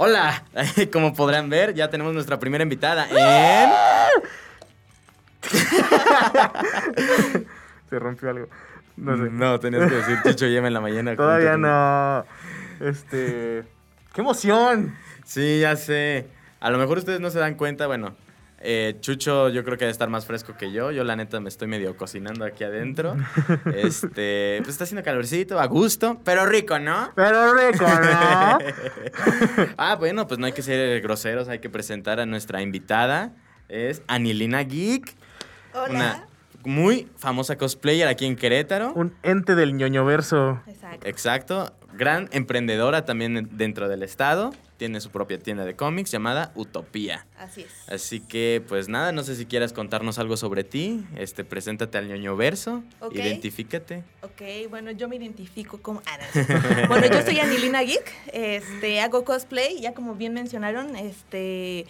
Hola, 0.00 0.44
como 0.92 1.12
podrán 1.12 1.50
ver, 1.50 1.74
ya 1.74 1.90
tenemos 1.90 2.14
nuestra 2.14 2.38
primera 2.38 2.62
invitada 2.62 3.08
en... 3.10 3.70
Se 7.90 7.98
rompió 7.98 8.30
algo. 8.30 8.46
No 8.96 9.16
sé. 9.16 9.22
No, 9.30 9.58
tenías 9.58 9.88
que 9.88 9.96
decir 9.96 10.18
Chicho 10.24 10.46
y 10.46 10.56
Emma 10.56 10.68
en 10.68 10.74
la 10.74 10.80
mañana. 10.80 11.16
Todavía 11.16 11.52
con- 11.52 11.62
no. 11.62 12.24
Este. 12.80 13.64
¡Qué 14.14 14.20
emoción! 14.20 14.94
Sí, 15.24 15.58
ya 15.60 15.74
sé. 15.74 16.28
A 16.60 16.70
lo 16.70 16.78
mejor 16.78 16.98
ustedes 16.98 17.18
no 17.18 17.30
se 17.30 17.40
dan 17.40 17.56
cuenta, 17.56 17.88
bueno, 17.88 18.14
eh, 18.60 18.96
Chucho 19.00 19.48
yo 19.48 19.64
creo 19.64 19.76
que 19.76 19.84
debe 19.84 19.92
estar 19.92 20.08
más 20.08 20.26
fresco 20.26 20.56
que 20.56 20.72
yo. 20.72 20.90
Yo 20.90 21.04
la 21.04 21.16
neta 21.16 21.40
me 21.40 21.48
estoy 21.48 21.68
medio 21.68 21.96
cocinando 21.96 22.44
aquí 22.44 22.64
adentro. 22.64 23.16
Este, 23.74 24.58
pues 24.58 24.70
está 24.70 24.84
haciendo 24.84 25.02
calorcito, 25.02 25.60
a 25.60 25.66
gusto, 25.66 26.20
pero 26.24 26.46
rico, 26.46 26.78
¿no? 26.78 27.12
Pero 27.14 27.54
rico, 27.54 27.84
¿no? 27.84 28.58
ah, 29.76 29.96
bueno, 29.98 30.26
pues 30.26 30.38
no 30.40 30.46
hay 30.46 30.52
que 30.52 30.62
ser 30.62 31.00
groseros, 31.00 31.48
hay 31.48 31.60
que 31.60 31.70
presentar 31.70 32.20
a 32.20 32.26
nuestra 32.26 32.62
invitada. 32.62 33.32
Es 33.68 34.02
Anilina 34.08 34.62
Geek, 34.62 35.14
Hola. 35.74 35.90
una 35.90 36.26
muy 36.64 37.08
famosa 37.16 37.56
cosplayer 37.56 38.08
aquí 38.08 38.26
en 38.26 38.36
Querétaro. 38.36 38.92
Un 38.94 39.14
ente 39.22 39.54
del 39.54 39.74
ñoño 39.74 40.04
verso. 40.04 40.60
Exacto. 40.66 41.06
Exacto, 41.06 41.72
gran 41.94 42.28
emprendedora 42.32 43.04
también 43.04 43.48
dentro 43.52 43.88
del 43.88 44.02
estado. 44.02 44.52
Tiene 44.78 45.00
su 45.00 45.10
propia 45.10 45.40
tienda 45.40 45.64
de 45.64 45.74
cómics 45.74 46.12
llamada 46.12 46.52
Utopía. 46.54 47.26
Así 47.36 47.62
es. 47.62 47.88
Así 47.88 48.20
que, 48.20 48.62
pues 48.68 48.88
nada, 48.88 49.10
no 49.10 49.24
sé 49.24 49.34
si 49.34 49.44
quieras 49.44 49.72
contarnos 49.72 50.20
algo 50.20 50.36
sobre 50.36 50.62
ti. 50.62 51.04
Este, 51.16 51.42
preséntate 51.42 51.98
al 51.98 52.06
ñoño 52.06 52.36
verso. 52.36 52.84
Ok. 53.00 53.16
Identifícate. 53.16 54.04
Ok, 54.22 54.70
bueno, 54.70 54.92
yo 54.92 55.08
me 55.08 55.16
identifico 55.16 55.78
como... 55.78 56.00
Ah, 56.06 56.16
no. 56.16 56.88
bueno, 56.88 57.08
yo 57.08 57.22
soy 57.22 57.40
Anilina 57.40 57.82
Geek, 57.82 58.08
este, 58.32 59.00
hago 59.00 59.24
cosplay, 59.24 59.80
ya 59.80 59.94
como 59.94 60.14
bien 60.14 60.32
mencionaron, 60.32 60.94
este... 60.94 61.84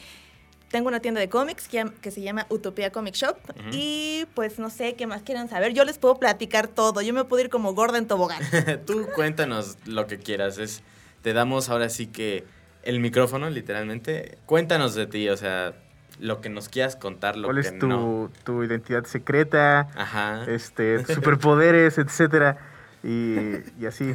Tengo 0.70 0.89
una 0.89 1.00
tienda 1.00 1.20
de 1.20 1.28
cómics 1.28 1.69
que, 1.69 2.11
se 2.11 2.20
llama 2.23 2.47
Utopía 2.48 2.91
Comic 2.91 3.14
Shop 3.14 3.36
y 3.73 4.27
pues 4.34 4.58
no 4.58 4.69
sé 4.69 4.95
qué 4.97 5.06
más 5.06 5.23
quieran 5.23 5.48
saber. 5.48 5.73
Yo 5.73 5.84
les 5.84 5.97
puedo 5.97 6.19
platicar 6.19 6.69
todo. 6.69 7.00
Yo 7.00 7.14
me 7.14 7.25
puedo 7.25 7.42
ir 7.42 7.48
como 7.48 7.73
gorda 7.73 7.97
en 7.97 8.06
tobogán. 8.06 8.42
Tú 8.86 9.06
cuéntanos 9.14 9.78
lo 9.86 10.06
que 10.06 10.19
quieras. 10.19 10.58
Es, 10.58 10.83
te 11.23 11.33
damos 11.33 11.70
ahora 11.70 11.89
sí 11.89 12.06
que 12.06 12.45
el 12.89 13.00
micrófono, 13.00 13.50
literalmente. 13.50 14.39
Cuéntanos 14.47 14.94
de 14.94 15.06
ti, 15.06 15.28
o 15.28 15.36
sea, 15.36 15.75
lo 16.20 16.41
que 16.41 16.48
nos 16.48 16.69
quieras 16.69 16.97
contar, 16.97 17.36
lo 17.36 17.48
¿Cuál 17.48 17.61
que 17.61 17.69
es 17.69 17.78
tu, 17.78 17.86
no. 17.86 18.30
tu 18.45 18.64
identidad 18.64 19.05
secreta? 19.05 19.89
Ajá. 19.95 20.45
Este, 20.48 21.05
superpoderes, 21.14 21.98
etcétera. 21.98 22.56
Y, 23.05 23.36
y 23.78 23.86
así. 23.86 24.11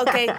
ok. 0.00 0.36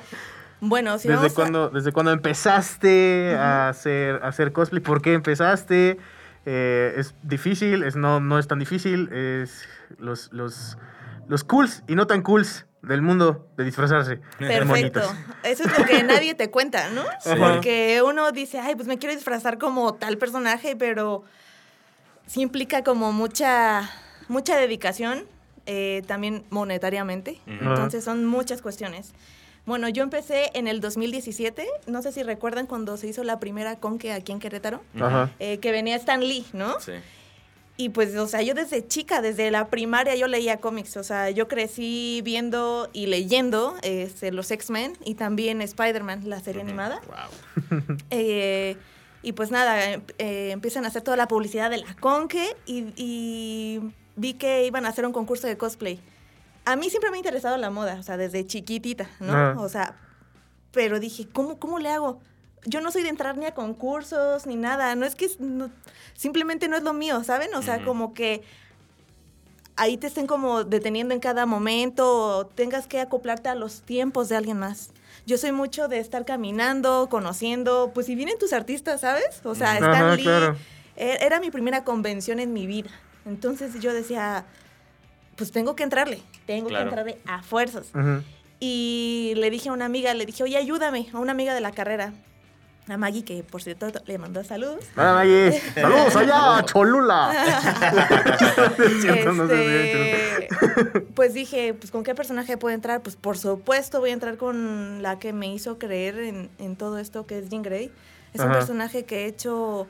Bueno, 0.61 0.97
si 0.97 1.07
¿Desde 1.07 1.17
vamos 1.17 1.31
a- 1.31 1.35
cuándo, 1.35 1.69
¿Desde 1.69 1.91
cuándo 1.91 2.11
empezaste 2.11 3.35
a, 3.37 3.69
hacer, 3.69 4.15
a 4.23 4.27
hacer 4.29 4.51
cosplay? 4.51 4.81
¿Por 4.81 5.01
qué 5.01 5.13
empezaste? 5.13 5.97
Eh, 6.45 6.93
¿Es 6.97 7.13
difícil? 7.23 7.83
Es, 7.83 7.95
no, 7.95 8.19
no 8.19 8.39
es 8.39 8.47
tan 8.47 8.59
difícil. 8.59 9.11
Es 9.13 9.67
los, 9.99 10.31
los, 10.33 10.77
los 11.27 11.43
cools 11.43 11.83
y 11.87 11.95
no 11.95 12.07
tan 12.07 12.21
cools 12.21 12.65
del 12.83 13.01
mundo 13.01 13.47
de 13.57 13.63
disfrazarse. 13.63 14.19
Perfecto. 14.37 15.01
Eso 15.43 15.63
es 15.63 15.77
lo 15.77 15.85
que 15.85 16.03
nadie 16.03 16.35
te 16.35 16.51
cuenta, 16.51 16.89
¿no? 16.89 17.03
Sí. 17.21 17.31
Porque 17.39 18.01
uno 18.05 18.31
dice, 18.31 18.59
ay, 18.59 18.75
pues 18.75 18.87
me 18.87 18.97
quiero 18.97 19.15
disfrazar 19.15 19.57
como 19.57 19.93
tal 19.93 20.17
personaje, 20.17 20.75
pero 20.75 21.23
sí 22.27 22.41
implica 22.41 22.83
como 22.83 23.13
mucha, 23.13 23.89
mucha 24.27 24.57
dedicación, 24.57 25.25
eh, 25.65 26.03
también 26.05 26.43
monetariamente. 26.49 27.39
Entonces 27.47 28.03
son 28.03 28.25
muchas 28.25 28.61
cuestiones. 28.61 29.13
Bueno, 29.65 29.87
yo 29.87 30.03
empecé 30.03 30.51
en 30.53 30.67
el 30.67 30.81
2017, 30.81 31.65
no 31.87 32.01
sé 32.01 32.11
si 32.11 32.21
recuerdan 32.21 32.67
cuando 32.67 32.97
se 32.97 33.07
hizo 33.07 33.23
la 33.23 33.39
primera 33.39 33.77
conque 33.77 34.11
aquí 34.11 34.33
en 34.33 34.39
Querétaro, 34.39 34.81
eh, 35.39 35.59
que 35.59 35.71
venía 35.71 35.95
Stan 35.95 36.19
Lee, 36.19 36.45
¿no? 36.51 36.81
Sí. 36.81 36.91
Y 37.75 37.89
pues, 37.89 38.15
o 38.15 38.27
sea, 38.27 38.41
yo 38.43 38.53
desde 38.53 38.87
chica, 38.87 39.21
desde 39.21 39.49
la 39.49 39.67
primaria, 39.67 40.15
yo 40.15 40.27
leía 40.27 40.57
cómics. 40.57 40.95
O 40.97 41.03
sea, 41.03 41.31
yo 41.31 41.47
crecí 41.47 42.21
viendo 42.23 42.87
y 42.93 43.07
leyendo 43.07 43.75
este, 43.81 44.31
los 44.31 44.51
X-Men 44.51 44.95
y 45.03 45.15
también 45.15 45.61
Spider-Man, 45.61 46.29
la 46.29 46.39
serie 46.39 46.61
animada. 46.61 47.01
Wow. 47.07 47.97
Eh, 48.11 48.77
y 49.23 49.31
pues 49.31 49.49
nada, 49.51 49.91
em- 49.91 50.01
eh, 50.19 50.51
empiezan 50.51 50.85
a 50.85 50.89
hacer 50.89 51.01
toda 51.01 51.17
la 51.17 51.27
publicidad 51.27 51.69
de 51.69 51.77
la 51.77 51.95
Conque 51.95 52.55
y, 52.65 52.93
y 52.95 53.79
vi 54.17 54.33
que 54.33 54.65
iban 54.65 54.85
a 54.85 54.89
hacer 54.89 55.05
un 55.05 55.13
concurso 55.13 55.47
de 55.47 55.57
cosplay. 55.57 55.99
A 56.65 56.75
mí 56.75 56.89
siempre 56.89 57.09
me 57.09 57.15
ha 57.17 57.19
interesado 57.19 57.57
la 57.57 57.69
moda, 57.69 57.95
o 57.99 58.03
sea, 58.03 58.17
desde 58.17 58.45
chiquitita, 58.45 59.09
¿no? 59.19 59.33
Ajá. 59.33 59.59
O 59.59 59.69
sea, 59.69 59.95
pero 60.71 60.99
dije, 60.99 61.27
¿cómo, 61.31 61.57
¿cómo 61.57 61.79
le 61.79 61.89
hago? 61.89 62.21
Yo 62.65 62.81
no 62.81 62.91
soy 62.91 63.03
de 63.03 63.09
entrar 63.09 63.37
ni 63.37 63.45
a 63.45 63.53
concursos 63.53 64.45
ni 64.45 64.55
nada, 64.55 64.95
no 64.95 65.05
es 65.05 65.15
que 65.15 65.29
no- 65.39 65.69
simplemente 66.15 66.67
no 66.67 66.77
es 66.77 66.83
lo 66.83 66.93
mío, 66.93 67.23
¿saben? 67.23 67.53
O 67.55 67.61
sea, 67.61 67.83
como 67.83 68.13
que 68.13 68.41
ahí 69.75 69.97
te 69.97 70.07
estén 70.07 70.27
como 70.27 70.63
deteniendo 70.63 71.13
en 71.13 71.19
cada 71.19 71.45
momento 71.45 72.37
o 72.37 72.45
tengas 72.45 72.87
que 72.87 72.99
acoplarte 72.99 73.49
a 73.49 73.55
los 73.55 73.81
tiempos 73.81 74.29
de 74.29 74.35
alguien 74.37 74.57
más. 74.59 74.91
Yo 75.25 75.37
soy 75.37 75.51
mucho 75.51 75.87
de 75.87 75.99
estar 75.99 76.25
caminando, 76.25 77.07
conociendo, 77.09 77.91
pues 77.93 78.05
si 78.07 78.15
vienen 78.15 78.37
tus 78.37 78.53
artistas, 78.53 79.01
¿sabes? 79.01 79.41
O 79.45 79.55
sea, 79.55 79.71
Ajá, 79.73 79.77
Stan 79.93 80.15
Lee, 80.17 80.23
claro. 80.23 80.57
e- 80.95 81.17
era 81.21 81.39
mi 81.39 81.49
primera 81.49 81.83
convención 81.83 82.39
en 82.39 82.53
mi 82.53 82.67
vida. 82.67 82.89
Entonces 83.25 83.79
yo 83.79 83.93
decía, 83.93 84.45
pues 85.37 85.51
tengo 85.51 85.75
que 85.75 85.83
entrarle, 85.83 86.21
tengo 86.45 86.67
Claro. 86.67 86.83
que 86.83 86.89
entrarle 86.99 87.17
a 87.25 87.41
fuerzas. 87.41 87.87
Y 88.59 89.33
le 89.37 89.49
dije 89.49 89.69
a 89.69 89.73
una 89.73 89.85
amiga, 89.85 90.13
le 90.13 90.25
dije, 90.25 90.43
oye, 90.43 90.57
ayúdame, 90.57 91.07
a 91.13 91.17
una 91.19 91.31
amiga 91.31 91.53
de 91.53 91.61
la 91.61 91.71
carrera, 91.71 92.13
a 92.87 92.97
Maggie, 92.97 93.23
que 93.23 93.43
por 93.43 93.61
cierto 93.61 93.87
le 94.05 94.17
mandó 94.17 94.43
saludos. 94.43 94.85
Hola, 94.97 95.13
Maggie. 95.13 95.59
Saludos 95.73 96.15
allá, 96.15 96.57
a 96.57 96.65
Cholula. 96.65 97.31
Este, 98.83 100.47
pues 101.15 101.33
dije, 101.33 101.73
pues 101.73 101.91
¿con 101.91 102.03
qué 102.03 102.15
personaje 102.15 102.57
puedo 102.57 102.73
entrar? 102.75 103.01
Pues 103.01 103.15
por 103.15 103.37
supuesto 103.37 103.99
voy 103.99 104.09
a 104.09 104.13
entrar 104.13 104.37
con 104.37 105.01
la 105.01 105.19
que 105.19 105.33
me 105.33 105.53
hizo 105.53 105.77
creer 105.77 106.19
en, 106.19 106.49
en 106.59 106.75
todo 106.75 106.97
esto 106.97 107.25
que 107.25 107.39
es 107.39 107.49
Jean 107.49 107.61
Grey. 107.61 107.91
Es 108.33 108.41
un 108.41 108.51
personaje 108.51 109.05
que 109.05 109.23
he 109.23 109.27
hecho 109.27 109.87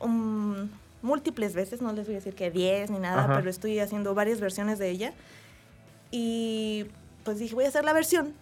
um, 0.00 0.68
múltiples 1.02 1.54
veces, 1.54 1.80
no 1.80 1.92
les 1.92 2.06
voy 2.06 2.16
a 2.16 2.18
decir 2.18 2.34
que 2.34 2.50
10 2.50 2.90
ni 2.90 2.98
nada, 2.98 3.24
Ajá. 3.24 3.36
pero 3.36 3.48
estoy 3.48 3.78
haciendo 3.78 4.14
varias 4.14 4.40
versiones 4.40 4.78
de 4.78 4.90
ella. 4.90 5.12
Y 6.10 6.86
pues 7.24 7.38
dije, 7.38 7.54
voy 7.54 7.64
a 7.64 7.68
hacer 7.68 7.84
la 7.84 7.92
versión 7.92 8.34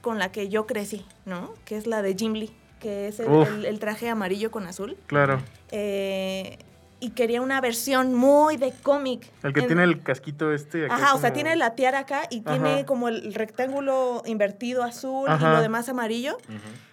con 0.00 0.18
la 0.18 0.32
que 0.32 0.48
yo 0.48 0.66
crecí, 0.66 1.06
¿no? 1.24 1.54
Que 1.64 1.76
es 1.76 1.86
la 1.86 2.02
de 2.02 2.14
Jim 2.14 2.32
Lee, 2.34 2.52
que 2.78 3.08
es 3.08 3.20
el, 3.20 3.28
Uf. 3.30 3.48
el- 3.48 3.64
el 3.66 3.78
traje 3.78 4.08
amarillo 4.08 4.50
con 4.50 4.66
azul. 4.66 4.96
Claro. 5.06 5.40
Eh, 5.70 6.58
y 7.00 7.10
quería 7.10 7.40
una 7.42 7.60
versión 7.60 8.14
muy 8.14 8.56
de 8.56 8.72
cómic. 8.82 9.30
El 9.44 9.52
que 9.52 9.60
En- 9.60 9.66
tiene 9.68 9.84
el 9.84 10.02
casquito 10.02 10.52
este. 10.52 10.86
acá 10.86 10.94
Ajá, 10.96 11.14
o 11.14 11.18
sea, 11.20 11.32
tiene 11.32 11.54
la 11.56 11.74
tiara 11.76 12.00
acá 12.00 12.22
y 12.30 12.40
Ajá. 12.44 12.52
tiene 12.54 12.84
como 12.86 13.08
el 13.08 13.34
rectángulo 13.34 14.22
invertido 14.26 14.82
azul 14.82 15.28
y 15.28 15.42
lo 15.42 15.60
demás 15.62 15.88
amarillo. 15.88 16.36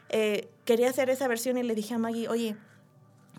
Eh, 0.09 0.47
quería 0.65 0.89
hacer 0.89 1.09
esa 1.09 1.27
versión 1.27 1.57
y 1.57 1.63
le 1.63 1.73
dije 1.73 1.95
a 1.95 1.97
Maggie, 1.97 2.27
oye, 2.29 2.55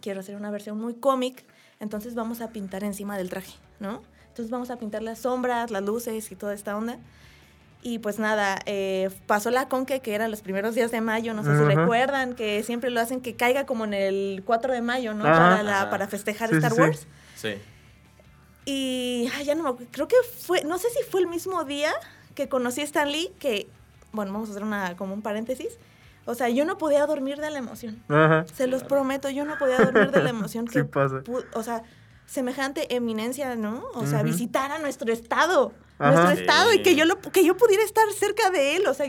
quiero 0.01 0.21
hacer 0.21 0.35
una 0.37 0.51
versión 0.51 0.79
muy 0.81 0.95
cómic, 0.95 1.45
entonces 1.79 2.15
vamos 2.15 2.41
a 2.41 2.49
pintar 2.51 2.83
encima 2.83 3.17
del 3.17 3.31
traje, 3.31 3.53
¿no? 3.79 4.03
Entonces 4.29 4.51
vamos 4.51 4.71
a 4.71 4.77
pintar 4.77 5.03
las 5.03 5.21
sombras, 5.21 5.71
las 5.71 5.83
luces 5.83 6.31
y 6.33 6.37
toda 6.37 6.53
esta 6.53 6.77
onda. 6.77 6.99
Y 7.89 8.01
pues 8.01 8.19
nada, 8.19 8.59
eh, 8.67 9.11
pasó 9.29 9.53
la 9.53 9.69
conque, 9.69 10.01
que 10.01 10.13
eran 10.17 10.33
los 10.33 10.41
primeros 10.41 10.75
días 10.75 10.91
de 10.91 11.01
mayo, 11.01 11.35
no 11.35 11.45
sé 11.45 11.57
si 11.57 11.63
recuerdan, 11.63 12.35
que 12.35 12.65
siempre 12.65 12.91
lo 12.91 13.01
hacen 13.01 13.21
que 13.21 13.37
caiga 13.37 13.65
como 13.65 13.85
en 13.85 13.95
el 13.95 14.43
4 14.45 14.73
de 14.73 14.83
mayo, 14.83 15.15
¿no? 15.15 15.25
Ajá. 15.25 15.39
Para, 15.39 15.63
la- 15.63 15.89
para 15.91 16.09
festejar 16.09 16.49
Sí, 16.49 16.55
sí, 16.57 16.59
Star 16.59 16.73
sí. 16.73 16.81
Wars. 16.81 17.07
Sí. 17.37 17.55
Y 18.65 19.31
ay, 19.37 19.45
ya 19.45 19.55
no 19.55 19.63
me 19.63 19.69
acuerdo, 19.69 19.89
creo 19.93 20.09
que 20.09 20.17
fue, 20.41 20.65
no 20.65 20.79
sé 20.79 20.89
si 20.91 21.09
fue 21.09 21.21
el 21.21 21.29
mismo 21.29 21.63
día 21.65 21.93
que 22.35 22.49
conocí 22.49 22.81
a 22.81 22.85
Stan 22.85 23.09
Lee, 23.11 23.31
que, 23.39 23.69
bueno, 24.11 24.33
vamos 24.33 24.49
a 24.49 24.53
hacer 24.53 24.65
una, 24.65 24.97
como 24.97 25.15
un 25.15 25.23
paréntesis. 25.23 25.79
O 26.25 26.35
sea, 26.35 26.49
yo 26.49 26.65
no 26.65 26.77
podía 26.79 27.07
dormir 27.07 27.39
de 27.39 27.53
la 27.53 27.59
emoción. 27.59 28.03
Ajá. 28.09 28.45
Se 28.53 28.67
los 28.67 28.83
prometo, 28.83 29.31
yo 29.31 29.45
no 29.45 29.57
podía 29.59 29.79
dormir 29.79 30.11
de 30.11 30.25
la 30.25 30.31
emoción 30.31 30.67
Sí 30.73 30.73
que, 30.81 30.85
pasa. 30.85 31.21
pu- 31.23 31.45
o 31.55 31.63
sea, 31.63 31.85
semejante 32.27 32.95
eminencia, 32.95 33.55
¿no? 33.57 33.85
O 33.95 34.07
sea, 34.07 34.23
visitar 34.23 34.71
a 34.73 34.79
nuestro 34.79 35.13
estado, 35.13 35.73
Ajá. 35.99 36.11
nuestro 36.13 36.35
Sí. 36.35 36.41
estado 36.43 36.73
y 36.75 36.83
que 36.83 36.95
yo 36.97 37.05
lo, 37.05 37.21
que 37.21 37.45
yo 37.45 37.57
pudiera 37.57 37.83
estar 37.85 38.05
cerca 38.13 38.51
de 38.51 38.77
él, 38.77 38.87
o 38.87 38.95
sea, 38.95 39.07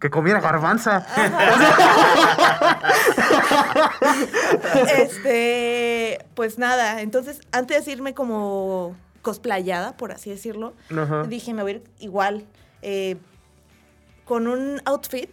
Que 0.00 0.10
comiera 0.10 0.40
garbanza. 0.40 1.06
este, 4.98 6.24
pues 6.34 6.58
nada, 6.58 7.00
entonces 7.02 7.40
antes 7.52 7.84
de 7.86 7.92
irme 7.92 8.14
como 8.14 8.96
cosplayada, 9.22 9.96
por 9.96 10.12
así 10.12 10.30
decirlo, 10.30 10.74
Ajá. 10.96 11.22
dije, 11.24 11.54
me 11.54 11.62
voy 11.62 11.72
a 11.72 11.74
ir 11.76 11.84
igual, 12.00 12.44
eh, 12.82 13.16
con 14.24 14.46
un 14.48 14.80
outfit 14.84 15.30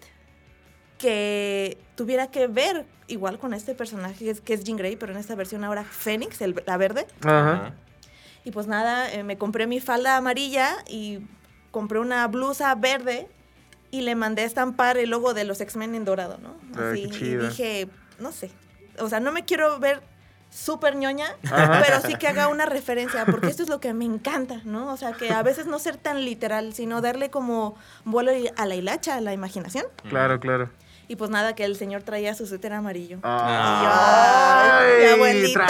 que 1.00 1.78
tuviera 1.96 2.28
que 2.28 2.46
ver 2.48 2.86
igual 3.08 3.40
con 3.40 3.56
este 3.56 3.74
personaje 3.74 4.24
que 4.26 4.30
es, 4.30 4.42
que 4.42 4.54
es 4.54 4.64
Jean 4.64 4.78
Grey, 4.78 4.96
pero 4.96 5.14
en 5.14 5.18
esta 5.18 5.34
versión 5.34 5.64
ahora 5.64 5.84
Fénix, 5.84 6.40
el- 6.42 6.62
la 6.68 6.78
verde. 6.78 7.08
Ajá. 7.24 7.74
Y 8.46 8.52
pues 8.52 8.68
nada, 8.68 9.12
eh, 9.12 9.24
me 9.24 9.38
compré 9.38 9.66
mi 9.66 9.80
falda 9.80 10.16
amarilla 10.18 10.76
y 10.88 11.20
compré 11.72 12.00
una 12.00 12.28
blusa 12.28 12.74
verde 12.76 13.28
y 13.92 14.02
le 14.02 14.14
mandé 14.16 14.44
a 14.44 14.46
estampar 14.46 14.98
el 14.98 15.10
logo 15.10 15.34
de 15.34 15.44
los 15.46 15.60
X-Men 15.62 15.96
en 15.96 16.06
dorado, 16.06 16.38
¿no? 16.38 16.56
Ah, 16.80 16.92
Así, 16.92 17.10
qué 17.10 17.26
y 17.26 17.36
dije, 17.38 17.90
no 18.20 18.32
sé, 18.32 18.52
o 19.00 19.10
sea, 19.10 19.20
no 19.20 19.32
me 19.32 19.46
quiero 19.46 19.80
ver 19.80 20.02
súper 20.52 20.96
ñoña, 20.96 21.28
Ajá. 21.52 21.82
pero 21.86 22.02
sí 22.02 22.16
que 22.16 22.28
haga 22.28 22.48
una 22.48 22.66
referencia, 22.66 23.26
porque 23.26 23.48
esto 23.48 23.62
es 23.64 23.70
lo 23.70 23.80
que 23.80 23.94
me 23.94 24.06
encanta, 24.06 24.62
¿no? 24.66 24.92
O 24.92 24.98
sea, 24.98 25.14
que 25.14 25.32
a 25.32 25.44
veces 25.44 25.68
no 25.68 25.78
ser 25.80 25.98
tan 25.98 26.24
literal, 26.26 26.74
sino 26.74 27.02
darle 27.02 27.30
como 27.30 27.76
vuelo 28.06 28.32
a 28.58 28.66
la 28.66 28.76
hilacha, 28.76 29.16
a 29.16 29.22
la 29.22 29.34
imaginación. 29.34 29.86
Claro, 30.10 30.40
claro. 30.40 30.70
Y 31.10 31.16
pues 31.16 31.32
nada, 31.32 31.56
que 31.56 31.66
el 31.66 31.76
señor 31.76 32.04
traía 32.04 32.36
su 32.36 32.46
suéter 32.46 32.72
amarillo. 32.72 33.18
¡Ay, 33.24 33.88
Ay, 34.80 35.00
mi 35.00 35.06
abuelita. 35.10 35.66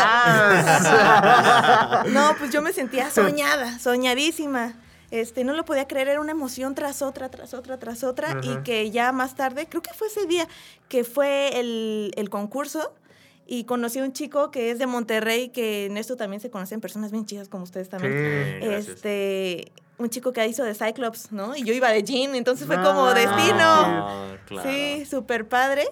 No, 2.10 2.36
pues 2.38 2.52
yo 2.52 2.62
me 2.62 2.74
sentía 2.74 3.10
soñada, 3.10 3.80
soñadísima. 3.80 4.74
Este, 5.12 5.46
no 5.46 5.54
lo 5.54 5.64
podía 5.64 5.88
creer, 5.88 6.10
era 6.10 6.20
una 6.20 6.34
emoción 6.34 6.76
tras 6.76 7.02
otra, 7.02 7.30
tras 7.30 7.54
otra, 7.54 7.80
tras 7.80 8.04
otra. 8.04 8.42
Y 8.44 8.58
que 8.64 8.92
ya 8.92 9.14
más 9.14 9.36
tarde, 9.36 9.68
creo 9.70 9.82
que 9.82 9.94
fue 9.94 10.08
ese 10.08 10.26
día 10.26 10.46
que 10.90 11.06
fue 11.06 11.58
el, 11.58 12.12
el 12.18 12.30
concurso. 12.30 12.94
Y 13.48 13.64
conocí 13.64 13.98
a 14.00 14.04
un 14.04 14.12
chico 14.12 14.52
que 14.52 14.72
es 14.72 14.78
de 14.78 14.88
Monterrey, 14.88 15.50
que 15.50 15.86
en 15.86 15.96
esto 15.98 16.18
también 16.18 16.42
se 16.42 16.52
conocen 16.52 16.82
personas 16.82 17.12
bien 17.12 17.26
chidas 17.26 17.48
como 17.48 17.64
ustedes 17.64 17.88
también. 17.88 18.60
Sí. 18.60 18.68
Gracias. 18.68 19.02
Un 20.00 20.10
chico 20.10 20.34
que 20.34 20.48
hizo 20.48 20.64
de 20.64 20.74
Cyclops, 20.74 21.32
¿no? 21.32 21.56
Y 21.56 21.64
yo 21.64 21.74
iba 21.74 21.90
de 21.90 22.04
Jean, 22.04 22.34
entonces 22.34 22.66
fue 22.66 22.78
como 22.78 23.06
ah, 23.06 23.14
destino. 23.14 23.60
Ah, 23.60 24.38
claro. 24.48 24.70
Sí, 24.70 25.06
súper 25.06 25.48
padre. 25.48 25.88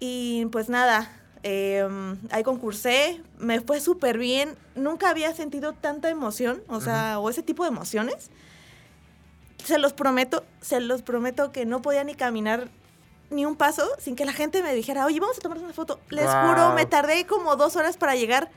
Y 0.00 0.46
pues 0.46 0.68
nada, 0.68 1.08
eh, 1.44 1.86
ahí 2.30 2.42
concursé, 2.42 3.20
me 3.38 3.60
fue 3.60 3.80
súper 3.80 4.18
bien. 4.18 4.56
Nunca 4.74 5.10
había 5.10 5.34
sentido 5.34 5.74
tanta 5.74 6.08
emoción, 6.08 6.62
o 6.68 6.80
sea, 6.80 7.18
o 7.18 7.30
ese 7.30 7.42
tipo 7.42 7.62
de 7.62 7.68
emociones. 7.68 8.30
Se 9.64 9.78
los 9.78 9.92
prometo, 9.92 10.44
se 10.60 10.80
los 10.80 11.02
prometo 11.02 11.52
que 11.52 11.66
no 11.66 11.82
podía 11.82 12.02
ni 12.02 12.14
caminar 12.14 12.68
ni 13.32 13.46
un 13.46 13.56
paso 13.56 13.88
sin 13.98 14.14
que 14.14 14.24
la 14.24 14.32
gente 14.32 14.62
me 14.62 14.74
dijera, 14.74 15.06
oye, 15.06 15.18
vamos 15.18 15.38
a 15.38 15.40
tomar 15.40 15.58
una 15.58 15.72
foto. 15.72 16.00
Les 16.10 16.26
juro, 16.26 16.72
me 16.74 16.86
tardé 16.86 17.26
como 17.26 17.56
dos 17.56 17.76
horas 17.76 17.96
para 17.96 18.14
llegar 18.14 18.50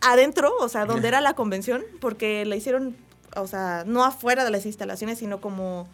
adentro, 0.00 0.52
o 0.60 0.68
sea, 0.68 0.86
donde 0.86 1.08
era 1.08 1.20
la 1.20 1.34
convención, 1.34 1.82
porque 2.00 2.44
la 2.44 2.56
hicieron, 2.56 2.96
o 3.36 3.46
sea, 3.46 3.84
no 3.86 4.04
afuera 4.04 4.44
de 4.44 4.50
las 4.50 4.66
instalaciones, 4.66 5.18
sino 5.18 5.40
como 5.40 5.88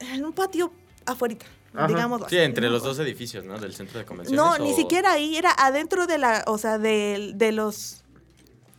en 0.00 0.24
un 0.24 0.32
patio 0.32 0.72
afuera, 1.06 1.36
Ajá. 1.74 1.86
digámoslo 1.86 2.28
Sí, 2.28 2.36
así, 2.36 2.44
entre 2.44 2.66
¿no? 2.66 2.72
los 2.72 2.82
dos 2.82 2.98
edificios, 2.98 3.44
¿no? 3.44 3.58
Del 3.58 3.74
centro 3.74 3.98
de 3.98 4.04
convenciones. 4.04 4.36
No, 4.42 4.58
ni 4.58 4.74
siquiera 4.74 5.12
ahí, 5.12 5.36
era 5.36 5.50
adentro 5.56 6.06
de 6.06 6.18
la, 6.18 6.44
o 6.46 6.58
sea, 6.58 6.78
de, 6.78 7.32
de 7.34 7.52
los 7.52 8.02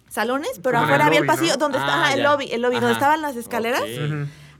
salones, 0.09 0.51
pero 0.63 0.75
Como 0.79 0.85
afuera 0.85 1.03
el 1.03 1.07
había 1.07 1.19
el 1.19 1.25
pasillo 1.25 1.53
¿no? 1.53 1.57
donde 1.57 1.77
Ah, 1.77 1.81
está 1.81 2.03
ajá, 2.03 2.13
el 2.13 2.23
lobby, 2.23 2.49
el 2.51 2.61
lobby, 2.61 2.75
donde 2.79 2.93
estaban 2.93 3.21
las 3.21 3.35
escaleras, 3.35 3.83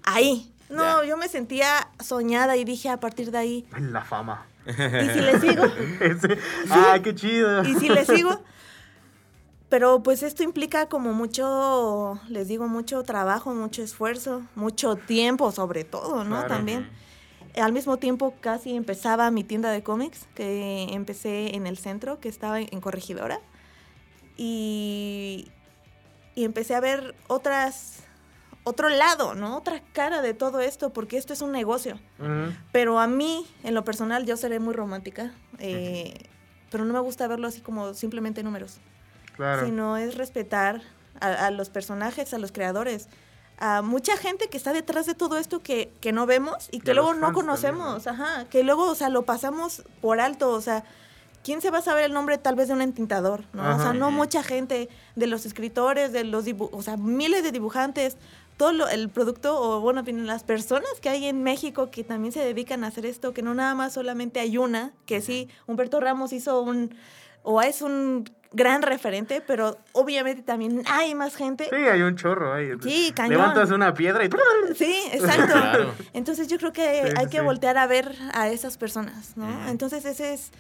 ahí. 0.04 0.52
No, 0.70 1.02
Ya. 1.02 1.08
yo 1.10 1.18
me 1.18 1.30
sentía 1.30 1.88
soñada 2.04 2.58
y 2.58 2.66
dije 2.66 2.90
a 2.90 3.00
partir 3.00 3.32
de 3.32 3.38
ahí, 3.38 3.66
La 3.80 4.04
fama. 4.04 4.46
¿y 4.68 4.72
si 4.74 5.22
le 5.22 5.40
sigo? 5.40 5.64
Ese- 6.02 6.38
¡Ay, 6.70 7.02
qué 7.02 7.16
chido! 7.16 7.64
y 7.64 7.74
si 7.76 7.88
le 7.90 8.06
sigo. 8.06 8.42
Pero 9.70 10.02
pues 10.02 10.24
esto 10.24 10.44
implica 10.44 10.88
como 10.88 11.14
mucho, 11.14 12.20
les 12.30 12.48
digo, 12.48 12.68
mucho 12.68 13.04
trabajo, 13.04 13.54
mucho 13.54 13.84
esfuerzo, 13.84 14.44
mucho 14.56 14.96
tiempo 14.96 15.52
sobre 15.52 15.84
todo, 15.84 16.24
¿no? 16.24 16.38
Claro. 16.38 16.48
También. 16.48 16.90
Al 17.56 17.74
mismo 17.74 17.98
tiempo 17.98 18.36
casi 18.40 18.76
empezaba 18.76 19.30
mi 19.32 19.44
tienda 19.44 19.72
de 19.72 19.84
cómics, 19.84 20.28
que 20.36 20.84
empecé 20.92 21.56
en 21.56 21.68
el 21.68 21.78
centro, 21.78 22.20
que 22.20 22.30
estaba 22.30 22.62
en 22.62 22.80
Corregidora. 22.82 23.42
Y, 24.38 25.48
y 26.36 26.46
empecé 26.46 26.76
a 26.76 26.80
ver 26.80 27.16
otras, 27.28 28.04
otro 28.64 28.88
lado, 28.90 29.34
¿no? 29.34 29.58
Otra 29.58 29.82
cara 29.92 30.22
de 30.22 30.36
todo 30.36 30.60
esto, 30.62 30.94
porque 30.94 31.18
esto 31.18 31.34
es 31.34 31.42
un 31.42 31.52
negocio. 31.52 32.00
Pero 32.72 33.00
a 33.00 33.08
mí, 33.08 33.46
en 33.64 33.74
lo 33.74 33.84
personal, 33.84 34.26
yo 34.26 34.38
seré 34.38 34.60
muy 34.60 34.74
romántica. 34.74 35.34
eh, 35.60 36.14
pero 36.70 36.86
no 36.86 36.94
me 36.94 37.00
gusta 37.00 37.28
verlo 37.28 37.48
así 37.48 37.62
como 37.62 37.94
simplemente 37.94 38.44
números. 38.44 38.80
Claro. 39.38 39.66
Sino 39.66 39.96
es 39.98 40.16
respetar 40.16 40.82
a, 41.22 41.48
a 41.48 41.52
los 41.52 41.70
personajes, 41.70 42.34
a 42.34 42.38
los 42.38 42.52
creadores. 42.52 43.08
A 43.60 43.82
mucha 43.82 44.18
gente 44.18 44.50
que 44.50 44.58
está 44.58 44.72
detrás 44.74 45.06
de 45.08 45.16
todo 45.16 45.38
esto 45.38 45.62
que, 45.64 45.92
que 46.02 46.12
no 46.12 46.26
vemos 46.28 46.68
y 46.72 46.80
que 46.80 46.94
luego 46.94 47.14
no 47.16 47.34
conocemos. 47.34 48.04
también, 48.04 48.28
Ajá. 48.30 48.46
Que 48.50 48.64
luego, 48.64 48.90
o 48.92 48.96
sea, 48.96 49.10
lo 49.10 49.24
pasamos 49.24 49.84
por 50.02 50.20
alto. 50.20 50.52
O 50.52 50.62
sea, 50.62 50.84
¿quién 51.44 51.62
se 51.62 51.72
va 51.72 51.80
a 51.80 51.82
saber 51.82 52.04
el 52.06 52.14
nombre 52.14 52.38
tal 52.38 52.56
vez 52.56 52.68
de 52.68 52.76
un 52.76 52.82
entintador? 52.84 53.46
¿no? 53.54 53.76
O 53.76 53.80
sea, 53.80 53.94
no 53.94 54.12
mucha 54.12 54.44
gente, 54.44 54.90
de 55.16 55.28
los 55.28 55.46
escritores, 55.48 56.12
de 56.12 56.24
los 56.24 56.46
o 56.60 56.82
sea, 56.84 56.98
miles 56.98 57.42
de 57.44 57.52
dibujantes, 57.52 58.18
todo 58.58 58.74
lo- 58.74 58.90
el 58.90 59.10
producto, 59.10 59.60
o 59.60 59.82
bueno, 59.82 60.04
las 60.06 60.44
personas 60.44 60.90
que 61.02 61.10
hay 61.10 61.26
en 61.26 61.42
México 61.44 61.90
que 61.90 62.04
también 62.04 62.32
se 62.34 62.40
dedican 62.42 62.84
a 62.84 62.88
hacer 62.88 63.06
esto, 63.08 63.34
que 63.34 63.42
no 63.42 63.54
nada 63.56 63.74
más 63.74 63.94
solamente 63.94 64.40
hay 64.40 64.58
una, 64.60 64.94
que 65.08 65.22
sí, 65.22 65.48
Humberto 65.68 66.00
Ramos 66.00 66.32
hizo 66.34 66.62
un, 66.62 66.96
o 67.44 67.62
es 67.62 67.82
un 67.82 68.30
gran 68.54 68.82
referente, 68.82 69.42
pero 69.46 69.78
obviamente 69.92 70.42
también 70.42 70.84
hay 70.90 71.14
más 71.16 71.36
gente. 71.36 71.66
Sí, 71.70 71.76
hay 71.76 72.02
un 72.02 72.16
chorro 72.16 72.54
ahí. 72.54 72.70
Sí, 72.82 73.12
cañón. 73.16 73.32
Levantas 73.40 73.72
una 73.72 73.94
piedra 73.94 74.24
y... 74.26 74.30
Sí, 74.76 74.96
exacto. 75.12 75.54
Claro. 75.54 75.94
Entonces 76.14 76.48
yo 76.48 76.58
creo 76.58 76.72
que 76.74 76.82
Sí, 77.08 77.14
hay 77.18 77.26
sí, 77.26 77.32
que 77.32 77.38
sí. 77.40 77.44
voltear 77.44 77.78
a 77.78 77.88
ver 77.88 78.16
a 78.34 78.50
esas 78.50 78.78
personas, 78.78 79.36
¿no? 79.36 79.68
Entonces 79.70 80.06
ese 80.06 80.34
es 80.34 80.52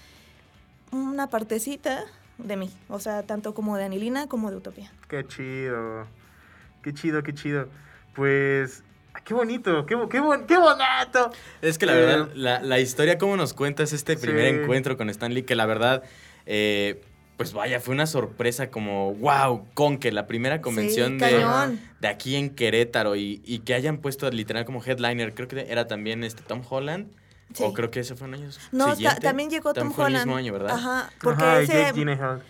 una 0.91 1.27
partecita 1.29 2.03
de 2.37 2.55
mí, 2.55 2.71
o 2.89 2.99
sea, 2.99 3.23
tanto 3.23 3.53
como 3.53 3.77
de 3.77 3.85
Anilina 3.85 4.27
como 4.27 4.51
de 4.51 4.57
Utopía. 4.57 4.91
Qué 5.07 5.25
chido. 5.25 6.05
Qué 6.83 6.93
chido, 6.93 7.23
qué 7.23 7.33
chido. 7.33 7.67
Pues... 8.15 8.83
ah, 9.13 9.19
Qué 9.23 9.33
bonito, 9.33 9.85
qué, 9.85 9.95
qué, 10.09 10.19
bon- 10.19 10.45
qué 10.45 10.57
bonito. 10.57 11.31
Es 11.61 11.77
que 11.77 11.85
la 11.85 11.93
Eh, 11.97 12.01
verdad, 12.05 12.29
la, 12.35 12.61
la 12.61 12.79
historia, 12.79 13.17
como 13.17 13.35
nos 13.37 13.53
cuentas 13.53 13.91
este 13.93 14.17
primer 14.17 14.49
Sí. 14.53 14.59
encuentro 14.61 14.97
con 14.97 15.09
Stan 15.09 15.33
Lee, 15.33 15.43
que 15.43 15.55
la 15.55 15.65
verdad, 15.65 16.03
eh, 16.45 17.01
pues 17.37 17.53
vaya, 17.53 17.79
fue 17.79 17.93
una 17.93 18.07
sorpresa 18.07 18.69
como, 18.71 19.13
wow, 19.13 19.65
con 19.75 19.99
que 19.99 20.11
la 20.11 20.25
primera 20.27 20.59
convención 20.61 21.19
Sí, 21.19 21.25
de, 21.25 21.77
de 22.01 22.07
aquí 22.07 22.35
en 22.35 22.49
Querétaro 22.49 23.15
y, 23.15 23.41
y 23.45 23.59
que 23.59 23.73
hayan 23.75 23.97
puesto 23.99 24.29
literal 24.31 24.65
como 24.65 24.83
headliner, 24.83 25.33
creo 25.35 25.47
que 25.47 25.67
era 25.71 25.85
también 25.87 26.23
este 26.23 26.41
Tom 26.41 26.61
Holland, 26.67 27.07
Sí. 27.53 27.63
o 27.63 27.73
creo 27.73 27.89
que 27.89 28.01
ese 28.01 28.13
fue 28.15 28.27
un 28.27 28.33
año 28.33 28.49
No, 28.73 28.93
siguiente. 28.93 29.21
también 29.21 29.49
llegó 29.49 29.73
Tom 29.73 29.93
fue 29.93 30.07
el 30.07 30.15
Holland. 30.15 30.25
mismo 30.25 30.35
año, 30.37 30.51
¿verdad? 30.51 30.71
Ajá, 30.75 31.09
porque 31.21 31.43
Ajá, 31.45 31.61
ese... 31.61 31.93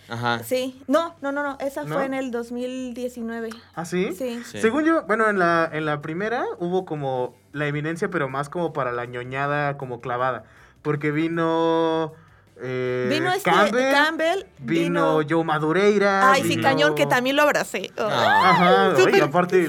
Ajá. 0.09 0.41
Sí, 0.43 0.81
no, 0.87 1.13
no, 1.21 1.31
no, 1.31 1.43
no, 1.43 1.55
esa 1.59 1.83
¿No? 1.83 1.93
fue 1.93 2.05
en 2.05 2.15
el 2.15 2.31
2019. 2.31 3.49
¿Ah, 3.75 3.85
sí? 3.85 4.09
Sí. 4.17 4.41
Sí. 4.43 4.59
Según 4.59 4.85
yo, 4.85 5.03
bueno, 5.03 5.29
en 5.29 5.37
la, 5.37 5.69
en 5.71 5.85
la 5.85 6.01
primera 6.01 6.45
hubo 6.57 6.85
como 6.85 7.35
la 7.53 7.67
evidencia, 7.67 8.09
pero 8.09 8.27
más 8.27 8.49
como 8.49 8.73
para 8.73 8.91
la 8.91 9.05
ñoñada 9.05 9.77
como 9.77 10.01
clavada. 10.01 10.45
Porque 10.81 11.11
vino 11.11 12.13
eh, 12.61 13.07
Vino 13.09 13.31
este 13.31 13.49
Campbell, 13.49 13.91
Campbell, 13.91 14.45
vino, 14.59 15.17
vino... 15.19 15.27
Joe 15.29 15.43
Madureira. 15.43 16.31
Ay, 16.31 16.41
sí, 16.43 16.47
vino- 16.49 16.63
cañón, 16.63 16.95
que 16.95 17.05
también 17.05 17.35
lo 17.35 17.43
abracé. 17.43 17.91
Ah. 17.97 18.49
Ajá, 18.51 18.89
oye, 18.89 19.03
Súper- 19.03 19.23
aparte... 19.23 19.67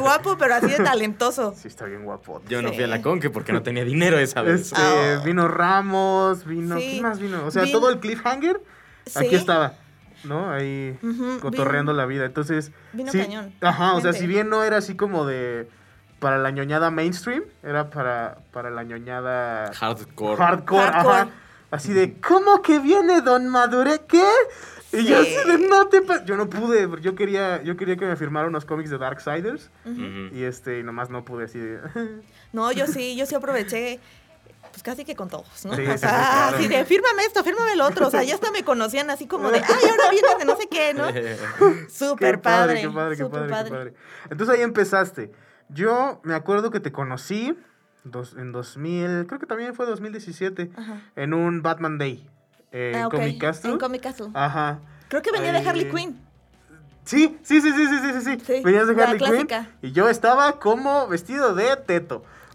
Guapo, 0.00 0.36
pero 0.38 0.54
así 0.54 0.66
de 0.68 0.76
talentoso. 0.84 1.54
Sí, 1.56 1.68
está 1.68 1.84
bien 1.86 2.04
guapo. 2.04 2.42
Yo 2.48 2.62
no 2.62 2.68
Sí. 2.70 2.74
fui 2.76 2.84
a 2.84 2.86
la 2.86 3.02
Conque 3.02 3.30
porque 3.30 3.52
no 3.52 3.62
tenía 3.62 3.84
dinero 3.84 4.18
esa 4.18 4.42
vez. 4.42 4.60
Este, 4.62 4.76
Ah. 4.80 5.22
Vino 5.24 5.48
Ramos, 5.48 6.44
vino... 6.44 6.76
Sí. 6.78 6.88
¿Quién 6.92 7.02
más 7.02 7.18
vino? 7.18 7.46
O 7.46 7.50
sea, 7.50 7.62
Vino- 7.62 7.78
todo 7.78 7.90
el 7.90 7.98
cliffhanger, 8.00 8.60
aquí 9.14 9.28
Sí. 9.30 9.34
estaba. 9.36 9.74
¿No? 10.24 10.50
Ahí 10.52 10.96
cotorreando 11.40 11.92
vino- 11.92 12.00
la 12.02 12.06
vida. 12.06 12.24
Entonces... 12.26 12.70
Vino 12.92 13.10
sí, 13.10 13.18
cañón. 13.18 13.52
Ajá, 13.60 13.94
o 13.94 14.00
sea, 14.00 14.12
si 14.12 14.26
bien 14.26 14.48
no 14.48 14.62
era 14.64 14.76
así 14.78 14.94
como 14.94 15.26
de... 15.26 15.68
Para 16.22 16.38
la 16.38 16.52
ñoñada 16.52 16.92
mainstream, 16.92 17.42
era 17.64 17.90
para, 17.90 18.38
para 18.52 18.70
la 18.70 18.84
ñoñada 18.84 19.72
Hardcore. 19.74 20.36
hardcore, 20.36 20.82
Hardcore. 20.84 21.14
ajá. 21.16 21.28
Así 21.72 21.92
de, 21.92 22.14
¿cómo 22.20 22.62
que 22.62 22.78
viene 22.78 23.22
Don 23.22 23.48
Madure? 23.48 24.02
¿Qué? 24.06 24.22
Y 24.92 25.04
yo 25.04 25.20
Sí. 25.24 25.34
así 25.36 25.48
de, 25.50 25.66
no 25.68 25.88
te 25.88 26.00
pa-". 26.02 26.24
Yo 26.24 26.36
no 26.36 26.48
pude, 26.48 26.86
porque 26.86 27.02
yo 27.02 27.16
quería, 27.16 27.60
yo 27.64 27.76
quería 27.76 27.96
que 27.96 28.04
me 28.04 28.14
firmara 28.14 28.46
unos 28.46 28.64
cómics 28.64 28.90
de 28.90 28.98
Darksiders. 28.98 29.68
Ujú. 29.84 30.32
Y 30.32 30.44
este, 30.44 30.78
y 30.78 30.82
nomás 30.84 31.10
no 31.10 31.24
pude 31.24 31.46
así 31.46 31.58
de. 31.58 31.80
No, 32.52 32.70
yo 32.70 32.86
sí, 32.86 33.16
yo 33.16 33.26
sí 33.26 33.34
aproveché, 33.34 33.98
pues 34.70 34.82
casi 34.84 35.04
que 35.04 35.16
con 35.16 35.28
todos, 35.28 35.64
¿no? 35.64 35.74
Sí, 35.74 35.82
o 35.86 35.98
sea, 35.98 36.08
claro. 36.10 36.56
así 36.56 36.68
de, 36.68 36.84
fírmame 36.84 37.24
esto, 37.24 37.42
fírmame 37.42 37.72
el 37.72 37.80
otro. 37.80 38.06
O 38.06 38.10
sea, 38.10 38.22
ya 38.22 38.34
hasta 38.34 38.52
me 38.52 38.62
conocían 38.62 39.10
así 39.10 39.26
como 39.26 39.50
de, 39.50 39.58
ay, 39.58 39.88
ahora 39.90 40.10
vienes 40.10 40.38
de 40.38 40.44
no 40.44 40.56
sé 40.56 40.68
qué, 40.70 40.94
¿no? 40.94 41.06
Súper 41.90 42.36
Qué 42.36 42.38
padre. 42.42 42.80
Qué 42.82 42.90
padre, 42.90 43.16
qué 43.16 43.22
súper 43.24 43.48
padre, 43.48 43.64
qué 43.64 43.70
padre. 43.76 43.94
Entonces 44.30 44.54
ahí 44.56 44.62
empezaste. 44.62 45.32
Yo 45.72 46.20
me 46.24 46.34
acuerdo 46.34 46.70
que 46.70 46.80
te 46.80 46.92
conocí 46.92 47.56
dos, 48.04 48.34
en 48.36 48.52
2000, 48.52 49.26
creo 49.26 49.38
que 49.40 49.46
también 49.46 49.74
fue 49.74 49.86
2017, 49.86 50.70
Ajá. 50.76 51.00
en 51.16 51.34
un 51.34 51.62
Batman 51.62 51.98
Day. 51.98 52.28
eh, 52.72 52.92
En 52.94 53.02
Ah, 53.04 53.08
Comic 53.10 53.38
Castle. 53.40 53.70
En 53.72 53.78
Comic 53.78 54.02
Castle. 54.02 54.28
Ajá. 54.34 54.78
Creo 55.08 55.22
que 55.22 55.30
venía 55.32 55.52
de 55.52 55.58
Harley 55.68 55.90
Quinn. 55.90 56.18
Sí, 57.04 57.36
sí, 57.42 57.60
sí, 57.60 57.72
sí, 57.72 57.86
sí, 57.86 58.20
sí, 58.22 58.38
sí, 58.46 58.62
Venías 58.64 58.86
de 58.86 59.02
Harley 59.02 59.18
Quinn 59.18 59.48
y 59.82 59.92
yo 59.92 60.08
estaba 60.08 60.58
como 60.60 61.06
vestido 61.08 61.54
de 61.54 61.76
teto. 61.76 62.24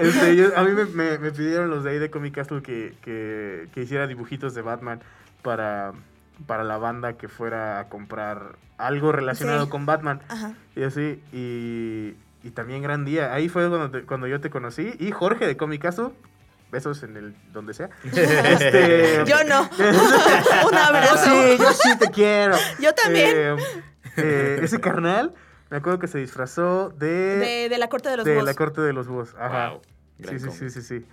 Este, 0.00 0.36
yo- 0.36 0.56
a 0.56 0.62
mí 0.62 0.72
me, 0.72 0.84
me- 0.86 1.18
me 1.18 1.30
pidieron 1.32 1.70
los 1.70 1.84
de 1.84 1.90
ahí 1.90 1.98
de 1.98 2.10
Comic 2.10 2.34
Castle 2.34 2.62
que, 2.62 2.94
que- 3.02 3.68
que 3.72 3.82
hiciera 3.82 4.06
dibujitos 4.06 4.54
de 4.54 4.62
Batman 4.62 5.00
para, 5.42 5.92
para 6.46 6.64
la 6.64 6.78
banda 6.78 7.14
que 7.14 7.28
fuera 7.28 7.78
a 7.80 7.88
comprar 7.88 8.56
algo 8.78 9.12
relacionado 9.12 9.64
Sí. 9.64 9.70
con 9.70 9.86
Batman. 9.86 10.20
Ajá. 10.28 10.54
Y 10.76 10.82
así, 10.82 11.22
y, 11.32 12.16
y 12.46 12.50
también 12.50 12.82
gran 12.82 13.04
día. 13.04 13.32
Ahí 13.32 13.48
fue 13.48 13.68
cuando, 13.68 13.90
te- 13.90 14.02
cuando 14.04 14.26
yo 14.26 14.40
te 14.40 14.50
conocí. 14.50 14.94
Y 14.98 15.10
Jorge 15.12 15.46
de 15.46 15.56
Comicazo, 15.56 16.12
besos 16.72 17.02
en 17.04 17.16
el 17.16 17.34
donde 17.52 17.72
sea. 17.74 17.88
Este, 18.04 19.22
Yo 19.26 19.36
no. 19.44 19.62
Un 19.78 20.72
Yo 20.72 20.78
abrazo. 20.78 21.24
sí, 21.24 21.56
yo 21.58 21.72
sí 21.72 21.98
te 21.98 22.10
quiero. 22.10 22.56
Yo 22.80 22.92
también. 22.94 23.28
Eh, 23.32 23.56
eh, 24.16 24.58
ese 24.62 24.80
carnal, 24.80 25.32
me 25.70 25.76
acuerdo 25.78 25.98
que 25.98 26.06
se 26.08 26.18
disfrazó 26.18 26.90
de, 26.90 27.06
De, 27.38 27.68
de 27.68 27.78
la 27.78 27.88
corte 27.88 28.08
de 28.08 28.16
los 28.16 28.24
de 28.26 28.32
búhos. 28.34 28.44
la 28.44 28.54
corte 28.54 28.80
de 28.80 28.92
los 28.92 29.06
búhos. 29.06 29.34
Ajá. 29.38 29.70
Wow, 29.70 29.82
Sí, 30.28 30.38
sí, 30.38 30.50
sí, 30.50 30.70
sí, 30.70 30.82
sí. 30.82 31.06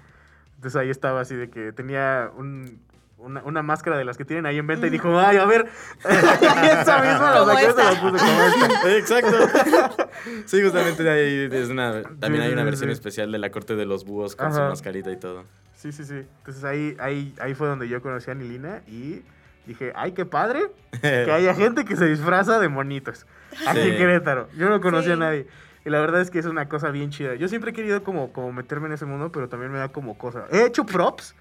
Entonces 0.56 0.80
ahí 0.80 0.90
estaba 0.92 1.22
así 1.22 1.36
de 1.36 1.50
que 1.50 1.72
tenía 1.74 2.30
un- 2.36 2.80
una, 3.22 3.44
una 3.44 3.62
máscara 3.62 3.98
de 3.98 4.04
las 4.06 4.18
que 4.18 4.26
tienen 4.26 4.46
ahí 4.46 4.58
en 4.58 4.68
venta 4.68 4.88
y 4.88 4.90
dijo, 4.90 5.18
ay, 5.20 5.38
a 5.38 5.46
ver, 5.46 5.68
esa 6.04 7.02
misma 7.02 7.32
la 7.32 7.46
saqué, 7.46 7.72
se 7.72 7.84
la 7.84 8.02
puse 8.02 8.26
como 8.26 8.42
esta. 8.44 8.98
Exacto. 8.98 10.08
Sí, 10.46 10.62
justamente 10.62 11.10
ahí 11.10 11.50
es 11.52 11.70
una, 11.70 12.04
también 12.20 12.44
hay 12.44 12.54
una 12.54 12.64
versión 12.64 12.90
sí. 12.90 12.94
especial 12.94 13.32
de 13.32 13.38
la 13.40 13.50
corte 13.50 13.76
de 13.76 13.86
los 13.86 14.06
búhos 14.06 14.36
con 14.36 14.52
su 14.54 14.60
Ajá. 14.60 14.70
mascarita 14.70 15.12
y 15.12 15.18
todo. 15.18 15.46
Sí, 15.76 15.92
sí, 15.92 16.04
sí. 16.06 16.26
Entonces 16.40 16.64
ahí, 16.64 16.96
ahí, 17.00 17.34
ahí 17.40 17.56
fue 17.56 17.68
donde 17.68 17.88
yo 17.88 18.02
conocí 18.02 18.30
a 18.30 18.36
Nilina 18.36 18.82
y 18.88 19.22
dije, 19.66 19.94
ay, 19.96 20.12
qué 20.12 20.26
padre 20.26 20.72
que 21.02 21.32
haya 21.32 21.54
gente 21.56 21.86
que 21.86 21.96
se 21.96 22.06
disfraza 22.06 22.60
de 22.60 22.68
monitos. 22.70 23.26
Aquí 23.68 23.82
Sí. 23.82 23.90
en 23.90 23.98
Querétaro. 23.98 24.48
Yo 24.58 24.70
no 24.70 24.80
conocía 24.82 25.14
a 25.14 25.18
nadie. 25.18 25.48
Y 25.84 25.90
la 25.90 26.00
verdad 26.00 26.22
es 26.22 26.30
que 26.30 26.38
es 26.40 26.46
una 26.46 26.70
cosa 26.70 26.92
bien 26.92 27.10
chida. 27.10 27.34
Yo 27.36 27.48
siempre 27.48 27.72
he 27.72 27.74
querido 27.74 28.04
como, 28.04 28.32
como 28.32 28.52
meterme 28.54 28.88
en 28.88 28.94
ese 28.94 29.06
mundo, 29.06 29.32
pero 29.32 29.50
también 29.50 29.72
me 29.72 29.80
da 29.80 29.90
como 29.90 30.18
cosa. 30.18 30.46
He 30.52 30.66
hecho 30.66 30.86
props. 30.86 31.34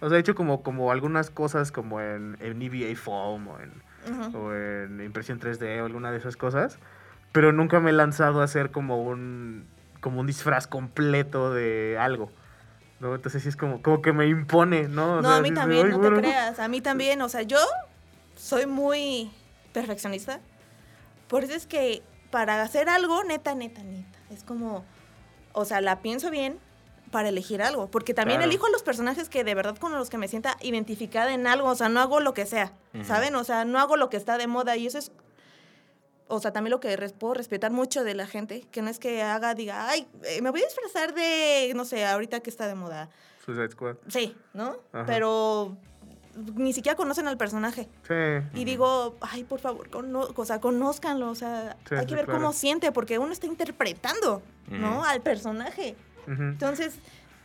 O 0.00 0.08
sea, 0.08 0.16
he 0.16 0.20
hecho 0.20 0.34
como, 0.34 0.62
como 0.62 0.90
algunas 0.90 1.28
cosas 1.30 1.70
como 1.72 2.00
en, 2.00 2.36
en 2.40 2.62
EVA 2.62 2.96
Foam 2.96 3.48
o 3.48 3.58
en, 3.60 4.34
o 4.34 4.54
en 4.54 5.00
impresión 5.04 5.38
3D 5.40 5.82
o 5.82 5.86
alguna 5.86 6.10
de 6.10 6.18
esas 6.18 6.36
cosas. 6.36 6.78
Pero 7.32 7.52
nunca 7.52 7.80
me 7.80 7.90
he 7.90 7.92
lanzado 7.92 8.40
a 8.40 8.44
hacer 8.44 8.70
como 8.70 9.02
un, 9.02 9.66
como 10.00 10.20
un 10.20 10.26
disfraz 10.26 10.66
completo 10.66 11.52
de 11.52 11.98
algo. 12.00 12.30
¿no? 13.00 13.14
Entonces 13.14 13.42
sí 13.42 13.48
es 13.50 13.56
como, 13.56 13.82
como 13.82 14.00
que 14.00 14.12
me 14.14 14.26
impone, 14.26 14.88
¿no? 14.88 15.14
O 15.18 15.22
No, 15.22 15.28
sea, 15.28 15.36
a 15.38 15.42
mí 15.42 15.50
de, 15.50 15.56
también, 15.56 15.86
"Ay, 15.86 15.92
no 15.92 15.98
bueno". 15.98 16.16
te 16.16 16.22
creas. 16.22 16.58
A 16.60 16.68
mí 16.68 16.80
también, 16.80 17.20
o 17.20 17.28
sea, 17.28 17.42
yo 17.42 17.58
soy 18.36 18.64
muy 18.66 19.30
perfeccionista. 19.74 20.40
Por 21.28 21.44
eso 21.44 21.54
es 21.54 21.66
que 21.66 22.02
para 22.32 22.60
hacer 22.62 22.88
algo, 22.88 23.22
neta, 23.22 23.54
neta, 23.54 23.84
neta, 23.84 24.18
es 24.30 24.42
como, 24.42 24.84
o 25.52 25.64
sea, 25.64 25.80
la 25.80 26.00
pienso 26.02 26.30
bien 26.30 26.58
para 27.12 27.28
elegir 27.28 27.62
algo. 27.62 27.88
Porque 27.90 28.14
también 28.14 28.38
Claro. 28.40 28.50
elijo 28.50 28.66
a 28.66 28.70
los 28.70 28.82
personajes 28.82 29.28
que 29.28 29.44
de 29.44 29.54
verdad 29.54 29.76
con 29.78 29.92
los 29.92 30.10
que 30.10 30.18
me 30.18 30.26
sienta 30.26 30.56
identificada 30.62 31.32
en 31.34 31.46
algo. 31.46 31.68
O 31.68 31.74
sea, 31.76 31.88
no 31.90 32.00
hago 32.00 32.18
lo 32.20 32.32
que 32.34 32.46
sea. 32.46 32.72
¿saben? 33.06 33.34
O 33.36 33.44
sea, 33.44 33.64
no 33.64 33.78
hago 33.78 33.96
lo 33.96 34.08
que 34.10 34.16
está 34.16 34.36
de 34.38 34.46
moda 34.48 34.76
y 34.76 34.86
eso 34.88 34.98
es... 34.98 35.12
O 36.28 36.40
sea, 36.40 36.52
también 36.54 36.70
lo 36.70 36.80
que 36.80 36.96
res- 36.96 37.12
puedo 37.12 37.34
respetar 37.34 37.70
mucho 37.70 38.02
de 38.04 38.14
la 38.14 38.26
gente, 38.26 38.62
que 38.70 38.80
no 38.80 38.88
es 38.88 38.98
que 38.98 39.22
haga, 39.22 39.54
diga, 39.54 39.86
ay, 39.90 40.08
eh, 40.24 40.40
me 40.40 40.48
voy 40.50 40.62
a 40.62 40.64
disfrazar 40.64 41.12
de, 41.14 41.70
no 41.76 41.84
sé, 41.84 42.06
ahorita 42.06 42.40
que 42.40 42.48
está 42.48 42.66
de 42.66 42.74
moda. 42.74 43.10
Suicide 43.44 43.70
Squad. 43.72 43.96
Sí, 44.08 44.34
¿no? 44.54 44.76
Ajá. 44.92 45.04
Pero 45.04 45.76
ni 46.56 46.72
siquiera 46.72 46.96
conocen 46.96 47.28
al 47.28 47.36
personaje. 47.36 47.88
Sí. 48.06 48.58
Y 48.60 48.64
digo, 48.64 49.16
ay, 49.20 49.44
por 49.44 49.60
favor, 49.60 49.88
cono 49.90 50.28
o 50.34 50.44
sea, 50.44 50.60
conózcanlo. 50.60 51.30
O 51.30 51.34
sea, 51.34 51.76
Sí, 51.88 51.94
hay 51.94 52.06
que 52.06 52.10
sí, 52.10 52.14
ver 52.14 52.24
claro. 52.24 52.40
cómo 52.40 52.52
siente, 52.52 52.92
porque 52.92 53.18
uno 53.18 53.32
está 53.32 53.46
interpretando, 53.46 54.42
¿no? 54.68 55.04
Al 55.04 55.20
personaje. 55.20 55.96
Entonces, 56.26 56.98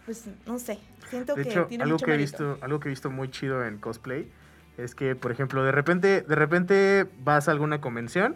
pues, 0.06 0.26
no 0.46 0.60
sé. 0.60 0.80
Siento 1.10 1.36
De 1.36 1.44
que 1.44 1.50
hecho, 1.50 1.66
tiene 1.66 1.84
algo 1.84 1.96
mucho 1.96 2.06
que, 2.06 2.14
he 2.14 2.18
visto, 2.18 2.58
algo 2.62 2.80
que 2.80 2.90
he 2.90 2.92
visto 2.92 3.10
muy 3.10 3.30
chido 3.32 3.66
en 3.66 3.78
cosplay 3.78 4.30
es 4.78 4.94
que, 4.94 5.16
por 5.16 5.32
ejemplo, 5.32 5.64
de 5.64 5.72
repente, 5.72 6.22
de 6.22 6.36
repente 6.36 7.08
vas 7.20 7.48
a 7.48 7.52
alguna 7.52 7.82
convención 7.82 8.36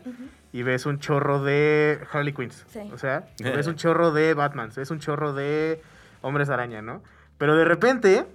y 0.51 0.63
ves 0.63 0.85
un 0.85 0.99
chorro 0.99 1.43
de 1.43 1.99
Harley 2.11 2.33
Quinns. 2.33 2.65
Sí. 2.69 2.79
O 2.93 2.97
sea, 2.97 3.27
ves 3.39 3.67
un 3.67 3.75
chorro 3.75 4.11
de 4.11 4.33
Batman, 4.33 4.71
ves 4.75 4.89
un 4.89 4.99
chorro 4.99 5.33
de 5.33 5.81
Hombres 6.21 6.49
Araña, 6.49 6.81
¿no? 6.81 7.03
Pero 7.37 7.55
de 7.55 7.65
repente, 7.65 8.25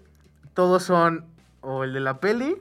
todos 0.54 0.82
son 0.84 1.24
o 1.66 1.84
el 1.84 1.92
de 1.92 2.00
la 2.00 2.20
peli 2.20 2.56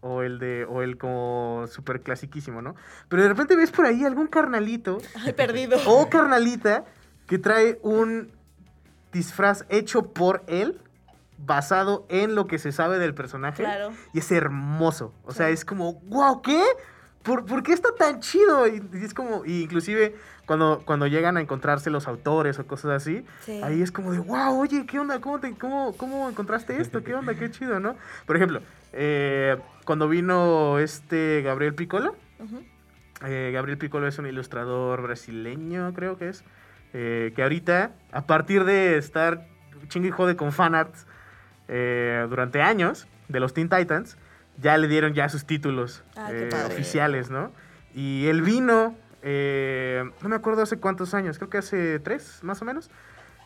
o 0.00 0.22
el 0.22 0.38
de 0.38 0.64
o 0.64 0.82
el 0.82 0.96
como 0.98 1.66
súper 1.68 2.00
clasiquísimo, 2.02 2.62
¿no? 2.62 2.74
Pero 3.08 3.22
de 3.22 3.28
repente 3.28 3.54
ves 3.54 3.70
por 3.70 3.86
ahí 3.86 4.04
algún 4.04 4.26
carnalito 4.26 4.98
Ay, 5.24 5.32
perdido. 5.32 5.78
o 5.86 6.08
carnalita 6.08 6.84
que 7.26 7.38
trae 7.38 7.78
un 7.82 8.32
disfraz 9.12 9.64
hecho 9.68 10.12
por 10.12 10.42
él 10.46 10.80
basado 11.38 12.06
en 12.08 12.34
lo 12.34 12.46
que 12.46 12.58
se 12.58 12.72
sabe 12.72 12.98
del 12.98 13.14
personaje 13.14 13.62
Claro. 13.62 13.90
y 14.12 14.18
es 14.18 14.30
hermoso. 14.32 15.14
O 15.24 15.32
sea, 15.32 15.48
es 15.48 15.64
como, 15.64 15.94
wow, 16.02 16.42
¿qué? 16.42 16.62
¿Por, 17.22 17.44
por 17.44 17.62
qué 17.62 17.72
está 17.72 17.90
tan 17.98 18.20
chido? 18.20 18.66
Y, 18.66 18.82
y 18.94 19.04
es 19.04 19.12
como, 19.14 19.44
y 19.44 19.62
inclusive 19.62 20.14
cuando, 20.46 20.82
cuando 20.86 21.06
llegan 21.06 21.36
a 21.36 21.40
encontrarse 21.40 21.90
los 21.90 22.08
autores 22.08 22.58
o 22.58 22.66
cosas 22.66 22.90
así, 23.02 23.24
Sí. 23.44 23.60
ahí 23.62 23.82
es 23.82 23.92
como 23.92 24.12
de, 24.12 24.18
wow, 24.18 24.58
oye, 24.58 24.86
¿qué 24.86 24.98
onda? 24.98 25.20
¿Cómo, 25.20 25.38
te, 25.38 25.52
cómo, 25.54 25.94
cómo 25.96 26.28
encontraste 26.30 26.80
esto? 26.80 27.04
¿Qué 27.04 27.14
onda? 27.14 27.34
Qué 27.34 27.50
chido, 27.50 27.78
¿no? 27.78 27.94
Por 28.26 28.36
ejemplo, 28.36 28.60
eh, 28.94 29.56
cuando 29.84 30.08
vino 30.08 30.78
este 30.78 31.42
Gabriel 31.44 31.74
Piccolo, 31.74 32.16
eh, 33.26 33.50
Gabriel 33.52 33.78
Piccolo 33.78 34.06
es 34.08 34.18
un 34.18 34.26
ilustrador 34.26 35.02
brasileño, 35.02 35.92
creo 35.94 36.16
que 36.16 36.30
es. 36.30 36.42
eh, 36.92 37.32
que 37.36 37.42
ahorita, 37.42 37.92
a 38.12 38.22
partir 38.26 38.64
de 38.64 38.96
estar 38.96 39.46
chingue 39.88 40.08
y 40.08 40.10
jode 40.10 40.34
con 40.36 40.50
fanarts 40.52 41.06
eh, 41.68 42.26
durante 42.28 42.62
años 42.62 43.06
de 43.28 43.38
los 43.40 43.54
Teen 43.54 43.68
Titans, 43.68 44.16
ya 44.60 44.76
le 44.78 44.88
dieron 44.88 45.14
ya 45.14 45.28
sus 45.28 45.44
títulos 45.44 46.02
Ah, 46.16 46.28
eh, 46.32 46.50
oficiales, 46.66 47.30
¿no? 47.30 47.52
Y 47.94 48.26
él 48.26 48.42
vino, 48.42 48.94
eh, 49.22 50.04
no 50.22 50.28
me 50.28 50.36
acuerdo 50.36 50.62
hace 50.62 50.78
cuántos 50.78 51.14
años, 51.14 51.38
creo 51.38 51.50
que 51.50 51.58
hace 51.58 51.98
tres, 51.98 52.40
más 52.42 52.62
o 52.62 52.64
menos. 52.64 52.90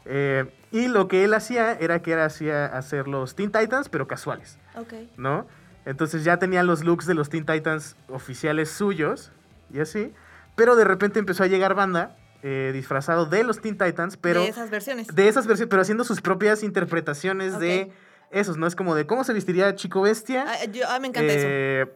Eh, 0.06 0.44
y 0.70 0.88
lo 0.88 1.08
que 1.08 1.24
él 1.24 1.32
hacía 1.32 1.72
era 1.72 2.02
que 2.02 2.12
era 2.12 2.26
hacía 2.26 2.66
hacer 2.66 3.08
los 3.08 3.34
Teen 3.34 3.50
Titans, 3.50 3.88
pero 3.88 4.06
casuales. 4.06 4.58
Ok. 4.76 4.92
¿no? 5.16 5.46
Entonces 5.86 6.24
ya 6.24 6.38
tenía 6.38 6.62
los 6.62 6.84
looks 6.84 7.06
de 7.06 7.14
los 7.14 7.30
Teen 7.30 7.46
Titans 7.46 7.96
oficiales 8.08 8.70
suyos 8.70 9.32
y 9.72 9.80
así. 9.80 10.12
Pero 10.56 10.76
de 10.76 10.84
repente 10.84 11.18
empezó 11.18 11.42
a 11.42 11.46
llegar 11.46 11.74
banda 11.74 12.16
eh, 12.42 12.70
disfrazado 12.74 13.24
de 13.26 13.42
los 13.44 13.60
Teen 13.62 13.78
Titans, 13.78 14.16
pero 14.18 14.40
de 14.42 14.48
esas 14.48 14.68
versiones. 14.70 15.06
de 15.08 15.28
esas 15.28 15.46
versiones, 15.46 15.70
pero 15.70 15.80
haciendo 15.82 16.04
sus 16.04 16.20
propias 16.20 16.62
interpretaciones 16.62 17.58
de 17.58 17.90
esos, 18.34 18.56
¿no? 18.58 18.66
Es 18.66 18.76
como 18.76 18.94
de 18.94 19.06
cómo 19.06 19.24
se 19.24 19.32
vestiría 19.32 19.74
Chico 19.74 20.02
Bestia. 20.02 20.44
Ah, 20.46 20.64
yo, 20.66 20.84
ah, 20.88 20.98
me 21.00 21.08
encanta 21.08 21.32
eso. 21.32 21.46
eh, 21.48 21.86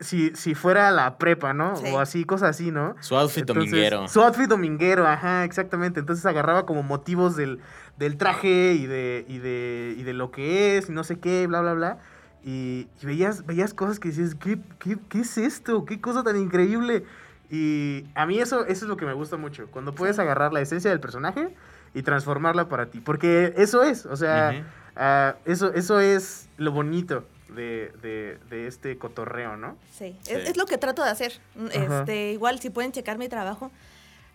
Si, 0.00 0.30
si 0.34 0.54
fuera 0.56 0.90
la 0.90 1.16
prepa, 1.18 1.52
¿no? 1.52 1.76
Sí. 1.76 1.84
O 1.92 2.00
así, 2.00 2.24
cosas 2.24 2.50
así, 2.50 2.70
¿no? 2.72 2.96
Su 3.00 3.16
outfit 3.16 3.40
Entonces, 3.42 3.70
dominguero. 3.70 4.08
Su 4.08 4.20
outfit 4.22 4.48
dominguero, 4.48 5.06
ajá, 5.06 5.44
exactamente. 5.44 6.00
Entonces 6.00 6.26
agarraba 6.26 6.66
como 6.66 6.82
motivos 6.82 7.36
del, 7.36 7.60
del 7.98 8.16
traje 8.16 8.72
y 8.72 8.86
de, 8.86 9.24
y, 9.28 9.38
de, 9.38 9.94
y 9.96 10.02
de 10.02 10.12
lo 10.12 10.30
que 10.32 10.76
es 10.78 10.88
y 10.88 10.92
no 10.92 11.04
sé 11.04 11.20
qué, 11.20 11.46
bla, 11.46 11.60
bla, 11.60 11.74
bla. 11.74 11.98
Y, 12.44 12.88
y 13.00 13.06
veías, 13.06 13.46
veías 13.46 13.74
cosas 13.74 14.00
que 14.00 14.08
dices, 14.08 14.34
¿qué, 14.34 14.58
qué, 14.80 14.96
qué 15.08 15.20
es 15.20 15.38
esto? 15.38 15.84
¿Qué 15.84 16.00
cosa 16.00 16.24
tan 16.24 16.36
increíble? 16.36 17.04
Y 17.48 18.06
a 18.16 18.26
mí 18.26 18.40
eso, 18.40 18.64
eso 18.66 18.84
es 18.86 18.88
lo 18.88 18.96
que 18.96 19.04
me 19.06 19.12
gusta 19.12 19.36
mucho. 19.36 19.68
Cuando 19.70 19.94
puedes 19.94 20.16
Sí. 20.16 20.22
agarrar 20.22 20.52
la 20.52 20.60
esencia 20.62 20.90
del 20.90 20.98
personaje 20.98 21.54
y 21.94 22.02
transformarla 22.02 22.68
para 22.68 22.86
ti. 22.86 22.98
Porque 23.00 23.52
eso 23.56 23.84
es, 23.84 24.06
o 24.06 24.16
sea. 24.16 24.64
Ah, 24.96 25.36
eso, 25.44 25.72
eso 25.74 26.00
es 26.00 26.48
lo 26.56 26.72
bonito 26.72 27.26
de, 27.48 27.92
de, 28.02 28.38
de 28.48 28.66
este 28.66 28.96
cotorreo, 28.98 29.56
¿no? 29.56 29.76
Sí, 29.96 30.16
Sí. 30.22 30.32
Es, 30.32 30.50
es 30.50 30.56
lo 30.56 30.66
que 30.66 30.78
trato 30.78 31.02
de 31.04 31.10
hacer. 31.10 31.32
Mm, 31.54 31.66
Ajá. 31.66 31.98
Este, 32.00 32.32
igual, 32.32 32.60
si 32.60 32.70
pueden 32.70 32.92
checar 32.92 33.18
mi 33.18 33.28
trabajo, 33.28 33.70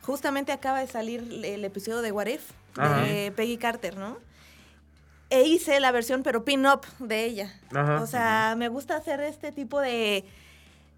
justamente 0.02 0.52
acaba 0.52 0.80
de 0.80 0.88
salir 0.88 1.22
el 1.44 1.66
episodio 1.66 2.02
de 2.02 2.12
What 2.12 2.28
If, 2.28 2.52
Ajá. 2.78 3.02
de 3.02 3.32
Peggy 3.36 3.58
Carter, 3.58 3.98
¿no? 3.98 4.18
E 5.30 5.44
hice 5.44 5.80
la 5.82 5.92
versión, 5.92 6.24
pero 6.24 6.46
pin-up 6.46 6.86
de 7.00 7.26
ella. 7.26 7.54
Ajá. 7.74 8.02
O 8.02 8.08
sea, 8.08 8.56
me 8.58 8.70
gusta 8.70 8.96
hacer 8.96 9.20
este 9.22 9.52
tipo 9.52 9.82
de, 9.82 10.24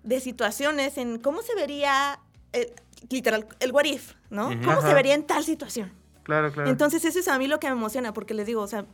de 0.03 0.19
situaciones 0.19 0.97
en 0.99 1.17
cómo 1.17 1.41
se 1.41 1.55
vería, 1.55 2.19
eh, 2.53 2.73
literal, 3.09 3.47
el 3.59 3.71
What 3.71 3.85
If, 3.85 4.13
¿no? 4.29 4.49
¿Cómo 4.63 4.81
se 4.81 4.93
vería 4.93 5.15
en 5.15 5.23
tal 5.23 5.43
situación? 5.43 5.91
Claro, 6.23 6.51
claro. 6.51 6.69
Entonces, 6.69 7.05
eso 7.05 7.17
es 7.17 7.27
a 7.27 7.39
mí 7.39 7.47
lo 7.47 7.59
que 7.59 7.67
me 7.67 7.73
emociona, 7.73 8.13
porque 8.13 8.35
les 8.35 8.45
digo, 8.45 8.61
o 8.61 8.67
sea, 8.67 8.85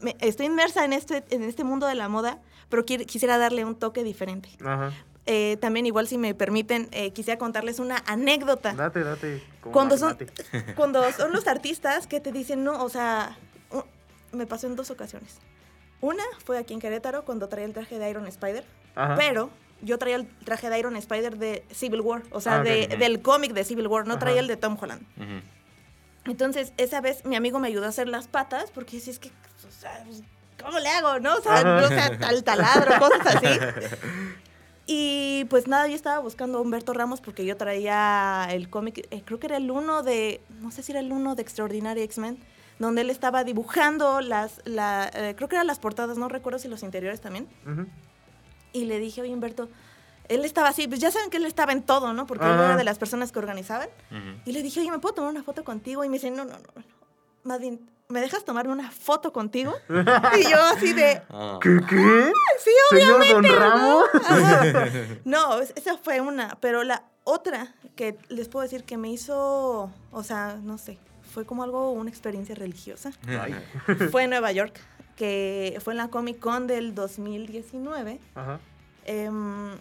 me- 0.00 0.16
estoy 0.20 0.46
inmersa 0.46 0.84
en 0.84 0.92
este, 0.92 1.24
en 1.30 1.42
este 1.42 1.64
mundo 1.64 1.86
de 1.86 1.94
la 1.94 2.08
moda, 2.08 2.38
pero 2.68 2.84
quiero- 2.84 3.04
quisiera 3.04 3.38
darle 3.38 3.64
un 3.64 3.74
toque 3.74 4.04
diferente. 4.04 4.50
Ajá. 4.64 4.92
Eh, 5.26 5.58
también, 5.60 5.86
igual, 5.86 6.08
si 6.08 6.16
me 6.18 6.34
permiten, 6.34 6.88
eh, 6.92 7.12
quisiera 7.12 7.38
contarles 7.38 7.78
una 7.78 8.02
anécdota. 8.06 8.72
Date, 8.72 9.04
date. 9.04 9.42
Cuando 9.72 9.96
son, 9.98 10.16
cuando 10.76 11.12
son 11.12 11.32
los 11.32 11.46
artistas 11.46 12.06
que 12.06 12.20
te 12.20 12.32
dicen, 12.32 12.64
no, 12.64 12.82
o 12.82 12.88
sea, 12.88 13.36
me 14.32 14.46
pasó 14.46 14.66
en 14.66 14.76
dos 14.76 14.90
ocasiones. 14.90 15.38
Una 16.00 16.22
fue 16.44 16.56
aquí 16.58 16.72
en 16.72 16.80
Querétaro, 16.80 17.24
cuando 17.24 17.48
traía 17.48 17.66
el 17.66 17.74
traje 17.74 17.98
de 17.98 18.08
Iron 18.08 18.26
Spider, 18.26 18.64
Ajá. 18.94 19.16
pero 19.16 19.50
yo 19.82 19.98
traía 19.98 20.16
el 20.16 20.26
traje 20.44 20.70
de 20.70 20.78
Iron 20.78 20.96
Spider 20.96 21.36
de 21.36 21.64
Civil 21.70 22.00
War, 22.00 22.22
o 22.30 22.40
sea, 22.40 22.60
Ah, 22.60 22.62
de- 22.62 22.86
del 22.98 23.20
cómic 23.22 23.52
de 23.52 23.64
Civil 23.64 23.86
War, 23.88 24.06
no 24.06 24.14
Ajá. 24.14 24.20
traía 24.20 24.40
el 24.40 24.46
de 24.46 24.56
Tom 24.56 24.76
Holland. 24.80 25.02
Entonces, 26.24 26.72
esa 26.76 27.00
vez 27.00 27.24
mi 27.24 27.36
amigo 27.36 27.58
me 27.58 27.68
ayudó 27.68 27.86
a 27.86 27.88
hacer 27.88 28.08
las 28.08 28.28
patas, 28.28 28.70
porque 28.70 29.00
si 29.00 29.10
es 29.10 29.18
que, 29.18 29.30
¿cómo 30.62 30.78
le 30.78 30.88
hago, 30.88 31.18
no? 31.20 31.36
O 31.36 31.40
sea, 31.40 31.58
Ajá. 31.58 31.84
o 31.84 31.88
sea, 31.88 32.28
al 32.28 32.44
taladro, 32.44 32.98
cosas 32.98 33.36
así. 33.36 33.46
Y 34.92 35.44
pues 35.44 35.68
nada, 35.68 35.86
yo 35.86 35.94
estaba 35.94 36.18
buscando 36.18 36.58
a 36.58 36.60
Humberto 36.60 36.92
Ramos 36.92 37.20
porque 37.20 37.46
yo 37.46 37.56
traía 37.56 38.48
el 38.50 38.68
cómic, 38.68 39.06
eh, 39.12 39.22
creo 39.24 39.38
que 39.38 39.46
era 39.46 39.56
el 39.56 39.70
uno 39.70 40.02
de, 40.02 40.40
no 40.58 40.72
sé 40.72 40.82
si 40.82 40.90
era 40.90 40.98
el 41.00 41.12
uno 41.12 41.36
de 41.36 41.42
Extraordinary 41.42 42.02
X-Men, 42.02 42.40
donde 42.80 43.02
él 43.02 43.10
estaba 43.10 43.44
dibujando 43.44 44.20
las, 44.20 44.60
la, 44.64 45.08
eh, 45.14 45.34
creo 45.36 45.48
que 45.48 45.54
eran 45.54 45.68
las 45.68 45.78
portadas, 45.78 46.18
no 46.18 46.28
recuerdo 46.28 46.58
si 46.58 46.66
los 46.66 46.82
interiores 46.82 47.20
también. 47.20 47.46
Y 48.72 48.86
le 48.86 48.98
dije, 48.98 49.22
oye 49.22 49.32
Humberto, 49.32 49.68
él 50.28 50.44
estaba 50.44 50.70
así, 50.70 50.88
pues 50.88 50.98
ya 50.98 51.12
saben 51.12 51.30
que 51.30 51.36
él 51.36 51.46
estaba 51.46 51.70
en 51.70 51.82
todo, 51.82 52.12
¿no? 52.12 52.26
Porque 52.26 52.46
él 52.46 52.52
Ajá. 52.52 52.64
era 52.64 52.76
de 52.76 52.82
las 52.82 52.98
personas 52.98 53.30
que 53.30 53.38
organizaban. 53.38 53.88
Y 54.44 54.50
le 54.50 54.60
dije, 54.60 54.80
oye, 54.80 54.90
¿me 54.90 54.98
puedo 54.98 55.14
tomar 55.14 55.30
una 55.30 55.44
foto 55.44 55.62
contigo? 55.62 56.02
Y 56.02 56.08
me 56.08 56.14
dice, 56.14 56.32
no, 56.32 56.44
no, 56.44 56.54
no, 56.54 56.58
no. 56.74 56.82
Más 57.44 57.60
bien, 57.60 57.80
¿me 58.10 58.20
dejas 58.20 58.44
tomarme 58.44 58.72
una 58.72 58.90
foto 58.90 59.32
contigo? 59.32 59.74
y 59.88 60.42
yo 60.50 60.62
así 60.74 60.92
de, 60.92 61.22
Ah. 61.30 61.58
¿Qué? 61.62 61.78
¿Qué? 61.88 62.32
sí, 62.58 62.70
Señor 62.90 63.12
Don 63.12 63.22
obviamente. 63.22 63.48
¿no?". 63.48 63.58
Ramos. 63.58 64.04
No, 65.24 65.60
es- 65.60 65.72
esa 65.76 65.96
fue 65.98 66.20
una, 66.20 66.56
pero 66.60 66.82
la 66.84 67.04
otra 67.24 67.74
que 67.96 68.18
les 68.28 68.48
puedo 68.48 68.62
decir 68.62 68.84
que 68.84 68.96
me 68.96 69.10
hizo, 69.10 69.90
o 70.10 70.22
sea, 70.24 70.56
no 70.62 70.78
sé, 70.78 70.98
fue 71.32 71.44
como 71.44 71.62
algo, 71.62 71.90
una 71.92 72.10
experiencia 72.10 72.54
religiosa. 72.54 73.12
Ay. 73.28 73.54
fue 74.10 74.24
en 74.24 74.30
Nueva 74.30 74.52
York, 74.52 74.80
que 75.16 75.78
fue 75.84 75.92
en 75.92 75.98
la 75.98 76.08
Comic 76.08 76.38
Con 76.40 76.66
del 76.66 76.94
2019. 76.94 78.20
Ajá. 78.34 78.58
Em, 79.04 79.72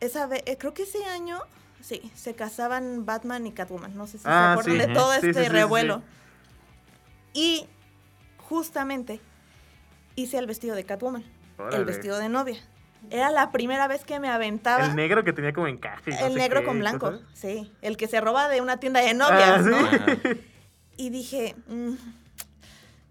esa 0.00 0.26
ve- 0.26 0.42
eh, 0.46 0.56
creo 0.58 0.74
que 0.74 0.82
ese 0.82 1.04
año, 1.06 1.38
sí, 1.80 2.10
se 2.14 2.34
casaban 2.34 3.06
Batman 3.06 3.46
y 3.46 3.52
Catwoman. 3.52 3.96
No 3.96 4.06
sé 4.06 4.18
si 4.18 4.24
Ah, 4.26 4.54
se 4.56 4.60
acuerdan 4.60 4.82
sí. 4.82 4.88
de 4.88 4.94
todo 4.94 5.12
Sí, 5.14 5.20
sí, 5.20 5.26
este 5.28 5.40
sí, 5.40 5.46
sí, 5.46 5.52
revuelo. 5.52 6.02
Y 7.34 7.66
justamente 8.38 9.20
hice 10.16 10.38
el 10.38 10.46
vestido 10.46 10.74
de 10.74 10.84
Catwoman, 10.84 11.24
Órale. 11.58 11.76
el 11.76 11.84
vestido 11.84 12.18
de 12.18 12.28
novia. 12.28 12.56
Era 13.10 13.30
la 13.30 13.52
primera 13.52 13.86
vez 13.86 14.02
que 14.04 14.18
me 14.18 14.30
aventaba 14.30 14.86
El 14.86 14.96
negro 14.96 15.24
que 15.24 15.34
tenía 15.34 15.52
como 15.52 15.66
encaje. 15.66 16.10
no 16.12 16.26
el 16.26 16.32
sé 16.32 16.38
negro 16.38 16.60
qué 16.60 16.66
con 16.66 16.78
blanco, 16.78 17.10
cosas. 17.10 17.20
sí, 17.34 17.70
el 17.82 17.96
que 17.98 18.06
se 18.08 18.18
roba 18.20 18.48
de 18.48 18.62
una 18.62 18.78
tienda 18.78 19.00
de 19.00 19.12
novias, 19.12 19.60
Ah, 19.60 19.62
¿sí? 19.62 19.70
¿no? 19.70 20.30
Y 20.96 21.10
dije, 21.10 21.54
mm, 21.66 21.94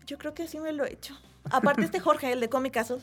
yo 0.07 0.17
creo 0.17 0.33
que 0.33 0.47
sí 0.47 0.59
me 0.59 0.71
lo 0.71 0.85
he 0.85 0.93
hecho. 0.93 1.15
Aparte 1.51 1.83
este 1.83 1.99
Jorge, 1.99 2.31
el 2.31 2.39
de 2.39 2.49
Comic 2.49 2.73
Castle, 2.73 3.01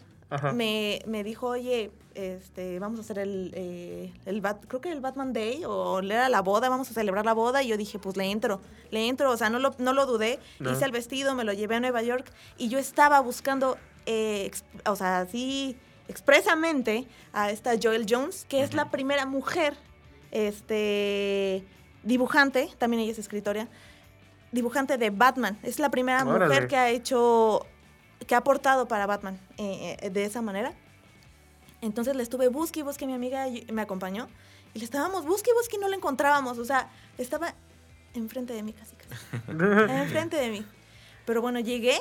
me, 0.55 1.01
me 1.07 1.23
dijo, 1.23 1.49
oye, 1.49 1.93
este, 2.15 2.79
vamos 2.79 2.99
a 2.99 3.03
hacer 3.03 3.19
el, 3.19 3.53
eh, 3.55 4.13
el 4.27 4.41
Bat- 4.43 4.67
creo 4.67 4.81
que 4.81 4.91
el 4.93 5.01
Batman 5.01 5.33
Day 5.33 5.63
o 5.67 6.01
era 6.01 6.29
la 6.29 6.41
boda, 6.43 6.69
vamos 6.69 6.91
a 6.91 6.95
celebrar 6.95 7.25
la 7.25 7.33
boda. 7.35 7.63
Y 7.63 7.69
yo 7.69 7.77
dije, 7.77 7.99
pues 7.99 8.17
le 8.17 8.31
entro, 8.31 8.61
le 8.91 9.09
entro, 9.09 9.31
o 9.31 9.37
sea, 9.37 9.51
no 9.51 9.59
lo, 9.59 9.75
no 9.79 9.93
lo 9.93 10.07
dudé. 10.07 10.39
No. 10.59 10.73
Hice 10.73 10.85
el 10.85 10.93
vestido, 10.93 11.35
me 11.35 11.45
lo 11.45 11.53
llevé 11.53 11.77
a 11.77 11.81
Nueva 11.81 12.03
York 12.03 12.31
y 12.59 12.69
yo 12.69 12.79
estaba 12.79 13.21
buscando, 13.21 13.77
eh, 14.07 14.51
o 14.87 14.97
sea, 14.97 15.21
así 15.21 15.77
expresamente 16.09 17.07
a 17.33 17.51
esta 17.51 17.73
Joel 17.81 18.07
Jones, 18.09 18.45
que 18.49 18.63
es 18.63 18.75
la 18.75 18.91
primera 18.91 19.27
mujer, 19.27 19.77
este, 20.33 21.65
dibujante, 22.03 22.71
también 22.79 23.03
ella 23.03 23.13
es 23.13 23.19
escritora, 23.19 23.69
dibujante 24.53 24.99
de 24.99 25.11
Batman. 25.11 25.59
Es 25.63 25.79
la 25.79 25.91
primera 25.91 26.25
Órale. 26.25 26.47
mujer 26.47 26.67
que 26.69 26.77
ha 26.77 26.91
hecho, 26.91 27.65
que 28.27 28.35
ha 28.35 28.39
aportado 28.39 28.89
para 28.89 29.07
Batman 29.07 29.39
eh, 29.59 30.11
de 30.13 30.25
esa 30.25 30.43
manera. 30.43 30.73
Entonces 31.83 32.15
le 32.17 32.23
estuve 32.23 32.49
busque 32.49 32.81
y 32.81 32.83
busque, 32.83 33.07
mi 33.07 33.15
amiga 33.15 33.47
me 33.73 33.83
acompañó. 33.83 34.29
Y 34.75 34.79
le 34.79 34.85
estábamos 34.85 35.25
busque 35.25 35.51
y 35.51 35.55
busque 35.55 35.77
y 35.77 35.79
no 35.81 35.89
la 35.89 35.97
encontrábamos. 35.97 36.59
O 36.59 36.65
sea, 36.65 36.91
estaba 37.19 37.55
enfrente 38.15 38.53
de 38.53 38.63
mí 38.63 38.73
casi, 38.73 38.95
casi. 38.97 39.13
enfrente 39.93 40.37
de 40.37 40.51
mí. 40.51 40.67
Pero 41.27 41.41
bueno, 41.43 41.61
llegué 41.61 42.01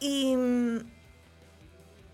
y, 0.00 0.34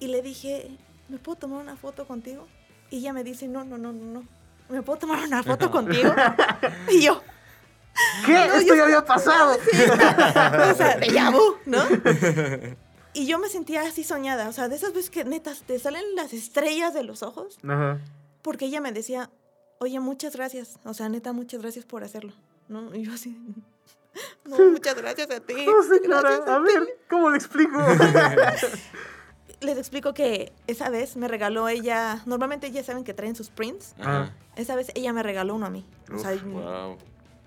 y 0.00 0.06
le 0.06 0.22
dije, 0.22 0.70
¿me 1.08 1.18
puedo 1.18 1.36
tomar 1.36 1.60
una 1.60 1.76
foto 1.76 2.06
contigo? 2.06 2.46
Y 2.90 2.98
ella 2.98 3.12
me 3.12 3.24
dice, 3.24 3.48
no, 3.48 3.64
no, 3.64 3.78
no, 3.78 3.92
no, 3.92 4.04
no. 4.20 4.24
¿Me 4.68 4.82
puedo 4.82 4.98
tomar 5.00 5.20
una 5.22 5.42
foto 5.42 5.70
contigo? 5.72 6.14
y 6.90 7.02
yo, 7.02 7.22
¿Qué? 8.26 8.32
No, 8.32 8.44
Esto 8.54 8.60
yo- 8.68 8.74
ya 8.76 8.84
había 8.84 9.04
pasado. 9.04 9.56
o 10.70 10.74
sea, 10.74 10.96
de 10.96 11.06
¿no? 11.66 11.82
Y 13.14 13.26
yo 13.26 13.38
me 13.38 13.48
sentía 13.48 13.82
así 13.82 14.02
soñada, 14.04 14.48
o 14.48 14.52
sea, 14.52 14.68
de 14.68 14.74
esas 14.76 14.92
veces 14.92 15.08
que 15.10 15.24
netas 15.24 15.62
te 15.62 15.78
salen 15.78 16.02
las 16.16 16.32
estrellas 16.32 16.92
de 16.94 17.04
los 17.04 17.22
ojos, 17.22 17.58
Ajá. 17.62 18.00
porque 18.42 18.64
ella 18.66 18.80
me 18.80 18.90
decía, 18.92 19.30
oye, 19.78 20.00
muchas 20.00 20.34
gracias, 20.34 20.78
o 20.84 20.94
sea, 20.94 21.08
neta, 21.08 21.32
muchas 21.32 21.62
gracias 21.62 21.84
por 21.84 22.02
hacerlo, 22.02 22.32
¿no? 22.68 22.92
Y 22.94 23.04
yo 23.04 23.12
así, 23.12 23.38
no, 24.44 24.58
muchas 24.70 24.96
gracias 24.96 25.30
a 25.30 25.38
ti. 25.40 25.54
No, 25.64 25.82
señora. 25.84 26.34
A 26.36 26.58
ti". 26.58 26.62
ver, 26.74 26.98
¿cómo 27.08 27.30
le 27.30 27.36
explico? 27.36 27.78
Les 29.60 29.78
explico 29.78 30.12
que 30.12 30.52
esa 30.66 30.90
vez 30.90 31.16
me 31.16 31.26
regaló 31.28 31.68
ella, 31.68 32.20
normalmente 32.26 32.70
ya 32.70 32.82
saben 32.84 33.04
que 33.04 33.14
traen 33.14 33.34
sus 33.36 33.48
prints, 33.48 33.94
Ajá. 34.00 34.34
esa 34.56 34.74
vez 34.76 34.90
ella 34.94 35.12
me 35.12 35.22
regaló 35.22 35.54
uno 35.54 35.66
a 35.66 35.70
mí, 35.70 35.86
o 36.12 36.18
sea, 36.18 36.32
Uf, 36.34 36.42
y- 36.42 36.48
Wow. 36.50 36.98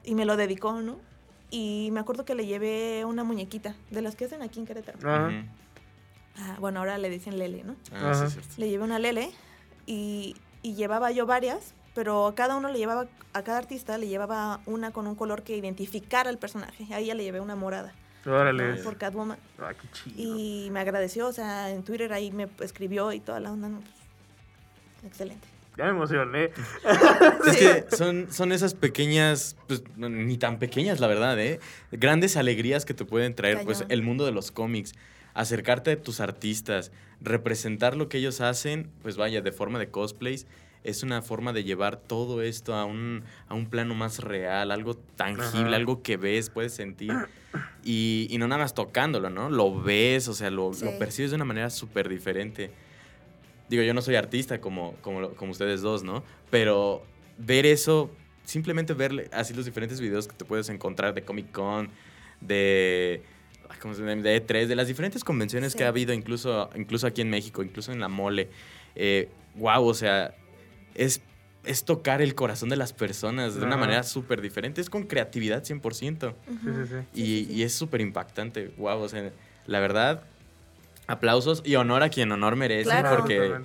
y 0.04 0.16
me 0.16 0.26
lo 0.26 0.36
dedicó, 0.38 0.72
¿no? 0.82 0.98
Y 1.50 1.90
me 1.92 2.00
acuerdo 2.00 2.26
que 2.26 2.36
le 2.36 2.46
llevé 2.46 3.06
una 3.06 3.24
muñequita, 3.24 3.76
de 3.90 4.02
las 4.02 4.16
que 4.16 4.26
hacen 4.26 4.42
aquí 4.42 4.60
en 4.60 4.66
Querétaro. 4.66 4.98
Ajá. 5.00 5.32
Ah, 6.40 6.58
bueno, 6.60 6.80
ahora 6.80 6.98
le 6.98 7.10
dicen 7.10 7.40
Lele, 7.40 7.64
¿no? 7.64 7.76
Ah, 7.94 8.14
sí, 8.14 8.20
Ajá. 8.20 8.26
es 8.26 8.34
cierto. 8.34 8.54
Le 8.58 8.70
llevé 8.70 8.84
una 8.84 9.00
Lele 9.00 9.32
y, 9.86 10.36
y 10.62 10.76
llevaba 10.76 11.12
yo 11.12 11.26
varias, 11.26 11.74
pero 11.96 12.28
a 12.28 12.36
cada 12.36 12.56
uno 12.58 12.70
le 12.70 12.78
llevaba, 12.78 13.08
a 13.34 13.42
cada 13.44 13.58
artista 13.58 13.98
le 13.98 14.08
llevaba 14.08 14.60
una 14.66 14.92
con 14.92 15.08
un 15.08 15.16
color 15.16 15.42
que 15.44 15.58
identificara 15.58 16.30
al 16.30 16.38
personaje. 16.38 16.86
A 16.94 17.00
ella 17.00 17.16
le 17.16 17.24
llevé 17.24 17.40
una 17.40 17.56
morada 17.56 17.94
Órale. 18.26 18.76
¿no? 18.76 18.84
por 18.84 18.98
Catwoman. 18.98 19.38
Ah, 19.60 19.72
qué 19.74 19.88
chido. 19.94 20.16
Y 20.22 20.70
me 20.72 20.80
agradeció, 20.82 21.28
o 21.28 21.34
sea, 21.34 21.72
en 21.72 21.84
Twitter 21.84 22.12
ahí 22.14 22.32
me 22.32 22.48
escribió 22.60 23.12
y 23.14 23.20
toda 23.20 23.40
la 23.40 23.52
onda. 23.52 23.70
¿no? 23.70 23.80
Pues, 23.80 25.06
excelente. 25.06 25.48
Ya 25.78 25.86
me 25.86 25.90
emocioné. 25.92 26.50
Es 27.48 27.58
que 27.58 27.96
son, 27.96 28.28
son 28.32 28.52
esas 28.52 28.74
pequeñas, 28.74 29.56
pues 29.68 29.84
ni 29.98 30.38
tan 30.38 30.60
pequeñas, 30.60 31.00
la 31.00 31.08
verdad, 31.08 31.40
¿eh? 31.40 31.60
Grandes 31.92 32.36
alegrías 32.36 32.84
que 32.86 32.94
te 32.94 33.06
pueden 33.06 33.36
traer, 33.36 33.64
pues, 33.64 33.86
el 33.90 34.02
mundo 34.02 34.26
de 34.26 34.32
los 34.32 34.52
cómics. 34.52 34.94
Acercarte 35.34 35.92
a 35.92 36.02
tus 36.02 36.20
artistas, 36.20 36.92
representar 37.22 37.96
lo 37.96 38.10
que 38.10 38.18
ellos 38.18 38.42
hacen, 38.42 38.90
pues 39.04 39.18
vaya, 39.18 39.42
de 39.42 39.52
forma 39.52 39.78
de 39.78 39.90
cosplays, 39.90 40.48
es 40.84 41.04
una 41.04 41.22
forma 41.22 41.54
de 41.54 41.64
llevar 41.64 41.98
todo 41.98 42.42
esto 42.42 42.74
a 42.74 42.86
un, 42.86 43.24
a 43.48 43.54
un 43.54 43.70
plano 43.70 43.94
más 43.94 44.20
real, 44.20 44.72
algo 44.72 44.96
tangible, 44.96 45.68
Ajá. 45.68 45.76
algo 45.76 46.02
que 46.02 46.18
ves, 46.18 46.50
puedes 46.50 46.74
sentir. 46.74 47.12
Y, 47.84 48.28
y 48.32 48.38
no 48.40 48.48
nada 48.48 48.62
más 48.64 48.74
tocándolo, 48.74 49.30
¿no? 49.30 49.50
Lo 49.50 49.80
ves, 49.82 50.28
o 50.28 50.34
sea, 50.34 50.50
lo, 50.50 50.74
Sí. 50.74 50.86
lo 50.86 50.98
percibes 50.98 51.32
de 51.32 51.36
una 51.36 51.46
manera 51.46 51.70
súper 51.70 52.10
diferente. 52.10 52.72
Digo, 53.70 53.84
yo 53.84 53.94
no 53.94 54.02
soy 54.02 54.16
artista 54.16 54.60
como, 54.62 54.96
como, 55.02 55.30
como 55.32 55.52
ustedes 55.52 55.82
dos, 55.82 56.04
¿no? 56.04 56.24
Pero 56.50 57.04
ver 57.38 57.66
eso, 57.66 58.10
simplemente 58.44 58.94
ver 58.94 59.30
así 59.34 59.54
los 59.54 59.66
diferentes 59.66 60.00
videos 60.00 60.28
que 60.28 60.36
te 60.36 60.46
puedes 60.46 60.70
encontrar 60.70 61.14
de 61.14 61.24
Comic 61.24 61.52
Con, 61.52 61.90
de, 62.42 63.22
¿cómo 63.82 63.94
se 63.94 64.02
llama? 64.02 64.22
de 64.22 64.46
E3, 64.46 64.68
de 64.68 64.76
las 64.76 64.88
diferentes 64.88 65.24
convenciones 65.24 65.74
Sí. 65.74 65.78
que 65.78 65.84
ha 65.84 65.90
habido, 65.90 66.14
incluso, 66.14 66.70
incluso 66.76 67.08
aquí 67.08 67.22
en 67.22 67.30
México, 67.30 67.62
incluso 67.64 67.92
en 67.92 68.00
la 68.00 68.08
mole. 68.08 68.50
Eh, 68.96 69.30
wow, 69.56 69.86
o 69.86 69.94
sea, 69.94 70.34
es, 70.96 71.22
es 71.66 71.84
tocar 71.84 72.22
el 72.22 72.36
corazón 72.36 72.70
de 72.70 72.78
las 72.78 72.94
personas 72.94 73.56
de 73.56 73.66
una 73.66 73.76
manera 73.76 74.04
súper 74.04 74.42
diferente. 74.42 74.80
Es 74.80 74.90
con 74.90 75.04
creatividad 75.08 75.64
100%. 75.66 76.34
Ujú. 76.48 76.58
Sí, 76.64 76.72
sí, 76.74 76.88
sí. 76.88 76.96
Y, 77.14 77.26
Sí, 77.26 77.26
sí, 77.26 77.46
sí. 77.48 77.54
y 77.54 77.64
es 77.64 77.74
súper 77.74 78.00
impactante. 78.02 78.70
Wow, 78.78 79.02
o 79.02 79.10
sea, 79.10 79.32
la 79.66 79.80
verdad, 79.82 80.24
aplausos 81.08 81.62
y 81.66 81.76
honor 81.76 82.04
a 82.04 82.10
quien 82.10 82.32
honor 82.32 82.56
merece, 82.56 82.90
Claro. 82.90 83.18
porque 83.18 83.60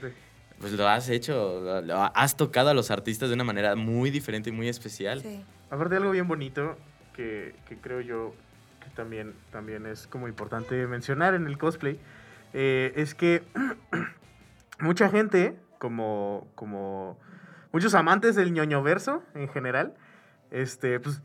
pues 0.61 0.72
lo 0.74 0.88
has 0.88 1.09
hecho, 1.09 1.61
lo- 1.61 1.81
lo 1.83 1.96
has 2.14 2.37
tocado 2.37 2.70
a 2.70 2.74
los 2.74 2.90
artistas 2.92 3.28
de 3.28 3.35
una 3.35 3.44
manera 3.44 3.74
muy 3.74 4.11
diferente 4.11 4.50
y 4.50 4.52
muy 4.52 4.68
especial. 4.68 5.20
Sí. 5.20 5.44
Aparte 5.70 5.96
algo 5.96 6.11
bien 6.12 6.28
bonito 6.28 6.76
que, 7.16 7.55
que 7.68 7.76
creo 7.78 8.00
yo 8.00 8.33
que 8.85 8.90
también, 8.90 9.35
también 9.50 9.87
es 9.87 10.07
como 10.07 10.28
importante 10.28 10.87
mencionar 10.87 11.35
en 11.35 11.46
el 11.46 11.59
cosplay, 11.59 11.98
eh, 12.52 12.92
es 12.96 13.14
que 13.14 13.42
mucha 14.81 15.09
gente, 15.09 15.57
como, 15.78 16.46
como 16.55 17.18
muchos 17.72 17.94
amantes 17.94 18.37
del 18.37 18.52
ñoño 18.52 18.83
verso 18.83 19.22
en 19.35 19.48
general, 19.48 19.94
este, 20.50 21.00
pues 21.00 21.20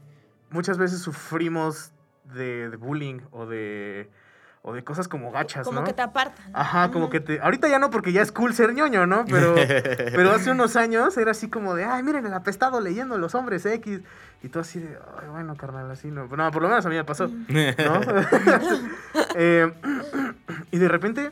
muchas 0.49 0.77
veces 0.77 1.01
sufrimos 1.01 1.91
de, 2.23 2.69
de 2.69 2.77
bullying 2.77 3.19
o 3.31 3.45
de, 3.45 4.09
o 4.67 4.73
de 4.73 4.83
cosas 4.83 5.07
como 5.07 5.31
gachas, 5.31 5.65
Como 5.65 5.79
¿no? 5.79 5.85
que 5.85 5.93
te 5.93 6.01
apartan. 6.01 6.51
¿no? 6.51 6.59
Ajá, 6.59 6.91
como 6.91 7.09
que 7.09 7.21
te... 7.21 7.39
Ahorita 7.39 7.69
ya 7.69 7.79
no, 7.79 7.89
porque 7.89 8.11
ya 8.11 8.21
es 8.21 8.33
cool 8.33 8.53
ser 8.53 8.73
ñoño, 8.73 9.05
¿no? 9.07 9.23
Pero, 9.23 9.55
pero 10.13 10.31
hace 10.33 10.51
unos 10.51 10.75
años 10.75 11.17
era 11.17 11.31
así 11.31 11.49
como 11.49 11.73
de, 11.73 11.85
ay, 11.85 12.03
miren 12.03 12.25
el 12.25 12.33
apestado 12.33 12.81
leyendo 12.81 13.17
los 13.17 13.33
hombres 13.33 13.65
X. 13.65 14.01
Y 14.43 14.49
tú 14.49 14.59
así 14.59 14.79
de, 14.79 14.97
ay, 15.21 15.29
bueno, 15.29 15.55
carnal, 15.55 15.89
así 15.89 16.09
no. 16.11 16.27
No, 16.27 16.51
por 16.51 16.61
lo 16.61 16.67
menos 16.67 16.85
a 16.85 16.89
mí 16.89 16.95
me 16.95 17.05
pasó, 17.05 17.27
¿no? 17.29 17.37
Eh, 19.35 19.71
y 20.71 20.77
de 20.79 20.87
repente 20.89 21.31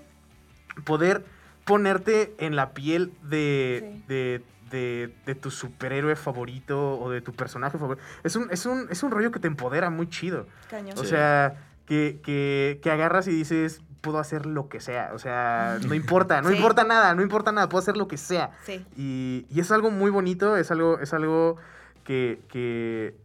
poder 0.86 1.26
ponerte 1.66 2.36
en 2.40 2.56
la 2.56 2.72
piel 2.74 3.12
de, 3.24 3.80
Sí. 3.98 4.04
de, 4.08 4.44
de- 4.72 5.14
de 5.26 5.36
tu 5.36 5.52
superhéroe 5.52 6.16
favorito 6.16 7.00
o 7.00 7.10
de 7.12 7.20
tu 7.22 7.34
personaje 7.34 7.78
favorito. 7.78 8.04
Es 8.24 8.36
un, 8.38 8.48
es 8.52 8.66
un, 8.66 8.88
es 8.90 9.04
un 9.04 9.12
rollo 9.12 9.32
que 9.32 9.40
te 9.40 9.48
empodera 9.48 9.90
muy 9.90 10.08
chido. 10.10 10.48
Cañón. 10.70 10.98
O 10.98 11.02
Sí. 11.04 11.08
sea, 11.10 11.56
que, 11.86 12.20
que, 12.24 12.80
que 12.82 12.92
agarras 12.92 13.28
y 13.28 13.32
dices, 13.32 13.82
puedo 14.02 14.20
hacer 14.20 14.46
lo 14.46 14.70
que 14.70 14.80
sea. 14.80 15.12
O 15.14 15.20
sea, 15.20 15.78
no 15.88 15.94
importa, 15.96 16.42
no 16.42 16.50
Sí. 16.50 16.56
importa 16.56 16.84
nada, 16.84 17.16
no 17.16 17.22
importa 17.22 17.52
nada, 17.52 17.70
puedo 17.70 17.82
hacer 17.82 17.98
lo 17.98 18.08
que 18.08 18.18
sea. 18.18 18.52
Sí. 18.66 18.86
Y, 18.96 19.46
y 19.50 19.60
es 19.60 19.72
algo 19.72 19.92
muy 19.92 20.12
bonito, 20.12 20.58
es 20.58 20.72
algo, 20.72 21.00
es 21.00 21.14
algo 21.14 21.58
que, 22.04 22.40
que, 22.50 23.16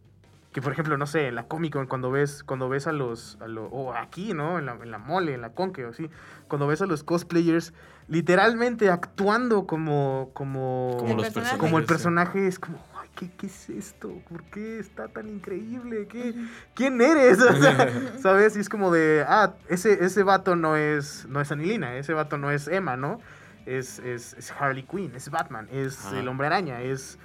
que, 0.53 0.61
por 0.61 0.71
ejemplo, 0.73 0.97
no 0.97 1.05
sé, 1.07 1.27
en 1.27 1.35
la 1.35 1.43
Comic 1.43 1.73
Con, 1.73 1.87
cuando 1.87 2.11
ves, 2.11 2.43
cuando 2.43 2.67
ves 2.67 2.87
a 2.87 2.91
los, 2.91 3.37
a 3.41 3.47
lo- 3.47 3.65
o 3.67 3.93
aquí, 3.93 4.33
¿no? 4.33 4.59
En 4.59 4.65
la, 4.65 4.73
en 4.73 4.91
la 4.91 4.97
mole, 4.97 5.33
en 5.33 5.41
la 5.41 5.51
conque, 5.51 5.85
o 5.85 5.93
sí, 5.93 6.09
cuando 6.47 6.67
ves 6.67 6.81
a 6.81 6.85
los 6.87 7.03
cosplayers 7.03 7.73
literalmente 8.07 8.89
actuando 8.89 9.65
como, 9.65 10.31
como, 10.33 10.95
Como 10.99 11.11
El 11.11 11.17
los 11.17 11.25
personaje. 11.27 11.57
como 11.57 11.79
el 11.79 11.85
personaje, 11.85 12.47
es 12.47 12.59
como, 12.59 12.77
¿qué, 13.15 13.29
qué 13.37 13.47
es 13.47 13.69
esto? 13.69 14.09
¿Por 14.29 14.43
qué 14.45 14.79
está 14.79 15.07
tan 15.07 15.27
increíble? 15.27 16.07
¿Qué, 16.07 16.33
¿Quién 16.75 17.01
eres? 17.01 17.39
O 17.41 17.53
sea, 17.55 17.89
¿Sabes? 18.21 18.55
Y 18.57 18.59
es 18.59 18.69
como 18.69 18.91
de, 18.91 19.25
ah, 19.27 19.53
ese, 19.69 20.03
ese 20.03 20.23
vato 20.23 20.55
no 20.55 20.75
es, 20.75 21.25
no 21.29 21.41
es 21.41 21.51
Anilina, 21.51 21.95
ese 21.95 22.13
vato 22.13 22.37
no 22.37 22.51
es 22.51 22.67
Emma, 22.67 22.97
¿no? 22.97 23.19
Es, 23.65 23.99
es, 23.99 24.33
es 24.33 24.51
Harley 24.57 24.83
Quinn, 24.83 25.13
es 25.15 25.29
Batman, 25.29 25.67
es 25.71 26.05
el 26.13 26.27
Hombre 26.27 26.47
Araña, 26.47 26.81
es... 26.81 27.17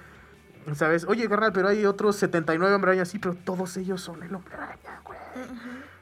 ¿Sabes? 0.75 1.05
Oye, 1.05 1.29
carnal, 1.29 1.53
pero 1.53 1.69
hay 1.69 1.85
otros 1.85 2.17
79 2.17 2.75
Hombre 2.75 2.91
Araña, 2.91 3.05
sí, 3.05 3.19
pero 3.19 3.33
todos 3.35 3.77
ellos 3.77 4.01
son 4.01 4.21
el 4.21 4.35
Hombre 4.35 4.53
Araña, 4.55 5.01
güey. 5.05 5.17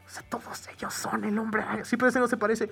O 0.06 0.10
sea, 0.10 0.24
todos 0.28 0.67
ellos 0.76 0.91
son 0.93 1.24
el 1.24 1.38
Hombre 1.38 1.62
Araña. 1.62 1.86
Sí, 1.86 1.98
pero 1.98 2.10
ese 2.10 2.19
no 2.19 2.28
se 2.28 2.36
parece. 2.38 2.69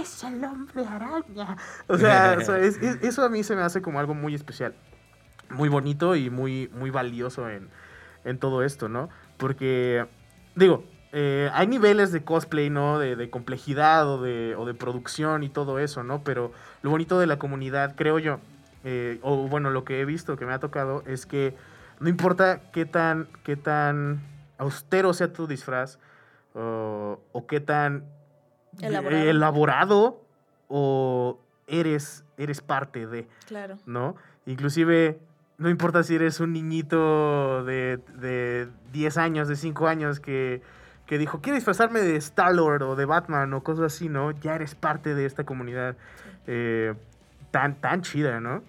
Es 0.00 0.22
el 0.22 0.44
Hombre 0.44 0.86
Araña. 0.86 1.56
O 1.88 1.98
sea, 1.98 2.36
o 2.38 2.40
sea, 2.40 2.58
es- 2.58 2.76
es- 2.80 3.02
eso 3.02 3.24
a 3.24 3.28
mí 3.28 3.42
se 3.42 3.56
me 3.56 3.62
hace 3.62 3.82
como 3.82 3.98
algo 3.98 4.14
muy 4.14 4.34
especial. 4.34 4.74
Muy 5.50 5.68
bonito 5.68 6.16
y 6.16 6.30
muy, 6.30 6.68
muy 6.74 6.90
valioso 6.90 7.48
en, 7.48 7.68
en 8.24 8.38
todo 8.38 8.62
esto, 8.62 8.88
¿no? 8.88 9.08
Porque, 9.36 10.06
digo, 10.54 10.84
eh, 11.12 11.48
hay 11.52 11.66
niveles 11.66 12.10
de 12.12 12.24
cosplay, 12.24 12.70
¿no? 12.70 12.98
De, 12.98 13.14
de 13.16 13.30
complejidad 13.30 14.08
o 14.08 14.20
de, 14.22 14.54
o 14.56 14.64
de 14.66 14.74
producción 14.74 15.42
y 15.42 15.48
todo 15.48 15.78
eso, 15.78 16.02
¿no? 16.02 16.22
Pero 16.24 16.52
lo 16.82 16.90
bonito 16.90 17.18
de 17.18 17.26
la 17.26 17.38
comunidad, 17.38 17.94
creo 17.96 18.18
yo, 18.18 18.40
eh, 18.84 19.18
o 19.22 19.48
bueno, 19.48 19.70
lo 19.70 19.84
que 19.84 20.00
he 20.00 20.04
visto, 20.04 20.36
que 20.36 20.44
me 20.46 20.52
ha 20.52 20.58
tocado, 20.58 21.02
es 21.06 21.26
que 21.26 21.54
no 22.00 22.08
importa 22.08 22.60
qué 22.72 22.84
tan, 22.84 23.28
qué 23.44 23.56
tan 23.56 24.20
austero 24.58 25.12
sea 25.14 25.32
tu 25.32 25.46
disfraz 25.46 25.98
o, 26.54 27.20
o 27.32 27.46
qué 27.46 27.60
tan 27.60 28.04
Elaborado. 28.80 29.22
eh, 29.24 29.30
elaborado 29.30 30.20
o 30.68 31.38
eres, 31.66 32.24
eres 32.36 32.60
parte 32.60 33.06
de, 33.06 33.28
Claro. 33.46 33.78
¿no? 33.86 34.16
Inclusive, 34.46 35.18
no 35.58 35.70
importa 35.70 36.02
si 36.02 36.16
eres 36.16 36.40
un 36.40 36.52
niñito 36.52 37.64
de, 37.64 38.00
de 38.16 38.68
10 38.92 39.16
años, 39.18 39.48
de 39.48 39.56
5 39.56 39.86
años 39.86 40.20
que, 40.20 40.62
que 41.06 41.18
dijo, 41.18 41.40
quiero 41.40 41.56
disfrazarme 41.56 42.00
de 42.00 42.16
Star-Lord 42.16 42.82
o 42.82 42.96
de 42.96 43.04
Batman 43.04 43.52
o 43.54 43.62
cosas 43.62 43.94
así, 43.94 44.08
¿no? 44.08 44.32
Ya 44.32 44.54
eres 44.54 44.74
parte 44.74 45.14
de 45.14 45.26
esta 45.26 45.44
comunidad 45.44 45.96
eh, 46.46 46.94
tan, 47.50 47.76
tan 47.76 48.02
chida, 48.02 48.40
¿no? 48.40 48.62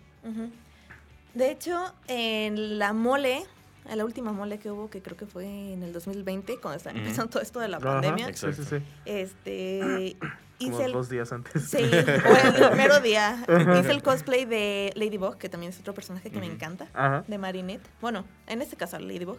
De 1.34 1.52
hecho, 1.52 1.93
en 2.08 2.80
la 2.80 2.93
mole, 2.93 3.43
en 3.89 3.98
la 3.98 4.06
última 4.06 4.32
mole 4.32 4.58
que 4.58 4.71
hubo, 4.71 4.89
que 4.89 5.02
creo 5.02 5.17
que 5.17 5.26
fue 5.26 5.74
en 5.74 5.84
el 5.84 5.91
2020, 5.93 6.58
cuando 6.60 6.78
estaba 6.78 6.98
empezando 6.98 7.30
todo 7.30 7.43
esto 7.43 7.60
de 7.60 7.67
la 7.67 7.78
Ajá, 7.78 7.86
pandemia, 8.02 8.34
sí, 8.34 8.54
sí, 8.54 8.63
sí. 8.63 8.78
este, 9.06 10.17
Como 10.60 10.72
hice 10.72 10.86
el, 10.86 10.94
dos 10.94 11.10
días 11.10 11.32
antes. 11.32 11.63
sí, 11.63 11.78
fue 12.24 12.41
el 12.44 12.54
primero 12.54 13.00
día, 13.02 13.46
hice 13.80 13.91
el 13.91 14.02
cosplay 14.02 14.46
de 14.46 14.91
Ladybug, 14.96 15.38
que 15.38 15.50
también 15.50 15.72
es 15.72 15.80
otro 15.80 15.94
personaje 15.94 16.32
que 16.32 16.39
me 16.39 16.46
encanta, 16.46 17.24
de 17.28 17.38
Marinette. 17.38 17.88
Bueno, 18.02 18.26
en 18.48 18.62
este 18.62 18.76
caso 18.76 18.98
Ladybug. 19.00 19.38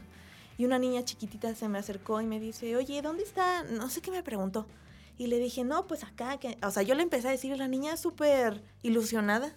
Y 0.59 0.65
una 0.65 0.79
niña 0.79 1.05
chiquitita 1.05 1.55
se 1.55 1.69
me 1.69 1.79
acercó 1.79 2.21
y 2.21 2.27
me 2.27 2.41
dice, 2.41 2.77
oye, 2.77 3.03
¿dónde 3.03 3.23
está? 3.23 3.63
No 3.65 3.91
sé 3.91 4.01
qué 4.01 4.11
me 4.11 4.23
preguntó. 4.23 4.67
Y 5.19 5.27
le 5.27 5.39
dije, 5.39 5.65
no, 5.65 5.87
pues 5.87 6.03
acá. 6.05 6.39
Que... 6.39 6.57
O 6.63 6.71
sea, 6.71 6.83
yo 6.83 6.95
le 6.95 7.03
empecé 7.03 7.29
a 7.29 7.31
decir, 7.31 7.57
la 7.57 7.69
niña 7.69 7.97
súper 7.97 8.63
ilusionada. 8.83 9.53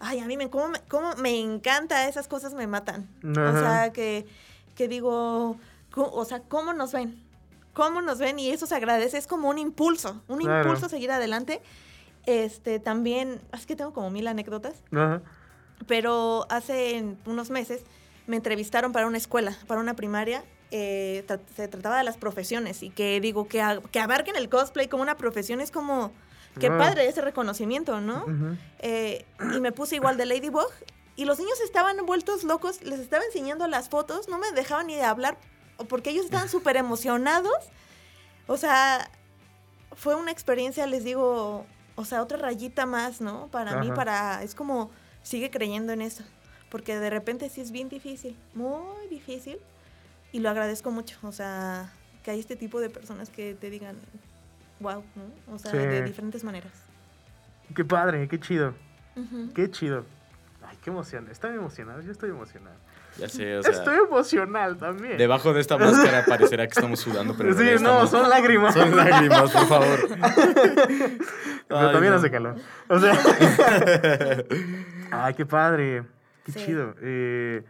Ay, 0.00 0.20
a 0.20 0.26
mí 0.26 0.36
me, 0.36 0.48
cómo 0.48 0.68
me, 0.68 0.80
cómo 0.88 1.14
me 1.16 1.38
encanta, 1.38 2.08
esas 2.08 2.28
cosas 2.28 2.54
me 2.54 2.66
matan. 2.66 3.08
O 3.24 3.34
sea, 3.34 3.92
que, 3.92 4.26
que 4.74 4.88
digo, 4.88 5.58
o 5.94 6.24
sea, 6.24 6.40
¿cómo 6.40 6.72
nos 6.72 6.92
ven? 6.92 7.27
¿Cómo 7.78 8.02
nos 8.02 8.18
ven? 8.18 8.40
Y 8.40 8.50
eso 8.50 8.66
se 8.66 8.74
agradece, 8.74 9.16
es 9.18 9.28
como 9.28 9.48
un 9.48 9.56
impulso, 9.56 10.20
un 10.26 10.40
Claro. 10.40 10.64
impulso 10.64 10.86
a 10.86 10.88
seguir 10.88 11.12
adelante. 11.12 11.62
Este, 12.26 12.80
también, 12.80 13.40
es 13.52 13.66
que 13.66 13.76
tengo 13.76 13.92
como 13.92 14.10
mil 14.10 14.26
anécdotas 14.26 14.74
Ajá. 14.92 15.22
pero 15.86 16.44
hace 16.50 17.14
unos 17.24 17.50
meses 17.50 17.82
me 18.26 18.34
entrevistaron 18.36 18.90
para 18.92 19.06
una 19.06 19.16
escuela, 19.16 19.56
para 19.68 19.80
una 19.80 19.94
primaria. 19.94 20.42
eh, 20.70 21.24
tra- 21.26 21.40
se 21.56 21.66
trataba 21.66 21.96
de 21.96 22.04
las 22.04 22.18
profesiones 22.18 22.82
y 22.82 22.90
que 22.90 23.20
digo 23.22 23.48
que, 23.48 23.62
que 23.90 24.00
abarquen 24.00 24.36
el 24.36 24.50
cosplay 24.50 24.86
como 24.88 25.02
una 25.02 25.16
profesión 25.16 25.62
es 25.62 25.70
como 25.70 26.12
qué 26.60 26.66
Ah. 26.66 26.76
padre 26.76 27.08
ese 27.08 27.22
reconocimiento, 27.22 28.02
¿no? 28.02 28.26
Eh, 28.80 29.24
y 29.56 29.60
me 29.60 29.72
puse 29.72 29.94
igual 29.96 30.18
de 30.18 30.26
Ladybug 30.26 30.68
y 31.16 31.24
los 31.24 31.38
niños 31.38 31.58
estaban 31.62 31.96
vueltos 32.04 32.44
locos, 32.44 32.82
les 32.82 32.98
estaba 33.00 33.24
enseñando 33.24 33.66
las 33.66 33.88
fotos, 33.88 34.28
no 34.28 34.36
me 34.38 34.50
dejaban 34.52 34.88
ni 34.88 34.96
de 34.96 35.04
hablar 35.04 35.38
porque 35.88 36.10
ellos 36.10 36.24
estaban 36.24 36.48
súper 36.48 36.76
emocionados. 36.76 37.52
O 38.46 38.56
sea, 38.56 39.10
fue 39.94 40.14
una 40.14 40.30
experiencia, 40.30 40.86
les 40.86 41.04
digo, 41.04 41.66
o 41.96 42.04
sea, 42.04 42.22
otra 42.22 42.38
rayita 42.38 42.86
más, 42.86 43.20
¿no? 43.20 43.48
Para 43.48 43.76
mí, 43.80 43.86
Ajá. 43.88 43.94
para, 43.94 44.42
es 44.42 44.54
como, 44.54 44.90
sigue 45.22 45.50
creyendo 45.50 45.92
en 45.92 46.00
eso, 46.02 46.24
porque 46.70 46.98
de 46.98 47.10
repente 47.10 47.48
sí 47.50 47.60
es 47.60 47.70
bien 47.70 47.88
difícil, 47.88 48.36
muy 48.54 49.06
difícil, 49.10 49.58
y 50.32 50.40
lo 50.40 50.50
agradezco 50.50 50.90
mucho, 50.90 51.18
o 51.22 51.32
sea, 51.32 51.92
que 52.22 52.30
hay 52.30 52.40
este 52.40 52.56
tipo 52.56 52.80
de 52.80 52.90
personas 52.90 53.28
que 53.30 53.54
te 53.54 53.70
digan, 53.70 53.96
wow, 54.80 55.02
¿no? 55.16 55.54
O 55.54 55.58
sea, 55.58 55.70
Sí. 55.72 55.76
de 55.78 56.02
diferentes 56.02 56.44
maneras. 56.44 56.72
Qué 57.74 57.84
padre, 57.84 58.28
qué 58.28 58.40
chido. 58.40 58.74
Qué 59.54 59.70
chido. 59.70 60.06
Ay, 60.64 60.78
qué 60.82 60.90
emoción. 60.90 61.28
Estoy 61.28 61.54
emocionado, 61.56 62.00
yo 62.02 62.12
estoy 62.12 62.30
emocionado. 62.30 62.76
Ya 63.18 63.28
sé, 63.28 63.58
o 63.58 63.62
sea, 63.62 63.72
estoy 63.72 63.96
emocional 63.96 64.76
también. 64.78 65.18
debajo 65.18 65.52
de 65.52 65.60
esta 65.60 65.76
máscara 65.76 66.24
parecerá 66.24 66.66
que 66.66 66.72
estamos 66.72 67.00
sudando, 67.00 67.34
pero 67.36 67.52
sí, 67.52 67.64
no, 67.64 67.70
estamos- 67.70 68.10
son 68.10 68.28
lágrimas. 68.30 68.74
son 68.74 68.96
lágrimas, 68.96 69.50
por 69.50 69.66
favor. 69.66 69.98
Pero 71.68 71.80
Ay, 71.80 71.92
también 71.92 72.12
no. 72.14 72.18
hace 72.18 72.30
calor. 72.30 72.54
O 72.88 72.98
sea. 72.98 73.12
Ay, 75.10 75.34
qué 75.34 75.44
padre. 75.46 76.04
Qué 76.44 76.52
Sí. 76.52 76.64
chido. 76.64 76.94
Eh, 77.02 77.62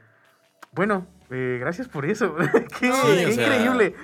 bueno, 0.73 1.07
eh, 1.31 1.59
gracias 1.61 1.89
por 1.89 2.05
eso. 2.07 2.37
qué 2.81 2.89
No, 2.89 3.03
qué 3.03 3.27
o 3.27 3.33
sea- 3.33 3.47
increíble. 3.47 3.95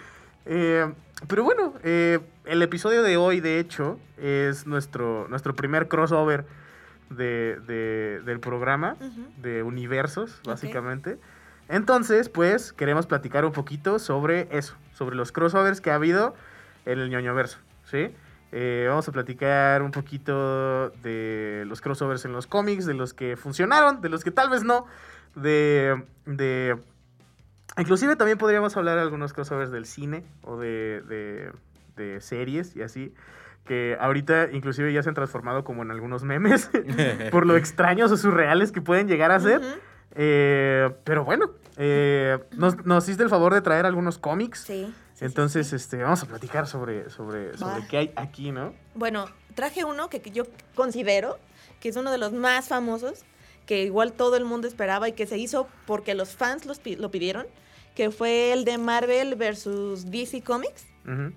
Eh, 0.47 0.93
pero 1.29 1.45
bueno, 1.45 1.75
eh, 1.85 2.19
el 2.45 2.61
episodio 2.63 3.03
de 3.03 3.17
hoy, 3.17 3.41
de 3.41 3.61
hecho, 3.61 3.99
es 4.19 4.67
nuestro, 4.67 5.27
nuestro 5.29 5.55
primer 5.55 5.87
crossover 5.89 6.45
de, 7.11 7.61
de- 7.67 8.21
del 8.25 8.41
programa, 8.41 8.97
de 9.37 9.63
universos, 9.63 10.41
básicamente. 10.45 11.19
Entonces, 11.69 12.29
pues, 12.29 12.73
queremos 12.73 13.07
platicar 13.07 13.45
un 13.45 13.53
poquito 13.53 13.99
sobre 13.99 14.49
eso, 14.51 14.75
sobre 14.93 15.17
los 15.17 15.33
crossovers 15.33 15.81
que 15.81 15.91
ha 15.91 15.95
habido 15.95 16.35
en 16.85 16.99
el 16.99 17.11
ñoñoverso, 17.11 17.59
¿sí? 17.85 18.15
Eh, 18.53 18.87
vamos 18.89 19.09
a 19.09 19.13
platicar 19.13 19.83
un 19.83 19.91
poquito 19.91 20.91
de 21.03 21.65
los 21.67 21.81
crossovers 21.81 22.25
en 22.25 22.33
los 22.33 22.47
cómics, 22.47 22.87
de 22.87 22.95
los 22.95 23.13
que 23.13 23.37
funcionaron, 23.37 24.01
de 24.01 24.09
los 24.09 24.23
que 24.23 24.31
tal 24.31 24.51
vez 24.51 24.63
no, 24.63 24.87
de... 25.35 26.05
de 26.27 26.77
inclusive 27.77 28.15
también 28.15 28.39
podríamos 28.39 28.77
hablar 28.77 28.97
de 28.97 29.03
algunos 29.03 29.33
crossovers 29.33 29.73
del 29.73 29.87
cine 29.87 30.25
o 30.43 30.57
de, 30.57 31.03
de, 31.09 31.51
de 31.97 32.21
series 32.21 32.77
y 32.77 32.83
así, 32.83 33.13
que 33.65 33.97
ahorita 33.99 34.51
inclusive 34.53 34.93
ya 34.93 35.03
se 35.03 35.09
han 35.09 35.15
transformado 35.15 35.65
como 35.65 35.83
en 35.83 35.91
algunos 35.91 36.23
memes, 36.23 36.71
por 37.33 37.47
lo 37.47 37.57
extraños 37.57 38.13
o 38.13 38.17
surreales 38.17 38.71
que 38.71 38.83
pueden 38.83 39.09
llegar 39.09 39.33
a 39.33 39.41
ser. 39.41 39.59
Ujú. 39.61 39.69
Eh, 40.15 40.91
pero 41.05 41.25
bueno, 41.25 41.51
eh, 41.77 42.39
nos, 42.53 42.85
nos 42.85 43.05
hiciste 43.05 43.23
el 43.23 43.29
favor 43.29 43.55
de 43.55 43.61
traer 43.61 43.87
algunos 43.87 44.19
cómics. 44.19 44.61
Sí. 44.61 44.93
Entonces, 45.21 45.73
este, 45.73 46.03
vamos 46.03 46.23
a 46.23 46.27
platicar 46.27 46.67
sobre, 46.67 47.09
sobre, 47.09 47.57
sobre 47.57 47.87
qué 47.87 47.97
hay 47.99 48.13
aquí, 48.17 48.51
¿no? 48.51 48.75
Bueno, 48.95 49.27
traje 49.55 49.85
uno 49.85 50.09
que, 50.09 50.21
yo 50.31 50.45
considero 50.75 51.39
que 51.81 51.89
es 51.89 51.97
uno 51.97 52.11
de 52.11 52.19
los 52.19 52.33
más 52.33 52.69
famosos, 52.69 53.25
que 53.67 53.85
igual 53.85 54.13
todo 54.13 54.37
el 54.37 54.45
mundo 54.45 54.67
esperaba 54.67 55.09
y 55.09 55.13
que 55.13 55.27
se 55.27 55.39
hizo 55.39 55.69
porque 55.87 56.15
los 56.15 56.31
fans 56.31 56.67
los 56.67 56.81
lo 56.85 57.11
pidieron, 57.11 57.47
que 57.95 58.11
fue 58.11 58.53
el 58.53 58.65
de 58.65 58.79
Marvel 58.79 59.37
versus 59.37 60.11
DC 60.11 60.43
Comics, 60.43 60.87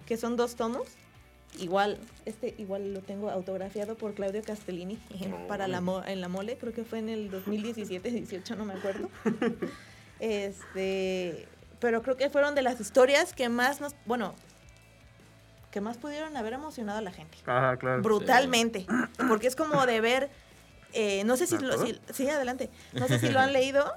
que 0.06 0.18
son 0.18 0.36
dos 0.38 0.56
tomos. 0.56 0.88
Igual, 1.60 1.98
este 2.26 2.54
igual 2.58 2.93
lo 2.93 3.02
tengo 3.02 3.30
autografiado 3.30 3.96
por 3.96 4.13
Claudio 4.13 4.41
Castellini 4.43 4.98
para 5.48 5.67
la 5.67 5.82
mo- 5.82 6.04
en 6.06 6.22
la 6.22 6.28
mole, 6.28 6.58
creo 6.58 6.74
que 6.74 6.84
fue 6.84 7.00
en 7.00 7.10
el 7.10 7.32
2017-18, 7.32 8.56
no 8.58 8.65
me 8.65 8.74
acuerdo. 8.74 9.10
Este, 10.20 11.48
pero 11.80 12.02
creo 12.02 12.17
que 12.17 12.30
fueron 12.30 12.56
de 12.56 12.62
las 12.63 12.80
historias 12.82 13.34
que 13.34 13.50
más 13.50 13.82
nos, 13.82 13.93
bueno, 14.06 14.34
que 15.72 15.80
más 15.82 15.98
pudieron 15.98 16.36
haber 16.38 16.54
emocionado 16.54 16.98
a 16.98 17.02
la 17.02 17.12
gente 17.12 17.38
Ajá, 17.46 17.78
claro. 17.78 18.02
brutalmente. 18.02 18.88
Porque 19.28 19.48
es 19.48 19.56
como 19.56 19.86
de 19.86 20.02
ver. 20.02 20.30
eh, 20.93 21.24
no 21.26 21.38
sé 21.38 21.46
si 21.46 21.56
¿Me 21.58 21.67
lo. 21.67 21.86
si- 21.86 22.00
sí, 22.13 22.28
adelante. 22.30 22.70
No 22.93 23.08
sé 23.08 23.20
si 23.20 23.30
lo 23.30 23.39
han 23.39 23.54
leído, 23.54 23.93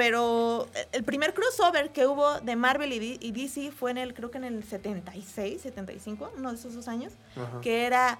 pero 0.00 0.66
el 0.92 1.04
primer 1.04 1.34
crossover 1.34 1.90
que 1.90 2.06
hubo 2.06 2.40
de 2.40 2.56
Marvel 2.56 2.90
y, 2.90 3.32
DC 3.32 3.70
fue 3.70 3.90
en 3.90 3.98
el, 3.98 4.14
creo 4.14 4.30
que 4.30 4.38
en 4.38 4.44
el 4.44 4.64
76, 4.64 5.60
75, 5.60 6.32
uno 6.38 6.48
de 6.48 6.56
esos 6.56 6.74
dos 6.74 6.88
años, 6.88 7.12
Ajá. 7.36 7.60
que 7.60 7.84
era 7.84 8.18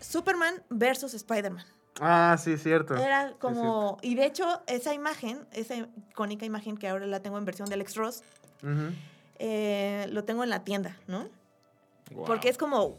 Superman 0.00 0.60
versus 0.68 1.14
Spider-Man. 1.14 1.64
Ah, 2.00 2.36
sí, 2.42 2.58
cierto. 2.58 2.96
Era 2.96 3.34
como, 3.38 3.98
y 4.02 4.16
de 4.16 4.26
hecho, 4.26 4.60
esa 4.66 4.92
imagen, 4.94 5.46
esa 5.52 5.76
icónica 5.76 6.44
imagen 6.44 6.76
que 6.76 6.88
ahora 6.88 7.06
la 7.06 7.20
tengo 7.20 7.38
en 7.38 7.44
versión 7.44 7.68
de 7.68 7.74
Alex 7.74 7.94
Ross, 7.94 8.24
eh, 9.38 10.08
lo 10.10 10.24
tengo 10.24 10.42
en 10.42 10.50
la 10.50 10.64
tienda, 10.64 10.96
¿no? 11.06 11.28
Wow. 12.10 12.24
Porque 12.24 12.48
es 12.48 12.58
como, 12.58 12.96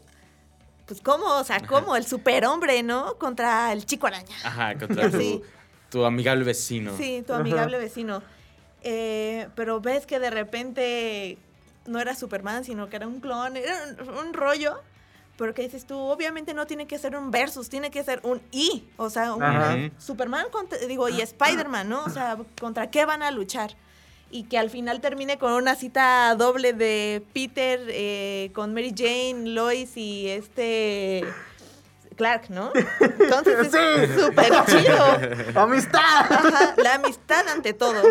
pues 0.86 1.02
como, 1.02 1.26
o 1.26 1.44
sea, 1.44 1.60
como 1.60 1.94
el 1.94 2.06
superhombre, 2.06 2.82
¿no? 2.82 3.18
Contra 3.18 3.70
el 3.74 3.84
chico 3.84 4.06
araña. 4.06 4.34
Ajá, 4.44 4.78
contra 4.78 5.10
Sí. 5.10 5.42
Tu 5.90 6.04
amigable 6.04 6.44
vecino. 6.44 6.96
Sí, 6.96 7.22
tu 7.26 7.32
Ajá. 7.32 7.40
amigable 7.42 7.78
vecino. 7.78 8.22
Eh, 8.82 9.48
pero 9.54 9.80
ves 9.80 10.06
que 10.06 10.18
de 10.18 10.30
repente 10.30 11.36
no 11.86 11.98
era 12.00 12.14
Superman, 12.14 12.64
sino 12.64 12.88
que 12.88 12.96
era 12.96 13.06
un 13.06 13.20
clon, 13.20 13.56
era 13.56 13.74
un, 14.00 14.08
un 14.26 14.32
rollo. 14.32 14.80
Pero 15.36 15.54
que 15.54 15.62
dices 15.62 15.86
tú, 15.86 15.96
obviamente 15.98 16.52
no 16.52 16.66
tiene 16.66 16.86
que 16.86 16.98
ser 16.98 17.16
un 17.16 17.30
versus, 17.30 17.70
tiene 17.70 17.90
que 17.90 18.04
ser 18.04 18.20
un 18.24 18.42
I. 18.52 18.86
O 18.98 19.08
sea, 19.08 19.32
un. 19.34 19.90
Superman, 19.98 20.46
contra- 20.52 20.78
digo, 20.86 21.08
y 21.08 21.22
Spider-Man, 21.22 21.88
¿no? 21.88 22.04
O 22.04 22.10
sea, 22.10 22.36
¿contra 22.60 22.90
qué 22.90 23.06
van 23.06 23.22
a 23.22 23.30
luchar? 23.30 23.74
Y 24.30 24.44
que 24.44 24.58
al 24.58 24.68
final 24.68 25.00
termine 25.00 25.38
con 25.38 25.52
una 25.54 25.76
cita 25.76 26.34
doble 26.36 26.74
de 26.74 27.22
Peter 27.32 27.80
eh, 27.88 28.50
con 28.54 28.74
Mary 28.74 28.92
Jane, 28.94 29.48
Lois 29.48 29.96
y 29.96 30.28
este 30.28 31.24
Clark, 32.20 32.50
¿no? 32.50 32.70
Entonces 33.00 33.58
es 33.60 33.72
Sí. 33.72 34.20
súper 34.20 34.52
chido. 34.66 35.54
¡Amistad! 35.58 36.00
Ajá, 36.30 36.74
la 36.76 36.94
amistad 36.96 37.48
ante 37.48 37.72
todo. 37.72 38.02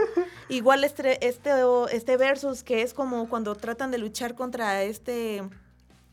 Igual 0.48 0.84
este, 0.84 1.28
este, 1.28 1.52
este 1.91 2.17
versus 2.17 2.63
que 2.63 2.82
es 2.82 2.95
como 2.95 3.30
cuando 3.30 3.54
tratan 3.54 3.91
de 3.91 4.00
luchar 4.00 4.34
contra 4.34 4.82
este 4.82 5.43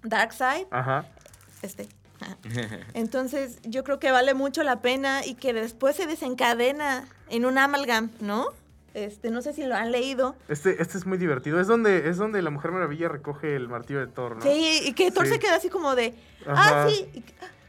Darkseid, 0.03 0.67
Ajá. 0.71 1.07
este. 1.63 1.89
ajá. 2.21 2.37
Entonces 2.93 3.61
yo 3.63 3.83
creo 3.83 3.99
que 3.99 4.11
vale 4.13 4.35
mucho 4.35 4.63
la 4.63 4.81
pena 4.83 5.25
y 5.25 5.35
que 5.37 5.55
después 5.55 5.97
se 5.97 6.07
desencadena 6.07 7.09
en 7.31 7.47
un 7.47 7.57
amalgam, 7.57 8.11
¿no? 8.21 8.49
Este, 8.93 9.31
no 9.31 9.41
sé 9.41 9.53
si 9.55 9.65
lo 9.65 9.75
han 9.75 9.91
leído. 9.91 10.37
Este, 10.49 10.81
este 10.83 10.97
es 10.99 11.07
muy 11.07 11.17
divertido. 11.19 11.61
Es 11.61 11.67
donde, 11.67 12.09
es 12.11 12.17
donde 12.19 12.41
la 12.43 12.51
Mujer 12.51 12.73
Maravilla 12.73 13.09
recoge 13.09 13.55
el 13.57 13.69
martillo 13.69 14.01
de 14.01 14.07
Thor, 14.07 14.37
¿no? 14.37 14.43
Sí, 14.43 14.81
y 14.85 14.93
que 14.93 15.11
Thor 15.11 15.27
Sí. 15.27 15.33
se 15.35 15.39
queda 15.39 15.57
así 15.57 15.69
como 15.71 15.95
de, 15.95 16.15
Ajá. 16.47 16.85
ah, 16.85 16.89
sí. 16.91 17.07
y- 17.15 17.25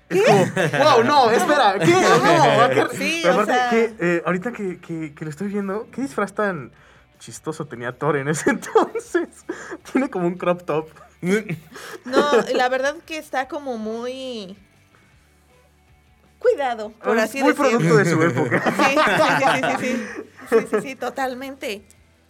Es 0.10 0.22
como, 0.24 0.46
wow, 0.84 1.04
no, 1.04 1.32
espera, 1.32 1.78
¿qué? 1.80 1.92
No, 1.92 2.70
¿qué? 2.90 2.98
Sí, 2.98 3.20
Pero 3.24 3.36
o 3.38 3.42
aparte, 3.42 3.54
sea- 3.54 3.70
que, 3.70 3.94
eh, 4.00 4.24
ahorita 4.26 4.52
que, 4.52 4.80
que, 4.80 5.14
que 5.14 5.26
lo 5.26 5.30
estoy 5.32 5.48
viendo, 5.48 5.88
¿qué 5.92 6.02
disfraz 6.02 6.34
tan 6.34 6.72
chistoso 7.20 7.66
tenía 7.66 7.92
Thor 7.98 8.16
en 8.18 8.28
ese 8.30 8.50
entonces? 8.52 9.28
Tiene 9.92 10.10
como 10.10 10.28
un 10.28 10.36
crop 10.36 10.64
top. 10.64 10.90
No, 12.06 12.32
la 12.54 12.70
verdad 12.70 12.96
que 13.06 13.18
está 13.18 13.48
como 13.48 13.78
muy 13.78 14.56
cuidado, 16.40 16.92
por 16.92 17.18
Es 17.18 17.24
así 17.24 17.42
muy 17.42 17.54
decirlo. 17.54 17.72
producto 17.80 17.98
de 17.98 18.06
su 18.06 18.22
época. 18.22 18.64
Sí, 18.72 18.84
sí, 18.84 19.22
sí, 19.28 19.62
sí, 19.62 19.62
sí, 19.62 19.78
sí, 19.80 20.58
sí, 20.62 20.68
sí, 20.70 20.82
sí, 20.90 20.96
totalmente. 20.96 21.82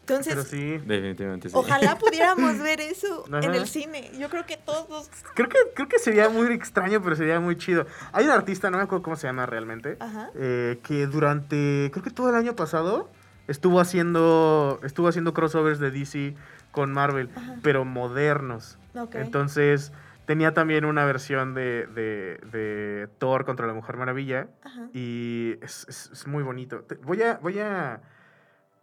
Entonces, 0.07 0.35
Pero 0.35 0.45
sí. 0.45 0.77
Definitivamente 0.85 1.49
sí. 1.49 1.55
ojalá 1.57 1.97
pudiéramos 1.99 2.57
ver 2.59 2.79
eso 2.79 3.25
en 3.27 3.53
el 3.53 3.67
cine. 3.67 4.09
Yo 4.17 4.29
creo 4.29 4.45
que 4.45 4.55
todos... 4.55 5.09
Creo 5.35 5.49
que, 5.49 5.57
creo 5.75 5.89
que 5.89 5.99
sería 5.99 6.29
muy 6.29 6.47
extraño, 6.53 7.01
pero 7.03 7.15
sería 7.17 7.41
muy 7.41 7.57
chido. 7.57 7.85
Hay 8.13 8.23
un 8.25 8.31
artista, 8.31 8.71
no 8.71 8.77
me 8.77 8.83
acuerdo 8.83 9.03
cómo 9.03 9.17
se 9.17 9.27
llama 9.27 9.45
realmente, 9.45 9.97
Ajá. 9.99 10.29
eh, 10.35 10.79
que 10.83 11.07
durante, 11.07 11.89
creo 11.91 12.03
que 12.03 12.11
todo 12.11 12.29
el 12.29 12.35
año 12.35 12.55
pasado, 12.55 13.09
estuvo 13.49 13.81
haciendo, 13.81 14.79
estuvo 14.83 15.09
haciendo 15.09 15.33
crossovers 15.33 15.79
de 15.79 15.91
DC 15.91 16.35
con 16.71 16.93
Marvel, 16.93 17.29
Ajá. 17.35 17.55
pero 17.61 17.83
modernos. 17.83 18.77
Ok. 18.95 19.15
Entonces, 19.15 19.91
tenía 20.25 20.53
también 20.53 20.85
una 20.85 21.03
versión 21.05 21.53
de, 21.53 21.85
de- 21.87 22.39
de 22.51 23.09
Thor 23.17 23.43
contra 23.45 23.67
la 23.67 23.73
Mujer 23.73 23.97
Maravilla. 23.97 24.47
Ajá. 24.63 24.87
Y 24.93 25.55
es, 25.61 25.85
es- 25.89 26.09
es 26.13 26.27
muy 26.27 26.43
bonito. 26.43 26.85
Voy 27.03 27.21
a, 27.23 27.39
voy 27.41 27.59
a. 27.59 27.99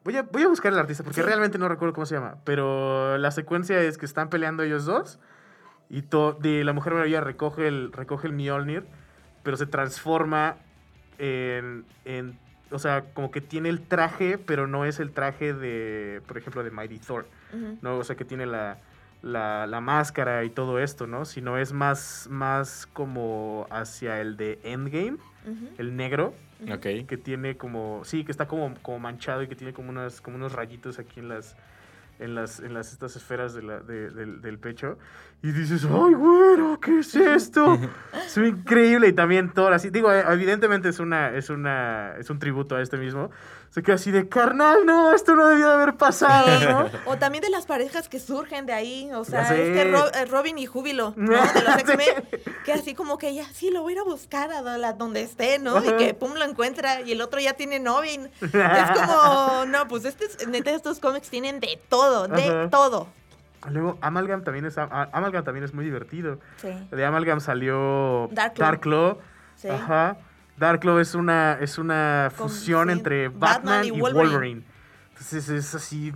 Voy 0.05 0.17
a, 0.17 0.23
voy 0.23 0.43
a 0.43 0.49
buscar 0.49 0.73
el 0.73 0.79
artista 0.79 1.03
porque 1.03 1.21
Sí. 1.21 1.27
realmente 1.27 1.59
no 1.59 1.69
recuerdo 1.69 1.95
cómo 1.95 2.07
se 2.07 2.14
llama. 2.14 2.37
Pero 2.45 3.17
la 3.19 3.31
secuencia 3.31 3.81
es 3.81 3.97
que 3.99 4.07
están 4.07 4.29
peleando 4.29 4.62
ellos 4.62 4.85
dos. 4.85 5.19
Y 5.88 6.03
to- 6.03 6.35
de 6.40 6.62
la 6.64 6.73
Mujer 6.73 6.93
Maravilla 6.93 7.21
recoge 7.21 7.69
el, 7.69 7.90
recoge 7.93 8.27
el 8.29 8.33
Mjolnir. 8.35 8.85
Pero 9.43 9.57
se 9.57 9.67
transforma 9.67 10.57
en, 11.19 11.85
en. 12.05 12.38
O 12.71 12.79
sea, 12.79 13.05
como 13.14 13.31
que 13.31 13.40
tiene 13.40 13.69
el 13.69 13.81
traje, 13.83 14.37
pero 14.38 14.67
no 14.67 14.85
es 14.85 15.01
el 15.01 15.11
traje 15.12 15.53
de. 15.55 16.21
Por 16.27 16.38
ejemplo, 16.38 16.62
de 16.64 16.71
Mighty 16.71 16.99
Thor. 16.99 17.27
¿no? 17.83 17.99
O 17.99 18.05
sea, 18.05 18.17
que 18.17 18.25
tiene 18.25 18.47
la, 18.47 18.79
la, 19.24 19.66
la 19.66 19.80
máscara 19.80 20.44
y 20.44 20.50
todo 20.50 20.78
esto, 20.78 21.06
¿no? 21.06 21.24
Sino 21.24 21.58
es 21.58 21.72
más, 21.72 22.28
más 22.30 22.87
como 22.92 23.66
hacia 23.70 24.20
el 24.20 24.37
de 24.37 24.58
Endgame, 24.62 25.16
Ujú. 25.46 25.68
el 25.78 25.96
negro, 25.96 26.34
Ok. 26.72 27.06
que 27.08 27.16
tiene 27.22 27.56
como, 27.56 28.02
sí, 28.04 28.24
que 28.24 28.30
está 28.30 28.46
como, 28.46 28.74
como 28.82 28.98
manchado 28.98 29.42
y 29.42 29.48
que 29.48 29.56
tiene 29.56 29.72
como, 29.72 29.90
unas, 29.90 30.20
como 30.20 30.37
unos 30.37 30.52
rayitos 30.52 30.98
aquí 30.98 31.20
en 31.20 31.28
las, 31.28 31.56
en 32.20 32.34
las, 32.34 32.60
en 32.60 32.72
las 32.74 32.92
estas 32.92 33.16
esferas 33.16 33.54
de 33.54 33.62
la- 33.62 33.80
de- 33.80 34.10
del, 34.10 34.40
del 34.40 34.58
pecho. 34.58 34.98
Y 35.42 35.52
dices, 35.52 35.84
¡ay, 35.84 36.14
güero! 36.14 36.78
¿Qué 36.80 37.00
es 37.00 37.14
esto? 37.16 37.78
es 38.26 38.37
increíble. 38.38 39.08
Y 39.08 39.12
también 39.12 39.52
Thor, 39.52 39.72
así, 39.74 39.90
digo, 39.90 40.10
evidentemente 40.12 40.88
es 40.88 41.00
una, 41.00 41.30
es 41.34 41.50
una, 41.50 42.14
es 42.18 42.30
un 42.30 42.38
tributo 42.38 42.76
a 42.76 42.80
este 42.82 42.96
mismo. 42.96 43.30
Se 43.74 43.82
queda 43.82 43.96
así 43.96 44.12
de, 44.12 44.28
carnal, 44.28 44.87
no, 44.87 45.12
esto 45.12 45.34
no 45.34 45.48
debía 45.48 45.66
de 45.66 45.72
haber 45.74 45.96
pasado, 45.96 46.46
¿no? 46.70 46.90
O 47.10 47.18
también 47.18 47.42
de 47.42 47.50
las 47.50 47.66
parejas 47.66 48.08
que 48.08 48.20
surgen 48.20 48.66
de 48.66 48.72
ahí, 48.72 49.10
o 49.12 49.24
sea, 49.24 49.48
Ya 49.48 49.56
este 49.56 49.90
Ro- 49.90 50.12
eh, 50.14 50.26
Robin 50.26 50.56
y 50.58 50.66
Júbilo, 50.66 51.12
¿no? 51.16 51.32
De 51.32 51.60
los 51.62 51.76
X-Men, 51.78 52.24
que 52.64 52.72
así 52.72 52.94
como 52.94 53.18
que 53.18 53.30
ella, 53.30 53.44
sí, 53.52 53.70
lo 53.72 53.82
voy 53.82 53.94
a 53.94 53.96
ir 53.96 54.00
a 54.02 54.04
buscar 54.04 54.52
a 54.52 54.60
la- 54.78 54.92
donde 54.92 55.22
esté, 55.22 55.58
¿no? 55.58 55.84
Y 55.84 55.90
que 55.96 56.14
pum, 56.14 56.34
lo 56.34 56.44
encuentra 56.44 57.00
y 57.00 57.10
el 57.10 57.20
otro 57.20 57.40
ya 57.40 57.54
tiene 57.54 57.80
novia. 57.80 58.12
y 58.14 58.30
es 58.42 58.90
como, 59.00 59.64
no, 59.66 59.88
pues 59.88 60.04
este, 60.04 60.26
es- 60.26 60.46
neta, 60.46 60.70
estos 60.70 61.00
cómics 61.00 61.28
tienen 61.28 61.58
de 61.58 61.76
todo, 61.88 62.28
de 62.28 62.44
Ajá. 62.44 62.70
todo. 62.70 63.08
Luego, 63.68 63.98
Amalgam 64.02 64.44
también 64.44 64.66
es, 64.66 64.78
a- 64.78 65.08
Amalgam 65.12 65.42
también 65.42 65.64
es 65.64 65.74
muy 65.74 65.84
divertido. 65.84 66.38
Sí, 66.58 66.68
De 66.92 67.04
Amalgam 67.04 67.40
salió 67.40 68.28
Dark 68.30 68.54
Dark 68.54 68.80
Claw. 68.82 69.14
Claw. 69.16 69.18
sí. 69.56 69.68
Ajá. 69.68 70.16
Dark 70.57 70.81
Claw 70.81 70.99
es 70.99 71.14
una, 71.14 71.59
es 71.61 71.79
una 71.79 72.31
fusión 72.35 72.88
sí, 72.88 72.93
entre 72.93 73.29
Batman 73.29 73.40
Batman, 73.40 73.85
y 73.85 73.88
y 73.88 73.90
Wolverine. 74.01 74.33
Wolverine. 74.33 74.62
Entonces 75.11 75.49
es 75.49 75.75
así. 75.75 76.12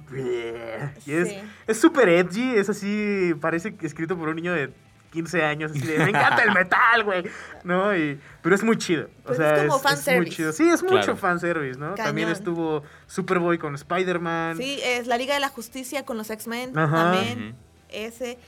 Y 1.07 1.12
es 1.12 1.29
Sí. 1.29 1.38
es 1.66 1.81
súper 1.81 2.09
edgy, 2.09 2.57
es 2.57 2.68
así. 2.68 3.35
Parece 3.40 3.74
que 3.74 3.87
escrito 3.87 4.16
por 4.18 4.29
un 4.29 4.37
niño 4.37 4.53
de 4.53 4.72
15 5.12 5.42
años. 5.44 5.70
Así 5.70 5.81
de, 5.81 5.98
me 5.98 6.11
encanta 6.11 6.42
el 6.42 6.53
metal, 6.53 7.05
güey. 7.05 7.24
¿No? 7.64 7.96
Y, 7.96 8.20
pero 8.42 8.55
es 8.55 8.62
muy 8.62 8.77
chido. 8.77 9.09
O 9.24 9.35
sea, 9.35 9.55
es 9.55 9.61
como 9.62 9.74
muy 9.74 9.83
fanservice. 9.83 10.37
chido. 10.37 10.53
Sí, 10.53 10.68
es 10.68 10.83
mucho 10.83 10.96
Claro. 10.96 11.16
fanservice, 11.16 11.79
¿no? 11.79 11.94
También 11.94 12.29
estuvo 12.29 12.83
Superboy 13.07 13.57
con 13.59 13.74
Spider-Man. 13.74 14.57
Sí, 14.59 14.81
es 14.85 15.07
la 15.07 15.16
Liga 15.16 15.35
de 15.35 15.40
la 15.40 15.48
Justicia 15.48 16.05
con 16.05 16.16
los 16.18 16.29
X-Men 16.31 16.72
también. 16.74 17.55
Ese. 17.88 18.38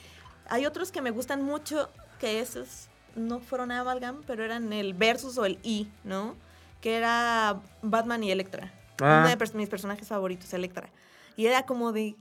Hay 0.51 0.67
otros 0.67 0.93
que 0.93 1.01
me 1.01 1.11
gustan 1.13 1.43
mucho, 1.43 1.91
que 2.19 2.41
esos 2.41 2.89
no 3.17 3.41
fueron 3.41 3.73
Amalgam, 3.73 4.23
pero 4.27 4.45
eran 4.45 4.73
el 4.73 4.95
Versus 4.95 5.39
o 5.39 5.45
el 5.45 5.59
I, 5.63 5.89
¿no? 6.05 6.35
Que 6.81 6.97
era 6.97 7.61
Batman 7.83 8.23
y 8.25 8.31
Electra. 8.31 8.73
Ah. 9.01 9.25
Uno 9.27 9.37
de 9.37 9.59
mis 9.59 9.69
personajes 9.69 10.09
favoritos, 10.09 10.53
Electra. 10.53 10.89
Y 11.37 11.47
era 11.47 11.65
como 11.65 11.93
de, 11.93 12.17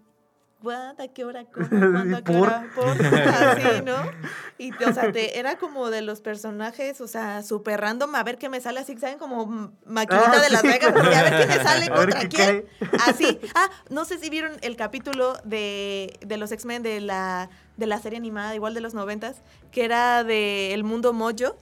¿what? 0.61 0.99
¿A 0.99 1.07
qué 1.07 1.23
hora? 1.25 1.45
¿Cómo? 1.53 1.67
¿Cuándo? 1.69 2.17
¿A 2.17 2.21
qué 2.21 2.33
¿Por? 2.33 2.47
hora? 2.47 2.67
¿Por? 2.75 2.87
Así, 2.89 3.81
¿no? 3.85 3.95
Y, 4.61 4.73
o 4.83 4.93
sea, 4.93 5.09
te- 5.13 5.39
era 5.39 5.57
como 5.57 5.89
de 5.89 6.01
los 6.01 6.19
personajes, 6.19 6.99
o 6.99 7.07
sea, 7.07 7.43
súper 7.43 7.79
random, 7.79 8.13
a 8.15 8.23
ver 8.23 8.37
qué 8.37 8.49
me 8.49 8.59
sale 8.59 8.81
así, 8.81 8.97
¿saben? 8.97 9.17
Como 9.17 9.71
maquinita 9.85 10.33
Ah, 10.33 10.41
de 10.41 10.49
Las 10.49 10.61
sí. 10.61 10.67
Vegas, 10.67 10.93
así, 10.93 11.13
a 11.15 11.23
ver 11.23 11.39
qué 11.39 11.47
me 11.57 11.63
sale 11.63 11.89
contra 11.89 12.27
quién. 12.27 12.65
Así. 13.07 13.39
Ah, 13.55 13.69
no 13.89 14.03
sé 14.03 14.17
si 14.19 14.29
vieron 14.29 14.51
el 14.61 14.75
capítulo 14.75 15.37
de, 15.45 16.19
de 16.25 16.35
los 16.35 16.51
X-Men 16.51 16.83
de 16.83 16.99
la, 16.99 17.49
de 17.77 17.85
la 17.87 17.99
serie 18.01 18.17
animada, 18.17 18.53
igual 18.53 18.73
de 18.73 18.81
los 18.81 18.93
noventas, 18.93 19.37
que 19.71 19.85
era 19.85 20.25
de 20.25 20.73
El 20.73 20.83
Mundo 20.83 21.13
Mojo. 21.13 21.55